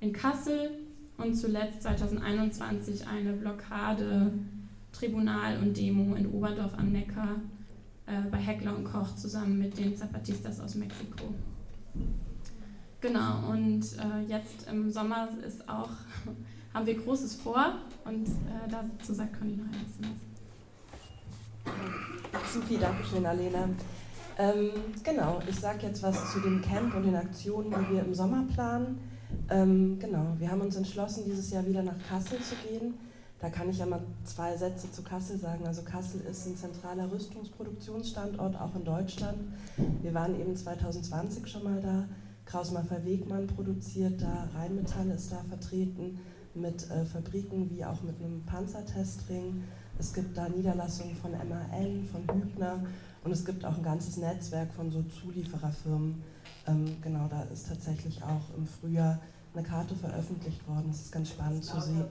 in 0.00 0.12
Kassel 0.12 0.70
und 1.18 1.34
zuletzt 1.34 1.82
2021 1.82 3.06
eine 3.08 3.32
Blockade, 3.32 4.32
Tribunal 4.92 5.58
und 5.58 5.76
Demo 5.76 6.14
in 6.14 6.32
Oberdorf 6.32 6.74
am 6.78 6.92
Neckar 6.92 7.36
äh, 8.06 8.22
bei 8.30 8.38
Heckler 8.38 8.76
und 8.76 8.84
Koch 8.84 9.14
zusammen 9.16 9.58
mit 9.58 9.76
den 9.76 9.96
Zapatistas 9.96 10.60
aus 10.60 10.76
Mexiko. 10.76 11.34
Genau, 13.00 13.50
und 13.50 13.82
äh, 13.82 14.28
jetzt 14.28 14.68
im 14.70 14.90
Sommer 14.90 15.28
ist 15.46 15.68
auch, 15.68 15.90
haben 16.74 16.86
wir 16.86 16.94
Großes 16.94 17.36
vor 17.36 17.74
und 18.04 18.26
äh, 18.26 18.68
dazu 18.70 19.12
sagt 19.12 19.38
Conny 19.38 19.56
noch 19.56 19.64
ein 19.64 19.70
bisschen 19.70 20.04
was. 20.04 20.35
Supi, 22.52 22.78
danke 22.78 23.04
schön, 23.04 23.26
Alena. 23.26 23.68
Ähm, 24.38 24.70
genau, 25.02 25.40
ich 25.48 25.56
sage 25.56 25.86
jetzt 25.86 26.02
was 26.02 26.32
zu 26.32 26.40
dem 26.40 26.60
Camp 26.62 26.94
und 26.94 27.04
den 27.04 27.16
Aktionen, 27.16 27.70
die 27.70 27.94
wir 27.94 28.04
im 28.04 28.14
Sommer 28.14 28.44
planen. 28.52 28.98
Ähm, 29.50 29.98
genau, 29.98 30.36
wir 30.38 30.50
haben 30.50 30.60
uns 30.60 30.76
entschlossen, 30.76 31.24
dieses 31.26 31.50
Jahr 31.50 31.66
wieder 31.66 31.82
nach 31.82 31.96
Kassel 32.08 32.38
zu 32.40 32.54
gehen. 32.68 32.94
Da 33.38 33.50
kann 33.50 33.68
ich 33.68 33.78
ja 33.78 33.86
mal 33.86 34.00
zwei 34.24 34.56
Sätze 34.56 34.90
zu 34.90 35.02
Kassel 35.02 35.38
sagen. 35.38 35.66
Also 35.66 35.82
Kassel 35.82 36.20
ist 36.22 36.46
ein 36.46 36.56
zentraler 36.56 37.10
Rüstungsproduktionsstandort, 37.10 38.58
auch 38.60 38.74
in 38.74 38.84
Deutschland. 38.84 39.38
Wir 40.02 40.14
waren 40.14 40.40
eben 40.40 40.56
2020 40.56 41.46
schon 41.46 41.64
mal 41.64 41.80
da. 41.80 42.08
Kraus-Maffei 42.46 43.04
Wegmann 43.04 43.48
produziert 43.48 44.22
da, 44.22 44.48
Rheinmetall 44.54 45.10
ist 45.10 45.32
da 45.32 45.42
vertreten 45.48 46.20
mit 46.54 46.88
äh, 46.90 47.04
Fabriken 47.04 47.70
wie 47.70 47.84
auch 47.84 48.02
mit 48.02 48.20
einem 48.20 48.42
Panzertestring. 48.46 49.64
Es 49.98 50.12
gibt 50.12 50.36
da 50.36 50.48
Niederlassungen 50.48 51.16
von 51.16 51.32
MAN, 51.32 52.06
von 52.10 52.22
Hübner 52.36 52.80
und 53.24 53.32
es 53.32 53.44
gibt 53.44 53.64
auch 53.64 53.76
ein 53.76 53.82
ganzes 53.82 54.18
Netzwerk 54.18 54.72
von 54.74 54.90
so 54.90 55.02
Zuliefererfirmen, 55.02 56.22
ähm, 56.66 56.96
genau, 57.00 57.26
da 57.28 57.42
ist 57.42 57.68
tatsächlich 57.68 58.22
auch 58.22 58.56
im 58.56 58.66
Frühjahr 58.66 59.18
eine 59.54 59.66
Karte 59.66 59.94
veröffentlicht 59.94 60.66
worden. 60.68 60.84
Das 60.88 61.00
ist 61.00 61.12
ganz 61.12 61.30
spannend 61.30 61.64
zu 61.64 61.80
sehen. 61.80 62.04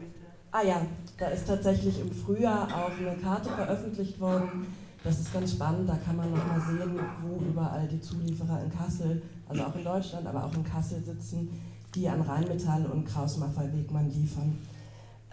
Ah 0.51 0.63
ja, 0.63 0.81
da 1.17 1.27
ist 1.27 1.47
tatsächlich 1.47 1.99
im 1.99 2.11
Frühjahr 2.11 2.67
auch 2.67 2.97
eine 2.97 3.17
Karte 3.21 3.49
veröffentlicht 3.49 4.19
worden. 4.19 4.67
Das 5.03 5.19
ist 5.19 5.31
ganz 5.31 5.51
spannend, 5.51 5.87
da 5.87 5.97
kann 5.97 6.15
man 6.15 6.31
nochmal 6.31 6.61
sehen, 6.61 6.99
wo 7.21 7.45
überall 7.45 7.87
die 7.87 8.01
Zulieferer 8.01 8.63
in 8.63 8.75
Kassel, 8.75 9.21
also 9.47 9.63
auch 9.63 9.75
in 9.75 9.83
Deutschland, 9.83 10.25
aber 10.25 10.45
auch 10.45 10.53
in 10.55 10.63
Kassel 10.63 11.03
sitzen, 11.03 11.49
die 11.93 12.09
an 12.09 12.21
Rheinmetall 12.21 12.85
und 12.87 13.05
Kraus-Maffei-Wegmann 13.05 14.09
liefern. 14.09 14.57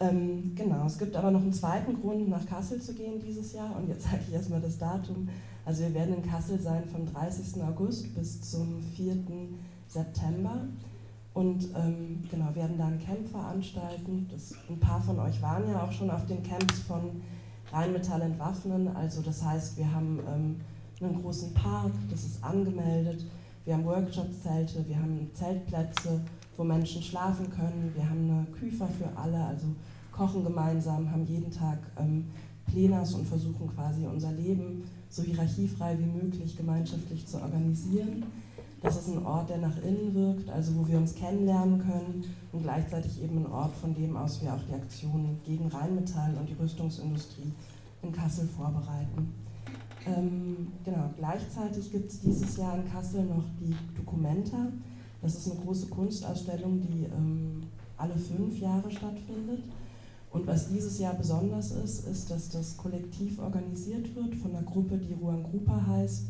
Ähm, 0.00 0.54
genau, 0.54 0.86
es 0.86 0.98
gibt 0.98 1.14
aber 1.16 1.30
noch 1.30 1.42
einen 1.42 1.52
zweiten 1.52 2.00
Grund, 2.00 2.28
nach 2.28 2.46
Kassel 2.46 2.80
zu 2.80 2.94
gehen 2.94 3.20
dieses 3.20 3.52
Jahr. 3.52 3.76
Und 3.76 3.88
jetzt 3.88 4.04
sage 4.04 4.20
ich 4.26 4.34
erstmal 4.34 4.60
das 4.60 4.78
Datum. 4.78 5.28
Also 5.64 5.82
wir 5.82 5.94
werden 5.94 6.16
in 6.16 6.28
Kassel 6.28 6.60
sein 6.60 6.84
vom 6.88 7.06
30. 7.06 7.62
August 7.62 8.14
bis 8.14 8.40
zum 8.40 8.82
4. 8.96 9.16
September 9.86 10.66
und 11.34 11.68
ähm, 11.76 12.22
genau, 12.30 12.54
werden 12.54 12.76
da 12.78 12.86
ein 12.86 12.98
Camp 12.98 13.26
veranstalten. 13.28 14.28
Das, 14.30 14.54
ein 14.68 14.78
paar 14.78 15.00
von 15.00 15.18
euch 15.18 15.40
waren 15.40 15.68
ja 15.68 15.82
auch 15.84 15.92
schon 15.92 16.10
auf 16.10 16.26
den 16.26 16.42
Camps 16.42 16.80
von 16.80 17.22
Rheinmetall 17.72 18.22
entwaffnen. 18.22 18.88
Also 18.88 19.22
das 19.22 19.42
heißt, 19.42 19.78
wir 19.78 19.94
haben 19.94 20.20
ähm, 20.28 20.60
einen 21.00 21.22
großen 21.22 21.54
Park, 21.54 21.92
das 22.10 22.24
ist 22.24 22.44
angemeldet. 22.44 23.24
Wir 23.64 23.74
haben 23.74 23.84
Workshop-Zelte, 23.84 24.84
wir 24.88 24.96
haben 24.96 25.30
Zeltplätze, 25.32 26.20
wo 26.56 26.64
Menschen 26.64 27.02
schlafen 27.02 27.50
können. 27.50 27.92
Wir 27.94 28.08
haben 28.08 28.30
eine 28.30 28.46
Küfer 28.58 28.88
für 28.88 29.08
alle, 29.16 29.44
also 29.44 29.66
kochen 30.12 30.44
gemeinsam, 30.44 31.10
haben 31.10 31.26
jeden 31.26 31.50
Tag 31.50 31.78
ähm, 31.98 32.26
Plenas 32.66 33.14
und 33.14 33.26
versuchen 33.26 33.68
quasi 33.74 34.06
unser 34.06 34.32
Leben 34.32 34.84
so 35.08 35.22
hierarchiefrei 35.22 35.98
wie 35.98 36.06
möglich 36.06 36.56
gemeinschaftlich 36.56 37.26
zu 37.26 37.40
organisieren. 37.40 38.24
Das 38.82 38.96
ist 38.96 39.08
ein 39.08 39.24
Ort, 39.24 39.48
der 39.48 39.58
nach 39.58 39.76
innen 39.82 40.12
wirkt, 40.12 40.50
also 40.50 40.76
wo 40.76 40.88
wir 40.88 40.98
uns 40.98 41.14
kennenlernen 41.14 41.78
können 41.78 42.24
und 42.50 42.62
gleichzeitig 42.62 43.22
eben 43.22 43.38
ein 43.38 43.52
Ort, 43.52 43.76
von 43.76 43.94
dem 43.94 44.16
aus 44.16 44.42
wir 44.42 44.52
auch 44.52 44.62
die 44.68 44.74
Aktionen 44.74 45.40
gegen 45.44 45.68
Rheinmetall 45.68 46.34
und 46.36 46.48
die 46.48 46.54
Rüstungsindustrie 46.54 47.52
in 48.02 48.12
Kassel 48.12 48.48
vorbereiten. 48.48 49.34
Ähm, 50.04 50.72
genau, 50.84 51.10
gleichzeitig 51.16 51.92
gibt 51.92 52.10
es 52.10 52.20
dieses 52.20 52.56
Jahr 52.56 52.76
in 52.76 52.90
Kassel 52.90 53.24
noch 53.24 53.44
die 53.60 53.74
Documenta. 53.96 54.72
Das 55.22 55.36
ist 55.36 55.50
eine 55.50 55.60
große 55.60 55.86
Kunstausstellung, 55.86 56.80
die 56.80 57.04
ähm, 57.04 57.62
alle 57.96 58.16
fünf 58.16 58.58
Jahre 58.58 58.90
stattfindet. 58.90 59.62
Und 60.30 60.46
was 60.46 60.68
dieses 60.68 60.98
Jahr 60.98 61.14
besonders 61.14 61.70
ist, 61.72 62.06
ist, 62.06 62.30
dass 62.30 62.48
das 62.48 62.76
kollektiv 62.76 63.38
organisiert 63.38 64.14
wird 64.16 64.34
von 64.34 64.50
einer 64.50 64.64
Gruppe, 64.64 64.98
die 64.98 65.12
Ruang 65.12 65.42
Grupa 65.42 65.86
heißt 65.86 66.24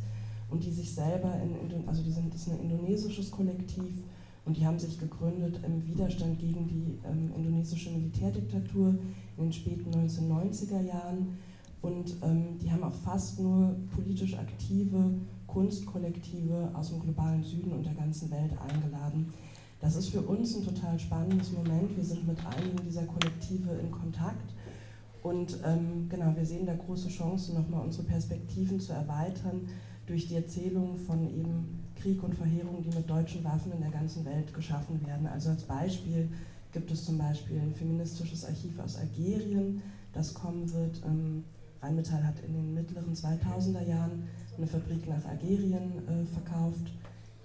und 0.50 0.62
die 0.64 0.72
sich 0.72 0.94
selber 0.94 1.32
in, 1.40 1.88
also 1.88 2.02
die 2.02 2.10
sind, 2.10 2.34
das 2.34 2.42
ist 2.42 2.50
ein 2.50 2.60
indonesisches 2.60 3.30
Kollektiv 3.30 4.02
und 4.44 4.56
die 4.56 4.66
haben 4.66 4.78
sich 4.78 4.98
gegründet 4.98 5.60
im 5.64 5.86
Widerstand 5.86 6.38
gegen 6.40 6.66
die 6.66 6.98
ähm, 7.08 7.30
indonesische 7.36 7.90
Militärdiktatur 7.90 8.96
in 9.36 9.44
den 9.44 9.52
späten 9.52 9.90
1990er 9.90 10.82
Jahren 10.82 11.38
Und 11.82 12.14
ähm, 12.22 12.58
die 12.60 12.70
haben 12.70 12.84
auch 12.84 12.94
fast 12.94 13.40
nur 13.40 13.74
politisch 13.94 14.38
aktive 14.38 15.14
Kunstkollektive 15.52 16.70
aus 16.74 16.90
dem 16.90 17.00
globalen 17.00 17.42
Süden 17.42 17.72
und 17.72 17.84
der 17.84 17.94
ganzen 17.94 18.30
Welt 18.30 18.52
eingeladen. 18.58 19.32
Das 19.80 19.96
ist 19.96 20.08
für 20.08 20.22
uns 20.22 20.56
ein 20.56 20.64
total 20.64 20.98
spannendes 20.98 21.52
Moment. 21.52 21.96
Wir 21.96 22.04
sind 22.04 22.26
mit 22.26 22.38
einigen 22.46 22.78
dieser 22.84 23.04
Kollektive 23.04 23.72
in 23.72 23.90
Kontakt 23.90 24.54
und 25.22 25.58
ähm, 25.64 26.08
genau, 26.08 26.34
wir 26.34 26.46
sehen 26.46 26.66
da 26.66 26.74
große 26.74 27.08
Chancen, 27.08 27.54
nochmal 27.54 27.84
unsere 27.84 28.04
Perspektiven 28.04 28.80
zu 28.80 28.92
erweitern 28.92 29.68
durch 30.06 30.26
die 30.28 30.34
Erzählung 30.34 30.96
von 30.96 31.28
eben 31.30 31.84
Krieg 31.94 32.22
und 32.22 32.34
Verheerung, 32.34 32.82
die 32.82 32.96
mit 32.96 33.08
deutschen 33.08 33.44
Waffen 33.44 33.72
in 33.72 33.80
der 33.80 33.90
ganzen 33.90 34.24
Welt 34.24 34.52
geschaffen 34.52 35.04
werden. 35.06 35.26
Also 35.26 35.50
als 35.50 35.62
Beispiel 35.62 36.28
gibt 36.72 36.90
es 36.90 37.04
zum 37.04 37.18
Beispiel 37.18 37.60
ein 37.60 37.74
feministisches 37.74 38.44
Archiv 38.44 38.78
aus 38.80 38.96
Algerien, 38.96 39.82
das 40.12 40.34
kommen 40.34 40.72
wird. 40.72 41.02
Ähm, 41.06 41.44
Rheinmetall 41.80 42.24
hat 42.24 42.40
in 42.46 42.54
den 42.54 42.74
mittleren 42.74 43.14
2000er 43.14 43.86
Jahren 43.86 44.24
eine 44.56 44.66
Fabrik 44.66 45.08
nach 45.08 45.24
Algerien 45.24 45.92
äh, 46.08 46.26
verkauft, 46.26 46.92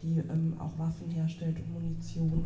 die 0.01 0.19
ähm, 0.19 0.53
auch 0.59 0.77
Waffen 0.77 1.09
herstellt 1.09 1.57
und 1.59 1.73
Munition. 1.73 2.45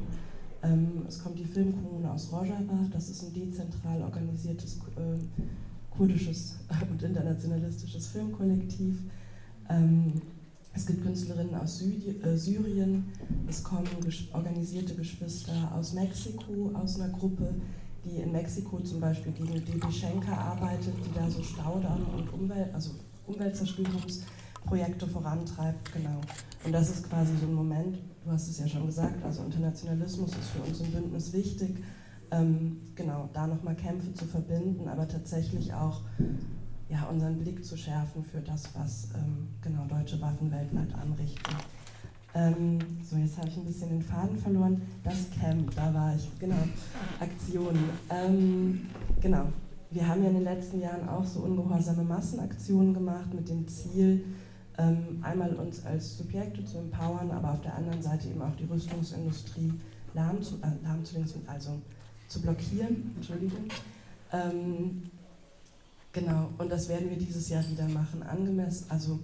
Ähm, 0.63 1.03
es 1.07 1.21
kommt 1.21 1.39
die 1.39 1.45
Filmkommune 1.45 2.11
aus 2.11 2.31
Rojava, 2.31 2.87
das 2.91 3.09
ist 3.09 3.23
ein 3.23 3.33
dezentral 3.33 4.01
organisiertes 4.03 4.77
äh, 4.95 5.17
kurdisches 5.89 6.59
und 6.89 7.01
internationalistisches 7.01 8.07
Filmkollektiv. 8.07 8.99
Ähm, 9.69 10.21
es 10.73 10.85
gibt 10.85 11.03
Künstlerinnen 11.03 11.55
aus 11.55 11.79
Südi 11.79 12.21
äh, 12.21 12.37
Syrien, 12.37 13.05
es 13.47 13.63
kommen 13.63 13.87
organisierte 14.31 14.95
Geschwister 14.95 15.71
aus 15.75 15.93
Mexiko, 15.93 16.71
aus 16.73 16.99
einer 16.99 17.11
Gruppe, 17.11 17.55
die 18.05 18.17
in 18.21 18.31
Mexiko 18.31 18.79
zum 18.79 18.99
Beispiel 18.99 19.33
gegen 19.33 19.53
Debbie 19.53 19.91
Schenker 19.91 20.37
arbeitet, 20.37 20.93
die 21.05 21.13
da 21.13 21.29
so 21.29 21.43
Staudamm 21.43 22.05
und 22.17 22.31
Umwelt, 22.33 22.73
also 22.73 22.91
Umweltzerstörungsprojekte 24.61 25.07
vorantreibt, 25.07 25.93
genau. 25.93 26.21
Und 26.63 26.71
das 26.71 26.89
ist 26.89 27.09
quasi 27.09 27.31
so 27.39 27.47
ein 27.47 27.53
Moment, 27.53 27.97
du 28.23 28.31
hast 28.31 28.47
es 28.49 28.59
ja 28.59 28.67
schon 28.67 28.85
gesagt, 28.85 29.23
also 29.23 29.43
Internationalismus 29.43 30.29
ist 30.31 30.49
für 30.49 30.61
uns 30.61 30.79
im 30.79 30.91
Bündnis 30.91 31.33
wichtig, 31.33 31.83
ähm, 32.31 32.77
genau, 32.95 33.29
da 33.33 33.47
nochmal 33.47 33.75
Kämpfe 33.75 34.13
zu 34.13 34.25
verbinden, 34.25 34.87
aber 34.87 35.07
tatsächlich 35.07 35.73
auch 35.73 36.01
ja, 36.89 37.05
unseren 37.05 37.37
Blick 37.39 37.65
zu 37.65 37.77
schärfen 37.77 38.23
für 38.23 38.41
das, 38.41 38.69
was 38.75 39.09
ähm, 39.15 39.47
genau 39.61 39.85
deutsche 39.85 40.19
Waffen 40.21 40.51
weltweit 40.51 40.93
anrichten. 40.93 41.55
Ähm, 42.33 42.79
so, 43.03 43.17
jetzt 43.17 43.37
habe 43.37 43.49
ich 43.49 43.57
ein 43.57 43.65
bisschen 43.65 43.89
den 43.89 44.01
Faden 44.01 44.37
verloren. 44.37 44.81
Das 45.03 45.29
Camp, 45.37 45.75
da 45.75 45.93
war 45.93 46.15
ich, 46.15 46.29
genau. 46.39 46.63
Aktionen. 47.19 47.89
Ähm, 48.09 48.87
genau. 49.19 49.47
Wir 49.89 50.07
haben 50.07 50.21
ja 50.23 50.29
in 50.29 50.35
den 50.35 50.45
letzten 50.45 50.79
Jahren 50.79 51.09
auch 51.09 51.25
so 51.25 51.41
ungehorsame 51.41 52.03
Massenaktionen 52.03 52.93
gemacht 52.93 53.33
mit 53.33 53.49
dem 53.49 53.67
Ziel, 53.67 54.23
einmal 55.21 55.53
uns 55.55 55.85
als 55.85 56.17
Subjekte 56.17 56.63
zu 56.65 56.77
empowern, 56.77 57.31
aber 57.31 57.53
auf 57.53 57.61
der 57.61 57.75
anderen 57.75 58.01
Seite 58.01 58.29
eben 58.29 58.41
auch 58.41 58.55
die 58.55 58.65
Rüstungsindustrie 58.65 59.73
lahm 60.13 60.41
zu, 60.41 60.55
äh, 60.55 60.83
lahm 60.83 61.03
also 61.47 61.81
zu 62.27 62.41
blockieren. 62.41 63.13
Entschuldigung. 63.15 63.65
Ähm, 64.31 65.03
genau, 66.11 66.49
und 66.57 66.71
das 66.71 66.87
werden 66.89 67.09
wir 67.09 67.17
dieses 67.17 67.49
Jahr 67.49 67.63
wieder 67.69 67.87
machen. 67.89 68.23
Angemessen, 68.23 68.85
also 68.89 69.19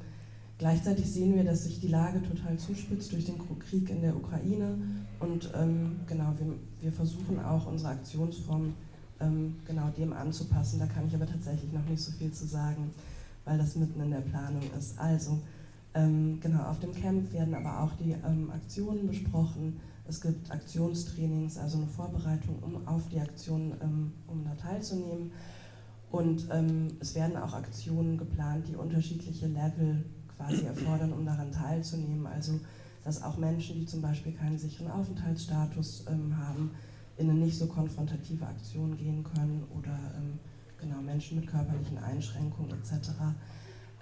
gleichzeitig 0.58 1.10
sehen 1.10 1.36
wir, 1.36 1.44
dass 1.44 1.64
sich 1.64 1.80
die 1.80 1.88
Lage 1.88 2.22
total 2.22 2.58
zuspitzt 2.58 3.12
durch 3.14 3.26
den 3.26 3.38
Krieg 3.60 3.90
in 3.90 4.02
der 4.02 4.16
Ukraine 4.16 4.78
und 5.20 5.50
ähm, 5.56 6.02
genau, 6.08 6.34
wir, 6.38 6.54
wir 6.82 6.92
versuchen 6.92 7.40
auch 7.40 7.68
unsere 7.68 7.92
Aktionsform 7.92 8.74
ähm, 9.20 9.56
genau 9.66 9.90
dem 9.98 10.14
anzupassen. 10.14 10.80
Da 10.80 10.86
kann 10.86 11.08
ich 11.08 11.16
aber 11.16 11.26
tatsächlich 11.26 11.72
noch 11.72 11.86
nicht 11.90 12.02
so 12.02 12.12
viel 12.12 12.32
zu 12.32 12.46
sagen 12.46 12.92
weil 13.48 13.58
das 13.58 13.76
mitten 13.76 14.02
in 14.02 14.12
der 14.12 14.22
Planung 14.22 14.64
ist. 14.78 15.00
Also, 15.00 15.40
ähm, 15.94 16.40
genau, 16.42 16.64
auf 16.64 16.80
dem 16.80 16.94
Camp 16.94 17.32
werden 17.32 17.56
aber 17.56 17.82
auch 17.82 17.94
die 17.94 18.12
ähm, 18.12 18.52
Aktionen 18.52 19.08
besprochen. 19.08 19.80
Es 20.08 20.22
gibt 20.22 20.52
Aktionstrainings, 20.52 21.58
also 21.58 21.78
eine 21.78 21.88
Vorbereitung 21.88 22.60
um, 22.62 22.86
auf 22.88 23.08
die 23.10 23.20
Aktionen, 23.20 23.74
ähm, 23.82 24.14
um 24.28 24.44
da 24.44 24.54
teilzunehmen. 24.56 25.32
Und 26.12 26.48
ähm, 26.52 26.88
es 27.00 27.16
werden 27.16 27.38
auch 27.38 27.54
Aktionen 27.54 28.18
geplant, 28.18 28.68
die 28.68 28.76
unterschiedliche 28.76 29.48
Level 29.48 30.04
quasi 30.36 30.66
erfordern, 30.66 31.14
um 31.14 31.26
daran 31.26 31.52
teilzunehmen. 31.52 32.28
Also, 32.28 32.60
dass 33.04 33.24
auch 33.24 33.38
Menschen, 33.38 33.80
die 33.80 33.86
zum 33.86 34.02
Beispiel 34.02 34.34
keinen 34.34 34.58
sicheren 34.58 34.92
Aufenthaltsstatus 34.92 36.06
ähm, 36.10 36.38
haben, 36.38 36.72
in 37.18 37.30
eine 37.30 37.40
nicht 37.40 37.58
so 37.58 37.68
konfrontative 37.68 38.46
Aktion 38.46 38.96
gehen 38.98 39.24
können 39.24 39.64
oder 39.78 39.98
ähm, 40.18 40.40
genau, 40.80 41.02
Menschen 41.02 41.40
mit 41.40 41.48
körperlichen 41.48 41.98
Einschränkungen 41.98 42.72
etc. 42.72 43.10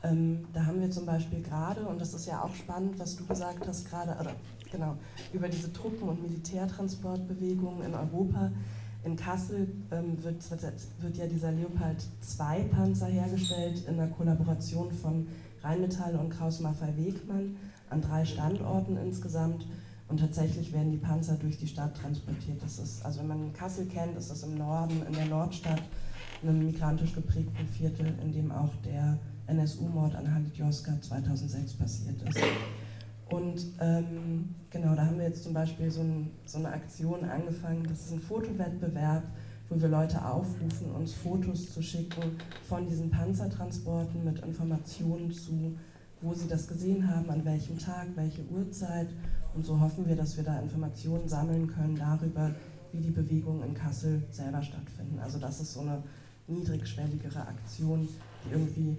Ähm, 0.03 0.45
da 0.53 0.65
haben 0.65 0.81
wir 0.81 0.91
zum 0.91 1.05
Beispiel 1.05 1.41
gerade, 1.41 1.81
und 1.81 1.99
das 1.99 2.13
ist 2.13 2.27
ja 2.27 2.43
auch 2.43 2.53
spannend, 2.53 2.99
was 2.99 3.15
du 3.15 3.25
gesagt 3.25 3.67
hast, 3.67 3.89
gerade, 3.89 4.11
oder 4.19 4.33
genau, 4.71 4.97
über 5.33 5.47
diese 5.47 5.71
Truppen- 5.73 6.09
und 6.09 6.21
Militärtransportbewegungen 6.21 7.81
in 7.83 7.93
Europa. 7.93 8.51
In 9.03 9.15
Kassel 9.15 9.67
ähm, 9.91 10.21
wird, 10.23 10.43
wird 10.49 11.17
ja 11.17 11.27
dieser 11.27 11.51
Leopard 11.51 11.97
2 12.21 12.63
Panzer 12.63 13.05
hergestellt 13.05 13.83
in 13.87 13.97
der 13.97 14.07
Kollaboration 14.07 14.91
von 14.91 15.27
Rheinmetall 15.63 16.15
und 16.15 16.29
Kraus 16.29 16.59
Maffei 16.59 16.93
Wegmann 16.97 17.55
an 17.89 18.01
drei 18.01 18.25
Standorten 18.25 18.97
insgesamt. 18.97 19.65
Und 20.07 20.19
tatsächlich 20.19 20.71
werden 20.71 20.91
die 20.91 20.97
Panzer 20.97 21.35
durch 21.35 21.57
die 21.57 21.67
Stadt 21.67 21.97
transportiert. 21.97 22.61
Das 22.61 22.77
ist, 22.77 23.03
also 23.03 23.19
wenn 23.19 23.27
man 23.27 23.53
Kassel 23.53 23.87
kennt, 23.87 24.15
ist 24.17 24.29
das 24.29 24.43
im 24.43 24.55
Norden, 24.55 25.01
in 25.07 25.13
der 25.13 25.25
Nordstadt 25.25 25.81
einem 26.47 26.65
migrantisch 26.65 27.13
geprägten 27.13 27.67
Viertel, 27.67 28.13
in 28.21 28.31
dem 28.31 28.51
auch 28.51 28.73
der 28.83 29.17
NSU-Mord 29.47 30.15
an 30.15 30.33
Halit 30.33 30.55
Joska 30.55 30.99
2006 30.99 31.73
passiert 31.73 32.21
ist. 32.21 32.39
Und 33.29 33.65
ähm, 33.79 34.55
genau, 34.69 34.95
da 34.95 35.05
haben 35.05 35.17
wir 35.17 35.25
jetzt 35.25 35.43
zum 35.43 35.53
Beispiel 35.53 35.89
so, 35.89 36.01
ein, 36.01 36.31
so, 36.45 36.59
eine 36.59 36.69
Aktion 36.69 37.23
angefangen, 37.25 37.83
das 37.87 38.05
ist 38.05 38.13
ein 38.13 38.19
Fotowettbewerb, 38.19 39.23
wo 39.69 39.81
wir 39.81 39.87
Leute 39.87 40.23
aufrufen, 40.23 40.91
uns 40.95 41.13
Fotos 41.13 41.73
zu 41.73 41.81
schicken 41.81 42.37
von 42.67 42.85
diesen 42.85 43.09
Panzertransporten 43.09 44.23
mit 44.23 44.39
Informationen 44.39 45.31
zu, 45.31 45.75
wo 46.21 46.33
sie 46.33 46.47
das 46.47 46.67
gesehen 46.67 47.09
haben, 47.09 47.29
an 47.31 47.43
welchem 47.45 47.79
Tag, 47.79 48.07
welche 48.15 48.43
Uhrzeit. 48.45 49.07
Und 49.55 49.65
so 49.65 49.79
hoffen 49.79 50.07
wir, 50.07 50.15
dass 50.15 50.37
wir 50.37 50.43
da 50.43 50.59
Informationen 50.59 51.27
sammeln 51.27 51.67
können 51.67 51.95
darüber, 51.95 52.53
wie 52.91 53.01
die 53.01 53.11
Bewegungen 53.11 53.63
in 53.63 53.73
Kassel 53.73 54.23
selber 54.29 54.61
stattfinden. 54.61 55.19
Also 55.19 55.39
das 55.39 55.59
ist 55.59 55.73
so 55.73 55.81
eine 55.81 56.03
niedrigschwelligere 56.47 57.39
Aktion, 57.47 58.07
die 58.45 58.51
irgendwie 58.51 58.97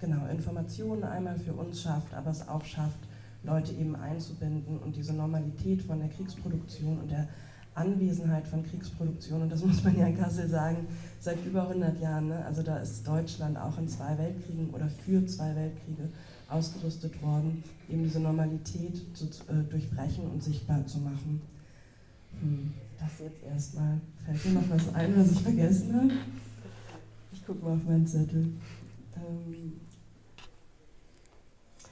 genau 0.00 0.26
Informationen 0.26 1.04
einmal 1.04 1.38
für 1.38 1.52
uns 1.52 1.82
schafft, 1.82 2.12
aber 2.14 2.30
es 2.30 2.46
auch 2.48 2.64
schafft, 2.64 2.98
Leute 3.42 3.72
eben 3.72 3.94
einzubinden 3.96 4.78
und 4.78 4.96
diese 4.96 5.12
Normalität 5.12 5.82
von 5.82 5.98
der 5.98 6.08
Kriegsproduktion 6.08 6.98
und 6.98 7.10
der 7.10 7.28
Anwesenheit 7.74 8.46
von 8.46 8.64
Kriegsproduktion, 8.64 9.42
und 9.42 9.50
das 9.50 9.64
muss 9.64 9.82
man 9.82 9.98
ja 9.98 10.06
in 10.06 10.16
Kassel 10.16 10.48
sagen, 10.48 10.86
seit 11.20 11.44
über 11.44 11.62
100 11.62 12.00
Jahren, 12.00 12.28
ne? 12.28 12.44
also 12.46 12.62
da 12.62 12.78
ist 12.78 13.06
Deutschland 13.06 13.58
auch 13.58 13.76
in 13.78 13.88
zwei 13.88 14.16
Weltkriegen 14.16 14.70
oder 14.70 14.88
für 14.88 15.26
zwei 15.26 15.54
Weltkriege 15.56 16.08
ausgerüstet 16.48 17.20
worden, 17.20 17.64
eben 17.88 18.04
diese 18.04 18.20
Normalität 18.20 19.02
zu 19.16 19.24
äh, 19.24 19.62
durchbrechen 19.68 20.26
und 20.30 20.42
sichtbar 20.42 20.86
zu 20.86 20.98
machen. 21.00 21.42
Hm, 22.40 22.72
das 22.98 23.18
jetzt 23.18 23.42
erstmal. 23.42 24.00
Fällt 24.24 24.44
mir 24.46 24.60
noch 24.60 24.70
was 24.70 24.94
ein, 24.94 25.16
was 25.16 25.32
ich 25.32 25.40
vergessen 25.40 25.94
habe? 25.94 26.12
Ich 27.44 27.48
gucke 27.48 27.62
mal 27.62 27.74
auf 27.74 27.84
meinen 27.84 28.06
Zettel. 28.06 28.54
Ähm 29.14 29.72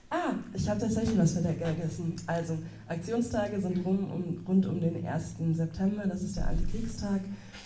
ah, 0.08 0.32
ich 0.54 0.66
habe 0.66 0.80
tatsächlich 0.80 1.18
was 1.18 1.32
vergessen. 1.32 2.14
Also, 2.26 2.56
Aktionstage 2.88 3.60
sind 3.60 3.84
rum, 3.84 4.10
um, 4.10 4.46
rund 4.48 4.64
um 4.64 4.80
den 4.80 5.06
1. 5.06 5.34
September, 5.52 6.06
das 6.06 6.22
ist 6.22 6.38
der 6.38 6.48
Antikriegstag. 6.48 7.20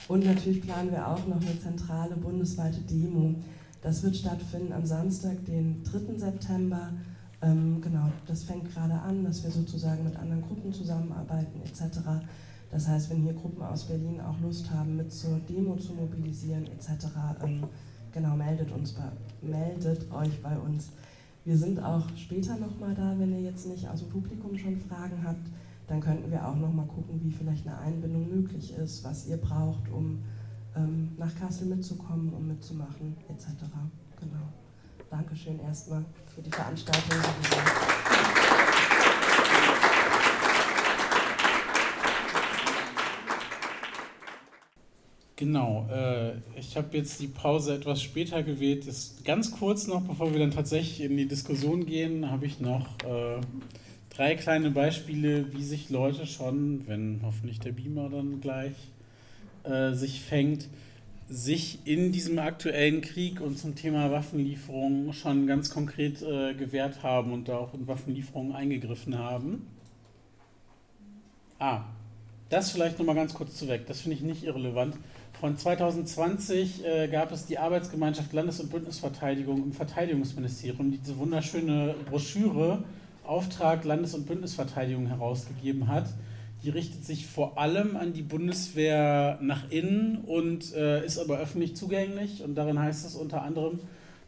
Und 0.08 0.24
natürlich 0.24 0.62
planen 0.62 0.90
wir 0.90 1.06
auch 1.06 1.24
noch 1.28 1.40
eine 1.40 1.60
zentrale 1.60 2.16
bundesweite 2.16 2.80
Demo. 2.80 3.36
Das 3.82 4.02
wird 4.02 4.16
stattfinden 4.16 4.72
am 4.72 4.84
Samstag, 4.84 5.44
den 5.44 5.84
3. 5.84 6.18
September. 6.18 6.92
Ähm, 7.40 7.80
genau, 7.80 8.10
das 8.26 8.42
fängt 8.42 8.68
gerade 8.74 8.94
an, 8.94 9.22
dass 9.22 9.44
wir 9.44 9.52
sozusagen 9.52 10.02
mit 10.02 10.16
anderen 10.16 10.42
Gruppen 10.42 10.72
zusammenarbeiten 10.72 11.60
etc. 11.64 12.00
Das 12.76 12.88
heißt, 12.88 13.08
wenn 13.08 13.22
hier 13.22 13.32
Gruppen 13.32 13.62
aus 13.62 13.84
Berlin 13.84 14.20
auch 14.20 14.38
Lust 14.42 14.70
haben, 14.70 14.98
mit 14.98 15.10
zur 15.10 15.38
Demo 15.48 15.76
zu 15.76 15.94
mobilisieren 15.94 16.66
etc., 16.66 17.06
ähm, 17.42 17.64
genau, 18.12 18.36
meldet, 18.36 18.70
uns 18.70 18.92
bei, 18.92 19.04
meldet 19.40 20.12
euch 20.12 20.42
bei 20.42 20.58
uns. 20.58 20.90
Wir 21.46 21.56
sind 21.56 21.82
auch 21.82 22.04
später 22.18 22.54
nochmal 22.58 22.94
da, 22.94 23.14
wenn 23.18 23.32
ihr 23.32 23.40
jetzt 23.40 23.66
nicht 23.66 23.88
aus 23.88 24.00
dem 24.00 24.10
Publikum 24.10 24.58
schon 24.58 24.78
Fragen 24.78 25.24
habt. 25.24 25.48
Dann 25.86 26.02
könnten 26.02 26.30
wir 26.30 26.46
auch 26.46 26.56
nochmal 26.56 26.84
gucken, 26.84 27.18
wie 27.24 27.32
vielleicht 27.32 27.66
eine 27.66 27.78
Einbindung 27.78 28.28
möglich 28.28 28.74
ist, 28.76 29.02
was 29.04 29.26
ihr 29.26 29.38
braucht, 29.38 29.88
um 29.90 30.18
ähm, 30.76 31.12
nach 31.16 31.34
Kassel 31.34 31.68
mitzukommen, 31.68 32.30
um 32.34 32.46
mitzumachen 32.46 33.16
etc. 33.30 33.46
Genau. 34.20 34.52
Dankeschön 35.08 35.60
erstmal 35.60 36.04
für 36.26 36.42
die 36.42 36.50
Veranstaltung. 36.50 37.16
Genau, 45.38 45.86
äh, 45.92 46.32
ich 46.58 46.78
habe 46.78 46.96
jetzt 46.96 47.20
die 47.20 47.26
Pause 47.26 47.74
etwas 47.74 48.02
später 48.02 48.42
gewählt. 48.42 48.86
Ist 48.86 49.22
ganz 49.26 49.50
kurz 49.50 49.86
noch, 49.86 50.00
bevor 50.00 50.32
wir 50.32 50.40
dann 50.40 50.50
tatsächlich 50.50 51.02
in 51.02 51.18
die 51.18 51.28
Diskussion 51.28 51.84
gehen, 51.84 52.30
habe 52.30 52.46
ich 52.46 52.58
noch 52.58 52.86
äh, 53.04 53.42
drei 54.08 54.34
kleine 54.36 54.70
Beispiele, 54.70 55.52
wie 55.52 55.62
sich 55.62 55.90
Leute 55.90 56.26
schon, 56.26 56.88
wenn 56.88 57.20
hoffentlich 57.22 57.60
der 57.60 57.72
Beamer 57.72 58.08
dann 58.08 58.40
gleich 58.40 58.72
äh, 59.64 59.92
sich 59.92 60.22
fängt, 60.22 60.68
sich 61.28 61.80
in 61.84 62.12
diesem 62.12 62.38
aktuellen 62.38 63.02
Krieg 63.02 63.42
und 63.42 63.58
zum 63.58 63.74
Thema 63.74 64.10
Waffenlieferungen 64.10 65.12
schon 65.12 65.46
ganz 65.46 65.68
konkret 65.68 66.22
äh, 66.22 66.54
gewehrt 66.54 67.02
haben 67.02 67.34
und 67.34 67.48
da 67.48 67.58
auch 67.58 67.74
in 67.74 67.86
Waffenlieferungen 67.86 68.54
eingegriffen 68.54 69.18
haben. 69.18 69.66
Ah, 71.58 71.82
das 72.48 72.70
vielleicht 72.70 72.98
nochmal 72.98 73.16
ganz 73.16 73.34
kurz 73.34 73.56
zu 73.56 73.68
weg, 73.68 73.86
das 73.86 74.00
finde 74.00 74.16
ich 74.16 74.22
nicht 74.22 74.44
irrelevant. 74.44 74.96
Von 75.40 75.58
2020 75.58 76.82
äh, 76.82 77.08
gab 77.08 77.30
es 77.30 77.44
die 77.44 77.58
Arbeitsgemeinschaft 77.58 78.32
Landes- 78.32 78.58
und 78.58 78.70
Bündnisverteidigung 78.70 79.62
im 79.62 79.72
Verteidigungsministerium, 79.72 80.90
die 80.90 80.96
diese 80.96 81.18
wunderschöne 81.18 81.94
Broschüre 82.08 82.84
Auftrag 83.22 83.84
Landes- 83.84 84.14
und 84.14 84.26
Bündnisverteidigung 84.26 85.08
herausgegeben 85.08 85.88
hat. 85.88 86.08
Die 86.62 86.70
richtet 86.70 87.04
sich 87.04 87.26
vor 87.26 87.58
allem 87.58 87.98
an 87.98 88.14
die 88.14 88.22
Bundeswehr 88.22 89.38
nach 89.42 89.70
innen 89.70 90.24
und 90.24 90.74
äh, 90.74 91.04
ist 91.04 91.18
aber 91.18 91.38
öffentlich 91.38 91.76
zugänglich. 91.76 92.42
Und 92.42 92.54
darin 92.54 92.78
heißt 92.78 93.04
es 93.04 93.14
unter 93.14 93.42
anderem, 93.42 93.80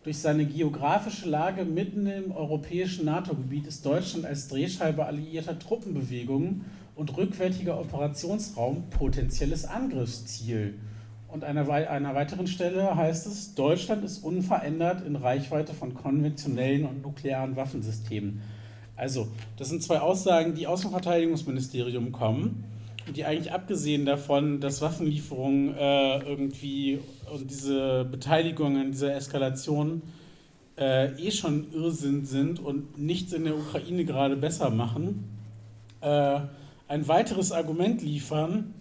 durch 0.05 0.19
seine 0.19 0.45
geografische 0.45 1.27
Lage 1.27 1.65
mitten 1.65 2.07
im 2.07 2.33
europäischen 2.33 3.07
NATO-Gebiet 3.07 3.67
ist 3.67 3.87
Deutschland 3.87 4.27
als 4.27 4.49
Drehscheibe 4.49 5.07
alliierter 5.07 5.59
Truppenbewegungen 5.59 6.67
und 6.97 7.17
rückwärtiger 7.17 7.81
Operationsraum 7.81 8.91
potenzielles 8.91 9.65
Angriffsziel. 9.65 10.75
Und 11.29 11.45
an 11.45 11.59
einer, 11.59 11.71
einer 11.71 12.15
weiteren 12.15 12.47
Stelle 12.47 12.97
heißt 12.97 13.27
es, 13.27 13.55
Deutschland 13.55 14.03
ist 14.03 14.25
unverändert 14.25 15.07
in 15.07 15.15
Reichweite 15.15 15.75
von 15.75 15.93
konventionellen 15.93 16.87
und 16.87 17.03
nuklearen 17.03 17.55
Waffensystemen. 17.55 18.41
Also, 18.97 19.29
das 19.57 19.69
sind 19.69 19.83
zwei 19.83 20.01
Aussagen, 20.01 20.55
die 20.55 20.67
aus 20.67 20.81
dem 20.81 20.91
Verteidigungsministerium 20.91 22.13
kommen 22.13 22.65
und 23.07 23.17
die 23.17 23.25
eigentlich 23.27 23.53
abgesehen 23.53 24.07
davon, 24.07 24.61
dass 24.61 24.81
Waffenlieferungen 24.81 25.77
äh, 25.77 26.19
irgendwie 26.21 26.99
und 27.33 27.51
diese 27.51 28.07
Beteiligung 28.07 28.77
an 28.79 28.91
dieser 28.91 29.15
Eskalation 29.15 30.03
äh, 30.79 31.13
eh 31.13 31.31
schon 31.31 31.73
Irrsinn 31.73 32.25
sind 32.25 32.59
und 32.59 32.99
nichts 32.99 33.33
in 33.35 33.45
der 33.45 33.57
Ukraine 33.57 34.05
gerade 34.05 34.37
besser 34.37 34.71
machen, 34.71 35.25
äh, 36.01 36.41
ein 36.89 37.07
weiteres 37.07 37.53
Argument 37.53 38.03
liefern, 38.03 38.75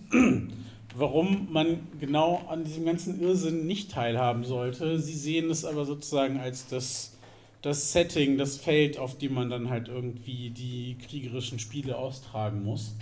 warum 0.97 1.47
man 1.51 1.87
genau 1.99 2.41
an 2.49 2.63
diesem 2.63 2.85
ganzen 2.85 3.21
Irrsinn 3.21 3.67
nicht 3.67 3.91
teilhaben 3.91 4.43
sollte. 4.43 4.99
Sie 4.99 5.13
sehen 5.13 5.49
es 5.49 5.63
aber 5.63 5.85
sozusagen 5.85 6.39
als 6.39 6.67
das, 6.67 7.17
das 7.61 7.91
Setting, 7.91 8.37
das 8.37 8.57
Feld, 8.57 8.97
auf 8.97 9.17
dem 9.17 9.35
man 9.35 9.49
dann 9.49 9.69
halt 9.69 9.87
irgendwie 9.87 10.49
die 10.49 10.97
kriegerischen 11.07 11.59
Spiele 11.59 11.97
austragen 11.97 12.63
muss 12.63 12.95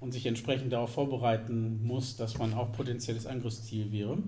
und 0.00 0.12
sich 0.12 0.26
entsprechend 0.26 0.72
darauf 0.72 0.90
vorbereiten 0.90 1.80
muss, 1.84 2.16
dass 2.16 2.38
man 2.38 2.52
auch 2.52 2.72
potenzielles 2.72 3.26
Angriffsziel 3.26 3.90
wäre. 3.92 4.18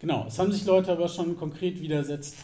Genau, 0.00 0.24
es 0.26 0.38
haben 0.38 0.50
sich 0.50 0.64
Leute 0.64 0.90
aber 0.90 1.08
schon 1.08 1.36
konkret 1.36 1.80
widersetzt. 1.80 2.36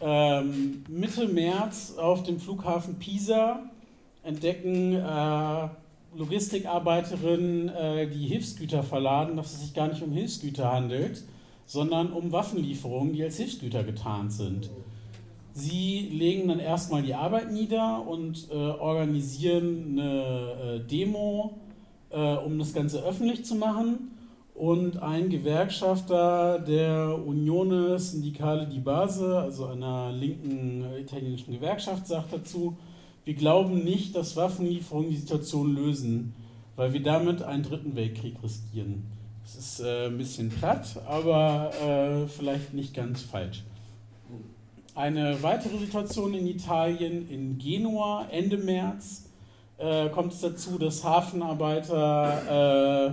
Ähm, 0.00 0.84
Mitte 0.88 1.28
März 1.28 1.94
auf 1.98 2.22
dem 2.22 2.40
Flughafen 2.40 2.98
Pisa 2.98 3.70
entdecken 4.22 4.94
äh, 4.94 5.68
Logistikarbeiterinnen, 6.14 7.68
äh, 7.68 8.08
die 8.08 8.26
Hilfsgüter 8.26 8.82
verladen, 8.82 9.36
dass 9.36 9.52
es 9.52 9.60
sich 9.60 9.74
gar 9.74 9.88
nicht 9.88 10.02
um 10.02 10.12
Hilfsgüter 10.12 10.72
handelt, 10.72 11.22
sondern 11.66 12.12
um 12.12 12.32
Waffenlieferungen, 12.32 13.12
die 13.12 13.22
als 13.22 13.36
Hilfsgüter 13.36 13.84
getarnt 13.84 14.32
sind. 14.32 14.70
Sie 15.54 16.08
legen 16.12 16.48
dann 16.48 16.60
erstmal 16.60 17.02
die 17.02 17.14
Arbeit 17.14 17.52
nieder 17.52 18.06
und 18.06 18.48
äh, 18.50 18.54
organisieren 18.54 19.98
eine 19.98 20.80
äh, 20.80 20.80
Demo, 20.80 21.58
äh, 22.10 22.36
um 22.36 22.58
das 22.58 22.72
Ganze 22.72 23.02
öffentlich 23.02 23.44
zu 23.44 23.56
machen. 23.56 24.10
Und 24.54 25.02
ein 25.02 25.28
Gewerkschafter 25.28 26.58
der 26.58 27.18
Unione 27.26 27.98
Sindicale 27.98 28.66
di 28.66 28.78
Base, 28.80 29.38
also 29.38 29.66
einer 29.66 30.12
linken 30.12 30.84
äh, 30.84 31.00
italienischen 31.00 31.52
Gewerkschaft, 31.52 32.06
sagt 32.06 32.32
dazu, 32.32 32.76
wir 33.24 33.34
glauben 33.34 33.84
nicht, 33.84 34.16
dass 34.16 34.36
Waffenlieferungen 34.36 35.10
die 35.10 35.16
Situation 35.16 35.74
lösen, 35.74 36.34
weil 36.76 36.92
wir 36.92 37.02
damit 37.02 37.42
einen 37.42 37.62
dritten 37.62 37.94
Weltkrieg 37.94 38.36
riskieren. 38.42 39.04
Das 39.44 39.56
ist 39.56 39.80
äh, 39.80 40.06
ein 40.06 40.18
bisschen 40.18 40.50
platt, 40.50 41.00
aber 41.06 41.72
äh, 41.82 42.28
vielleicht 42.28 42.74
nicht 42.74 42.94
ganz 42.94 43.22
falsch. 43.22 43.64
Eine 44.94 45.42
weitere 45.42 45.78
Situation 45.78 46.34
in 46.34 46.46
Italien, 46.46 47.28
in 47.28 47.58
Genua, 47.58 48.26
Ende 48.30 48.58
März, 48.58 49.30
äh, 49.78 50.08
kommt 50.10 50.32
es 50.32 50.40
dazu, 50.40 50.78
dass 50.78 51.02
Hafenarbeiter, 51.02 53.08
äh, 53.08 53.12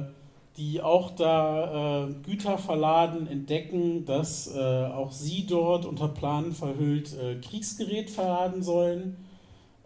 die 0.57 0.81
auch 0.81 1.11
da 1.11 2.07
äh, 2.07 2.13
Güter 2.23 2.57
verladen, 2.57 3.27
entdecken, 3.27 4.05
dass 4.05 4.53
äh, 4.53 4.59
auch 4.59 5.11
sie 5.11 5.47
dort 5.47 5.85
unter 5.85 6.09
Planen 6.09 6.51
verhüllt 6.51 7.15
Kriegsgerät 7.41 8.09
verladen 8.09 8.61
sollen 8.61 9.15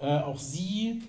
äh, 0.03 0.19
auch 0.19 0.37
sie 0.37 1.01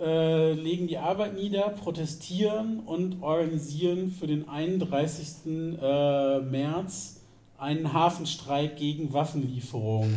äh, 0.00 0.52
legen 0.52 0.86
die 0.86 0.98
Arbeit 0.98 1.34
nieder, 1.34 1.68
protestieren 1.70 2.80
und 2.80 3.22
organisieren 3.22 4.10
für 4.10 4.26
den 4.26 4.48
31. 4.48 5.46
Äh, 5.80 6.40
März 6.40 7.20
einen 7.58 7.92
Hafenstreik 7.92 8.76
gegen 8.76 9.12
Waffenlieferungen. 9.12 10.14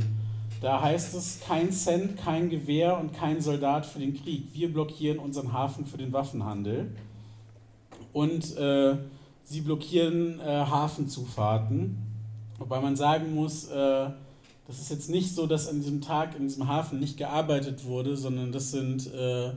Da 0.62 0.82
heißt 0.82 1.16
es 1.16 1.42
kein 1.46 1.72
Cent, 1.72 2.18
kein 2.18 2.52
Gewehr 2.52 3.00
und 3.00 3.14
kein 3.14 3.42
Soldat 3.42 3.86
für 3.86 4.00
den 4.00 4.14
Krieg. 4.14 4.46
Wir 4.54 4.72
blockieren 4.72 5.18
unseren 5.18 5.52
Hafen 5.52 5.88
für 5.88 5.98
den 5.98 6.14
Waffenhandel. 6.14 6.96
Und 8.14 8.56
äh, 8.58 8.98
sie 9.44 9.62
blockieren 9.62 10.40
äh, 10.40 10.44
Hafenzufahrten. 10.44 11.98
Wobei 12.60 12.80
man 12.80 12.96
sagen 12.96 13.34
muss, 13.34 13.70
äh, 13.70 14.10
das 14.72 14.80
ist 14.80 14.90
jetzt 14.90 15.10
nicht 15.10 15.36
so, 15.36 15.48
dass 15.48 15.68
an 15.68 15.82
diesem 15.82 16.00
Tag 16.00 16.38
in 16.40 16.48
diesem 16.48 16.70
Hafen 16.70 17.02
nicht 17.02 17.18
gearbeitet 17.18 17.84
wurde, 17.84 18.16
sondern 18.16 18.54
das 18.54 18.72
sind 18.72 19.14
äh, 19.14 19.52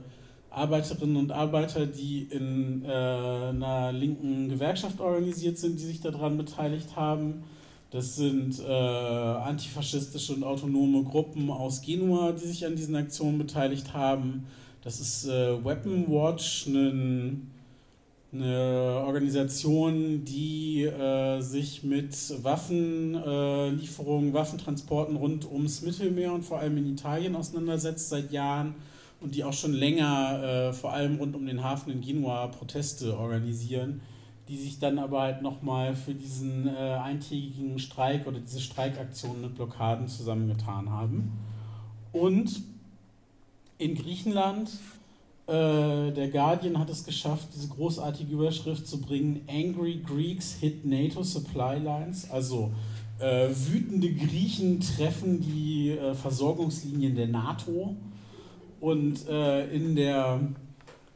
Arbeiterinnen 0.49 1.15
und 1.15 1.31
Arbeiter, 1.31 1.85
die 1.85 2.23
in 2.23 2.83
äh, 2.83 2.89
einer 2.89 3.93
linken 3.93 4.49
Gewerkschaft 4.49 4.99
organisiert 4.99 5.57
sind, 5.57 5.79
die 5.79 5.85
sich 5.85 6.01
daran 6.01 6.35
beteiligt 6.35 6.97
haben. 6.97 7.43
Das 7.91 8.17
sind 8.17 8.59
äh, 8.59 8.71
antifaschistische 8.73 10.33
und 10.33 10.43
autonome 10.43 11.03
Gruppen 11.03 11.49
aus 11.49 11.81
Genua, 11.81 12.33
die 12.33 12.47
sich 12.47 12.65
an 12.65 12.75
diesen 12.75 12.97
Aktionen 12.97 13.37
beteiligt 13.37 13.93
haben. 13.93 14.47
Das 14.83 14.99
ist 14.99 15.27
äh, 15.27 15.63
Weapon 15.63 16.09
Watch, 16.09 16.67
ein 16.67 17.51
eine 18.35 19.03
Organisation, 19.05 20.25
die 20.25 20.83
äh, 20.83 21.41
sich 21.41 21.83
mit 21.83 22.13
Waffenlieferungen, 22.43 24.29
äh, 24.29 24.33
Waffentransporten 24.33 25.15
rund 25.15 25.49
ums 25.49 25.81
Mittelmeer 25.81 26.33
und 26.33 26.43
vor 26.43 26.59
allem 26.59 26.77
in 26.77 26.91
Italien 26.91 27.35
auseinandersetzt 27.35 28.09
seit 28.09 28.31
Jahren 28.31 28.75
und 29.21 29.35
die 29.35 29.43
auch 29.43 29.53
schon 29.53 29.73
länger 29.73 30.43
äh, 30.43 30.73
vor 30.73 30.93
allem 30.93 31.17
rund 31.17 31.35
um 31.35 31.45
den 31.45 31.63
Hafen 31.63 31.91
in 31.91 32.01
Genua 32.01 32.47
Proteste 32.47 33.17
organisieren, 33.17 34.01
die 34.47 34.57
sich 34.57 34.79
dann 34.79 34.99
aber 34.99 35.21
halt 35.21 35.41
nochmal 35.41 35.95
für 35.95 36.13
diesen 36.13 36.67
äh, 36.67 36.71
eintägigen 36.71 37.79
Streik 37.79 38.27
oder 38.27 38.39
diese 38.39 38.61
Streikaktionen 38.61 39.41
mit 39.41 39.55
Blockaden 39.55 40.07
zusammengetan 40.07 40.89
haben. 40.89 41.31
Und 42.11 42.61
in 43.77 43.95
Griechenland 43.95 44.69
äh, 45.47 46.11
der 46.11 46.29
Guardian 46.29 46.79
hat 46.79 46.89
es 46.89 47.05
geschafft, 47.05 47.49
diese 47.53 47.67
großartige 47.67 48.33
Überschrift 48.33 48.87
zu 48.87 48.99
bringen: 48.99 49.41
Angry 49.47 50.01
Greeks 50.05 50.53
hit 50.53 50.85
NATO 50.85 51.21
Supply 51.21 51.77
Lines. 51.77 52.29
Also 52.31 52.71
äh, 53.19 53.47
wütende 53.49 54.11
Griechen 54.11 54.79
treffen 54.79 55.41
die 55.41 55.91
äh, 55.91 56.15
Versorgungslinien 56.15 57.15
der 57.15 57.27
NATO. 57.27 57.95
Und 58.81 59.27
äh, 59.29 59.67
in 59.69 59.95
der 59.95 60.41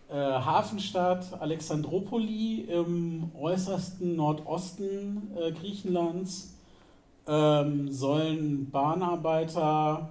äh, 0.10 0.14
Hafenstadt 0.14 1.42
Alexandropoli 1.42 2.62
im 2.70 3.32
äußersten 3.40 4.16
Nordosten 4.16 5.22
Griechenlands 5.60 6.54
ähm, 7.28 7.92
sollen 7.92 8.70
Bahnarbeiter 8.72 10.10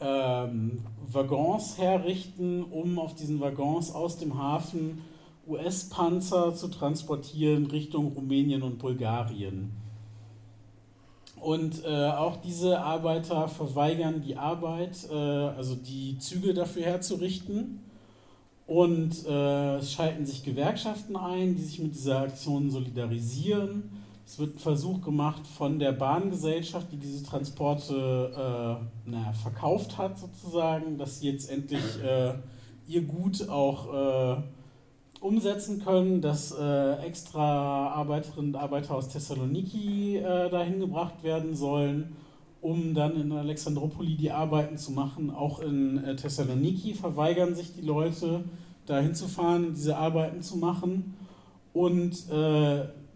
ähm, 0.00 0.82
Waggons 1.12 1.78
herrichten, 1.78 2.64
um 2.64 2.98
auf 2.98 3.14
diesen 3.14 3.40
Waggons 3.40 3.92
aus 3.94 4.18
dem 4.18 4.38
Hafen 4.38 5.02
US-Panzer 5.46 6.54
zu 6.54 6.68
transportieren 6.68 7.66
Richtung 7.66 8.12
Rumänien 8.12 8.62
und 8.62 8.78
Bulgarien. 8.78 9.70
Und 11.40 11.84
äh, 11.84 12.10
auch 12.10 12.36
diese 12.36 12.80
Arbeiter 12.80 13.46
verweigern 13.48 14.22
die 14.26 14.36
Arbeit, 14.36 15.08
äh, 15.10 15.14
also 15.14 15.76
die 15.76 16.18
Züge 16.18 16.54
dafür 16.54 16.82
herzurichten. 16.82 17.80
Und 18.66 19.24
äh, 19.26 19.76
es 19.76 19.92
schalten 19.92 20.26
sich 20.26 20.42
Gewerkschaften 20.42 21.14
ein, 21.16 21.54
die 21.54 21.62
sich 21.62 21.78
mit 21.78 21.94
dieser 21.94 22.20
Aktion 22.20 22.70
solidarisieren. 22.70 24.05
Es 24.26 24.40
wird 24.40 24.56
ein 24.56 24.58
Versuch 24.58 25.02
gemacht 25.02 25.46
von 25.46 25.78
der 25.78 25.92
Bahngesellschaft, 25.92 26.90
die 26.90 26.96
diese 26.96 27.24
Transporte 27.24 27.94
äh, 28.34 29.08
naja, 29.10 29.32
verkauft 29.32 29.98
hat, 29.98 30.18
sozusagen, 30.18 30.98
dass 30.98 31.20
sie 31.20 31.30
jetzt 31.30 31.48
endlich 31.48 32.02
äh, 32.02 32.34
ihr 32.88 33.02
Gut 33.02 33.48
auch 33.48 33.94
äh, 33.94 34.42
umsetzen 35.20 35.84
können, 35.84 36.20
dass 36.20 36.50
äh, 36.50 36.94
extra 37.06 37.90
Arbeiterinnen 37.90 38.54
und 38.54 38.60
Arbeiter 38.60 38.96
aus 38.96 39.08
Thessaloniki 39.10 40.16
äh, 40.16 40.50
dahin 40.50 40.80
gebracht 40.80 41.22
werden 41.22 41.54
sollen, 41.54 42.16
um 42.60 42.94
dann 42.94 43.20
in 43.20 43.30
Alexandropoli 43.30 44.16
die 44.16 44.32
Arbeiten 44.32 44.76
zu 44.76 44.90
machen. 44.90 45.30
Auch 45.30 45.60
in 45.60 46.02
äh, 46.02 46.16
Thessaloniki 46.16 46.94
verweigern 46.94 47.54
sich 47.54 47.74
die 47.74 47.86
Leute, 47.86 48.42
dahin 48.86 49.14
zu 49.14 49.28
fahren, 49.28 49.72
diese 49.72 49.96
Arbeiten 49.96 50.42
zu 50.42 50.56
machen. 50.56 51.14
Und 51.72 52.24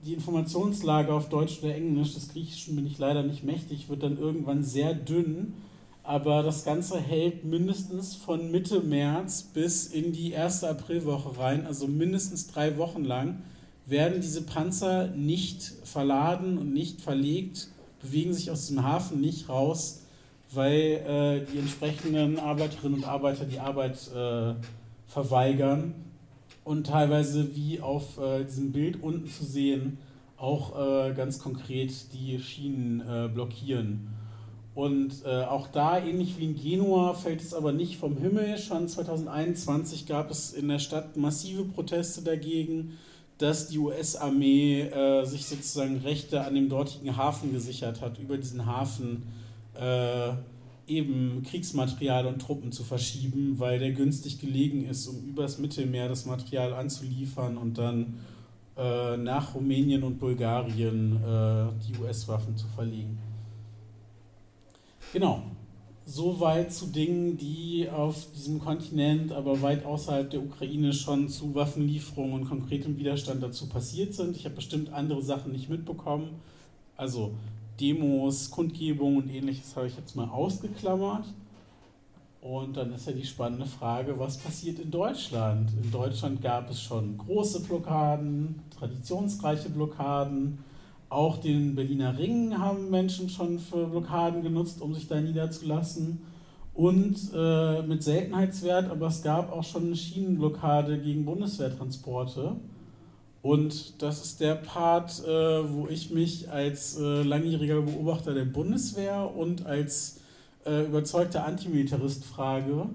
die 0.04 0.14
Informationslage 0.14 1.12
auf 1.12 1.28
Deutsch 1.28 1.58
oder 1.62 1.74
Englisch, 1.74 2.14
des 2.14 2.28
Griechischen 2.28 2.76
bin 2.76 2.86
ich 2.86 2.98
leider 2.98 3.22
nicht 3.22 3.44
mächtig, 3.44 3.88
wird 3.88 4.02
dann 4.02 4.18
irgendwann 4.18 4.64
sehr 4.64 4.94
dünn. 4.94 5.54
Aber 6.02 6.42
das 6.42 6.64
Ganze 6.64 6.98
hält 6.98 7.44
mindestens 7.44 8.14
von 8.14 8.50
Mitte 8.50 8.80
März 8.80 9.42
bis 9.42 9.86
in 9.86 10.12
die 10.12 10.32
erste 10.32 10.68
Aprilwoche 10.68 11.38
rein, 11.38 11.66
also 11.66 11.86
mindestens 11.86 12.48
drei 12.48 12.78
Wochen 12.78 13.04
lang, 13.04 13.42
werden 13.86 14.20
diese 14.20 14.42
Panzer 14.42 15.08
nicht 15.08 15.62
verladen 15.84 16.58
und 16.58 16.72
nicht 16.72 17.00
verlegt, 17.00 17.68
bewegen 18.00 18.32
sich 18.32 18.50
aus 18.50 18.68
dem 18.68 18.82
Hafen 18.82 19.20
nicht 19.20 19.48
raus, 19.48 20.00
weil 20.52 21.44
äh, 21.46 21.52
die 21.52 21.58
entsprechenden 21.58 22.38
Arbeiterinnen 22.38 22.98
und 23.00 23.04
Arbeiter 23.04 23.44
die 23.44 23.58
Arbeit 23.58 23.98
äh, 24.14 24.54
verweigern 25.06 25.94
und 26.70 26.86
teilweise 26.86 27.56
wie 27.56 27.80
auf 27.80 28.18
äh, 28.18 28.44
diesem 28.44 28.70
Bild 28.70 29.02
unten 29.02 29.28
zu 29.28 29.44
sehen, 29.44 29.98
auch 30.36 30.78
äh, 30.78 31.12
ganz 31.14 31.40
konkret 31.40 31.90
die 32.12 32.38
Schienen 32.38 33.00
äh, 33.00 33.26
blockieren. 33.26 34.06
Und 34.76 35.24
äh, 35.24 35.42
auch 35.46 35.66
da, 35.66 35.98
ähnlich 35.98 36.38
wie 36.38 36.44
in 36.44 36.54
Genua, 36.54 37.14
fällt 37.14 37.40
es 37.40 37.54
aber 37.54 37.72
nicht 37.72 37.96
vom 37.96 38.16
Himmel. 38.18 38.56
Schon 38.56 38.86
2021 38.86 40.06
gab 40.06 40.30
es 40.30 40.52
in 40.52 40.68
der 40.68 40.78
Stadt 40.78 41.16
massive 41.16 41.64
Proteste 41.64 42.22
dagegen, 42.22 42.96
dass 43.38 43.66
die 43.66 43.78
US-Armee 43.78 44.82
äh, 44.82 45.24
sich 45.24 45.46
sozusagen 45.46 45.98
Rechte 45.98 46.44
an 46.44 46.54
dem 46.54 46.68
dortigen 46.68 47.16
Hafen 47.16 47.52
gesichert 47.52 48.00
hat, 48.00 48.20
über 48.20 48.38
diesen 48.38 48.64
Hafen 48.64 49.24
äh, 49.74 50.34
eben 50.90 51.42
Kriegsmaterial 51.42 52.26
und 52.26 52.40
Truppen 52.40 52.72
zu 52.72 52.82
verschieben, 52.82 53.58
weil 53.58 53.78
der 53.78 53.92
günstig 53.92 54.40
gelegen 54.40 54.84
ist, 54.84 55.06
um 55.06 55.22
übers 55.24 55.58
Mittelmeer 55.58 56.08
das 56.08 56.26
Material 56.26 56.74
anzuliefern 56.74 57.56
und 57.56 57.78
dann 57.78 58.18
äh, 58.76 59.16
nach 59.16 59.54
Rumänien 59.54 60.02
und 60.02 60.18
Bulgarien 60.18 61.16
äh, 61.16 61.66
die 61.86 61.98
US-Waffen 62.02 62.56
zu 62.56 62.66
verlegen. 62.68 63.18
Genau, 65.12 65.42
soweit 66.04 66.72
zu 66.72 66.86
Dingen, 66.86 67.36
die 67.36 67.88
auf 67.90 68.26
diesem 68.34 68.58
Kontinent, 68.58 69.32
aber 69.32 69.62
weit 69.62 69.84
außerhalb 69.84 70.30
der 70.30 70.42
Ukraine 70.42 70.92
schon 70.92 71.28
zu 71.28 71.54
Waffenlieferungen 71.54 72.34
und 72.34 72.48
konkretem 72.48 72.96
Widerstand 72.98 73.42
dazu 73.42 73.68
passiert 73.68 74.14
sind. 74.14 74.36
Ich 74.36 74.44
habe 74.44 74.56
bestimmt 74.56 74.92
andere 74.92 75.22
Sachen 75.22 75.52
nicht 75.52 75.68
mitbekommen. 75.68 76.30
Also 76.96 77.34
Demos, 77.80 78.50
Kundgebungen 78.50 79.22
und 79.22 79.30
ähnliches 79.30 79.74
habe 79.74 79.86
ich 79.86 79.96
jetzt 79.96 80.14
mal 80.14 80.28
ausgeklammert. 80.28 81.24
Und 82.40 82.76
dann 82.76 82.92
ist 82.94 83.06
ja 83.06 83.12
die 83.12 83.26
spannende 83.26 83.66
Frage, 83.66 84.18
was 84.18 84.38
passiert 84.38 84.78
in 84.78 84.90
Deutschland? 84.90 85.70
In 85.82 85.90
Deutschland 85.90 86.40
gab 86.40 86.70
es 86.70 86.80
schon 86.80 87.18
große 87.18 87.60
Blockaden, 87.60 88.62
traditionsreiche 88.78 89.68
Blockaden. 89.68 90.58
Auch 91.10 91.36
den 91.36 91.74
Berliner 91.74 92.16
Ring 92.16 92.56
haben 92.56 92.88
Menschen 92.88 93.28
schon 93.28 93.58
für 93.58 93.86
Blockaden 93.86 94.42
genutzt, 94.42 94.80
um 94.80 94.94
sich 94.94 95.06
da 95.06 95.20
niederzulassen. 95.20 96.22
Und 96.72 97.18
äh, 97.34 97.82
mit 97.82 98.02
Seltenheitswert, 98.02 98.90
aber 98.90 99.08
es 99.08 99.22
gab 99.22 99.52
auch 99.52 99.64
schon 99.64 99.86
eine 99.86 99.96
Schienenblockade 99.96 100.98
gegen 100.98 101.26
Bundeswehrtransporte. 101.26 102.56
Und 103.42 104.02
das 104.02 104.22
ist 104.22 104.40
der 104.40 104.54
Part, 104.54 105.24
äh, 105.24 105.28
wo 105.28 105.88
ich 105.88 106.10
mich 106.10 106.50
als 106.50 106.98
äh, 106.98 107.22
langjähriger 107.22 107.80
Beobachter 107.80 108.34
der 108.34 108.44
Bundeswehr 108.44 109.34
und 109.34 109.64
als 109.64 110.20
äh, 110.66 110.84
überzeugter 110.84 111.46
Antimilitarist 111.46 112.24
frage, 112.24 112.90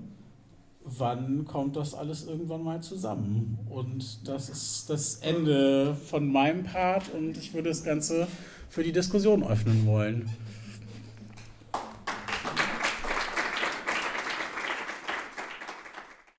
wann 0.84 1.46
kommt 1.46 1.76
das 1.76 1.96
alles 1.96 2.28
irgendwann 2.28 2.64
mal 2.64 2.82
zusammen? 2.82 3.58
Und 3.70 4.28
das 4.28 4.50
ist 4.50 4.90
das 4.90 5.16
Ende 5.16 5.96
von 5.96 6.32
meinem 6.32 6.64
Part 6.64 7.12
und 7.14 7.38
ich 7.38 7.54
würde 7.56 7.70
das 7.70 7.84
Ganze 7.84 8.28
für 8.70 8.84
die 8.84 8.92
Diskussion 8.92 9.44
öffnen 9.44 9.88
wollen. 9.88 10.30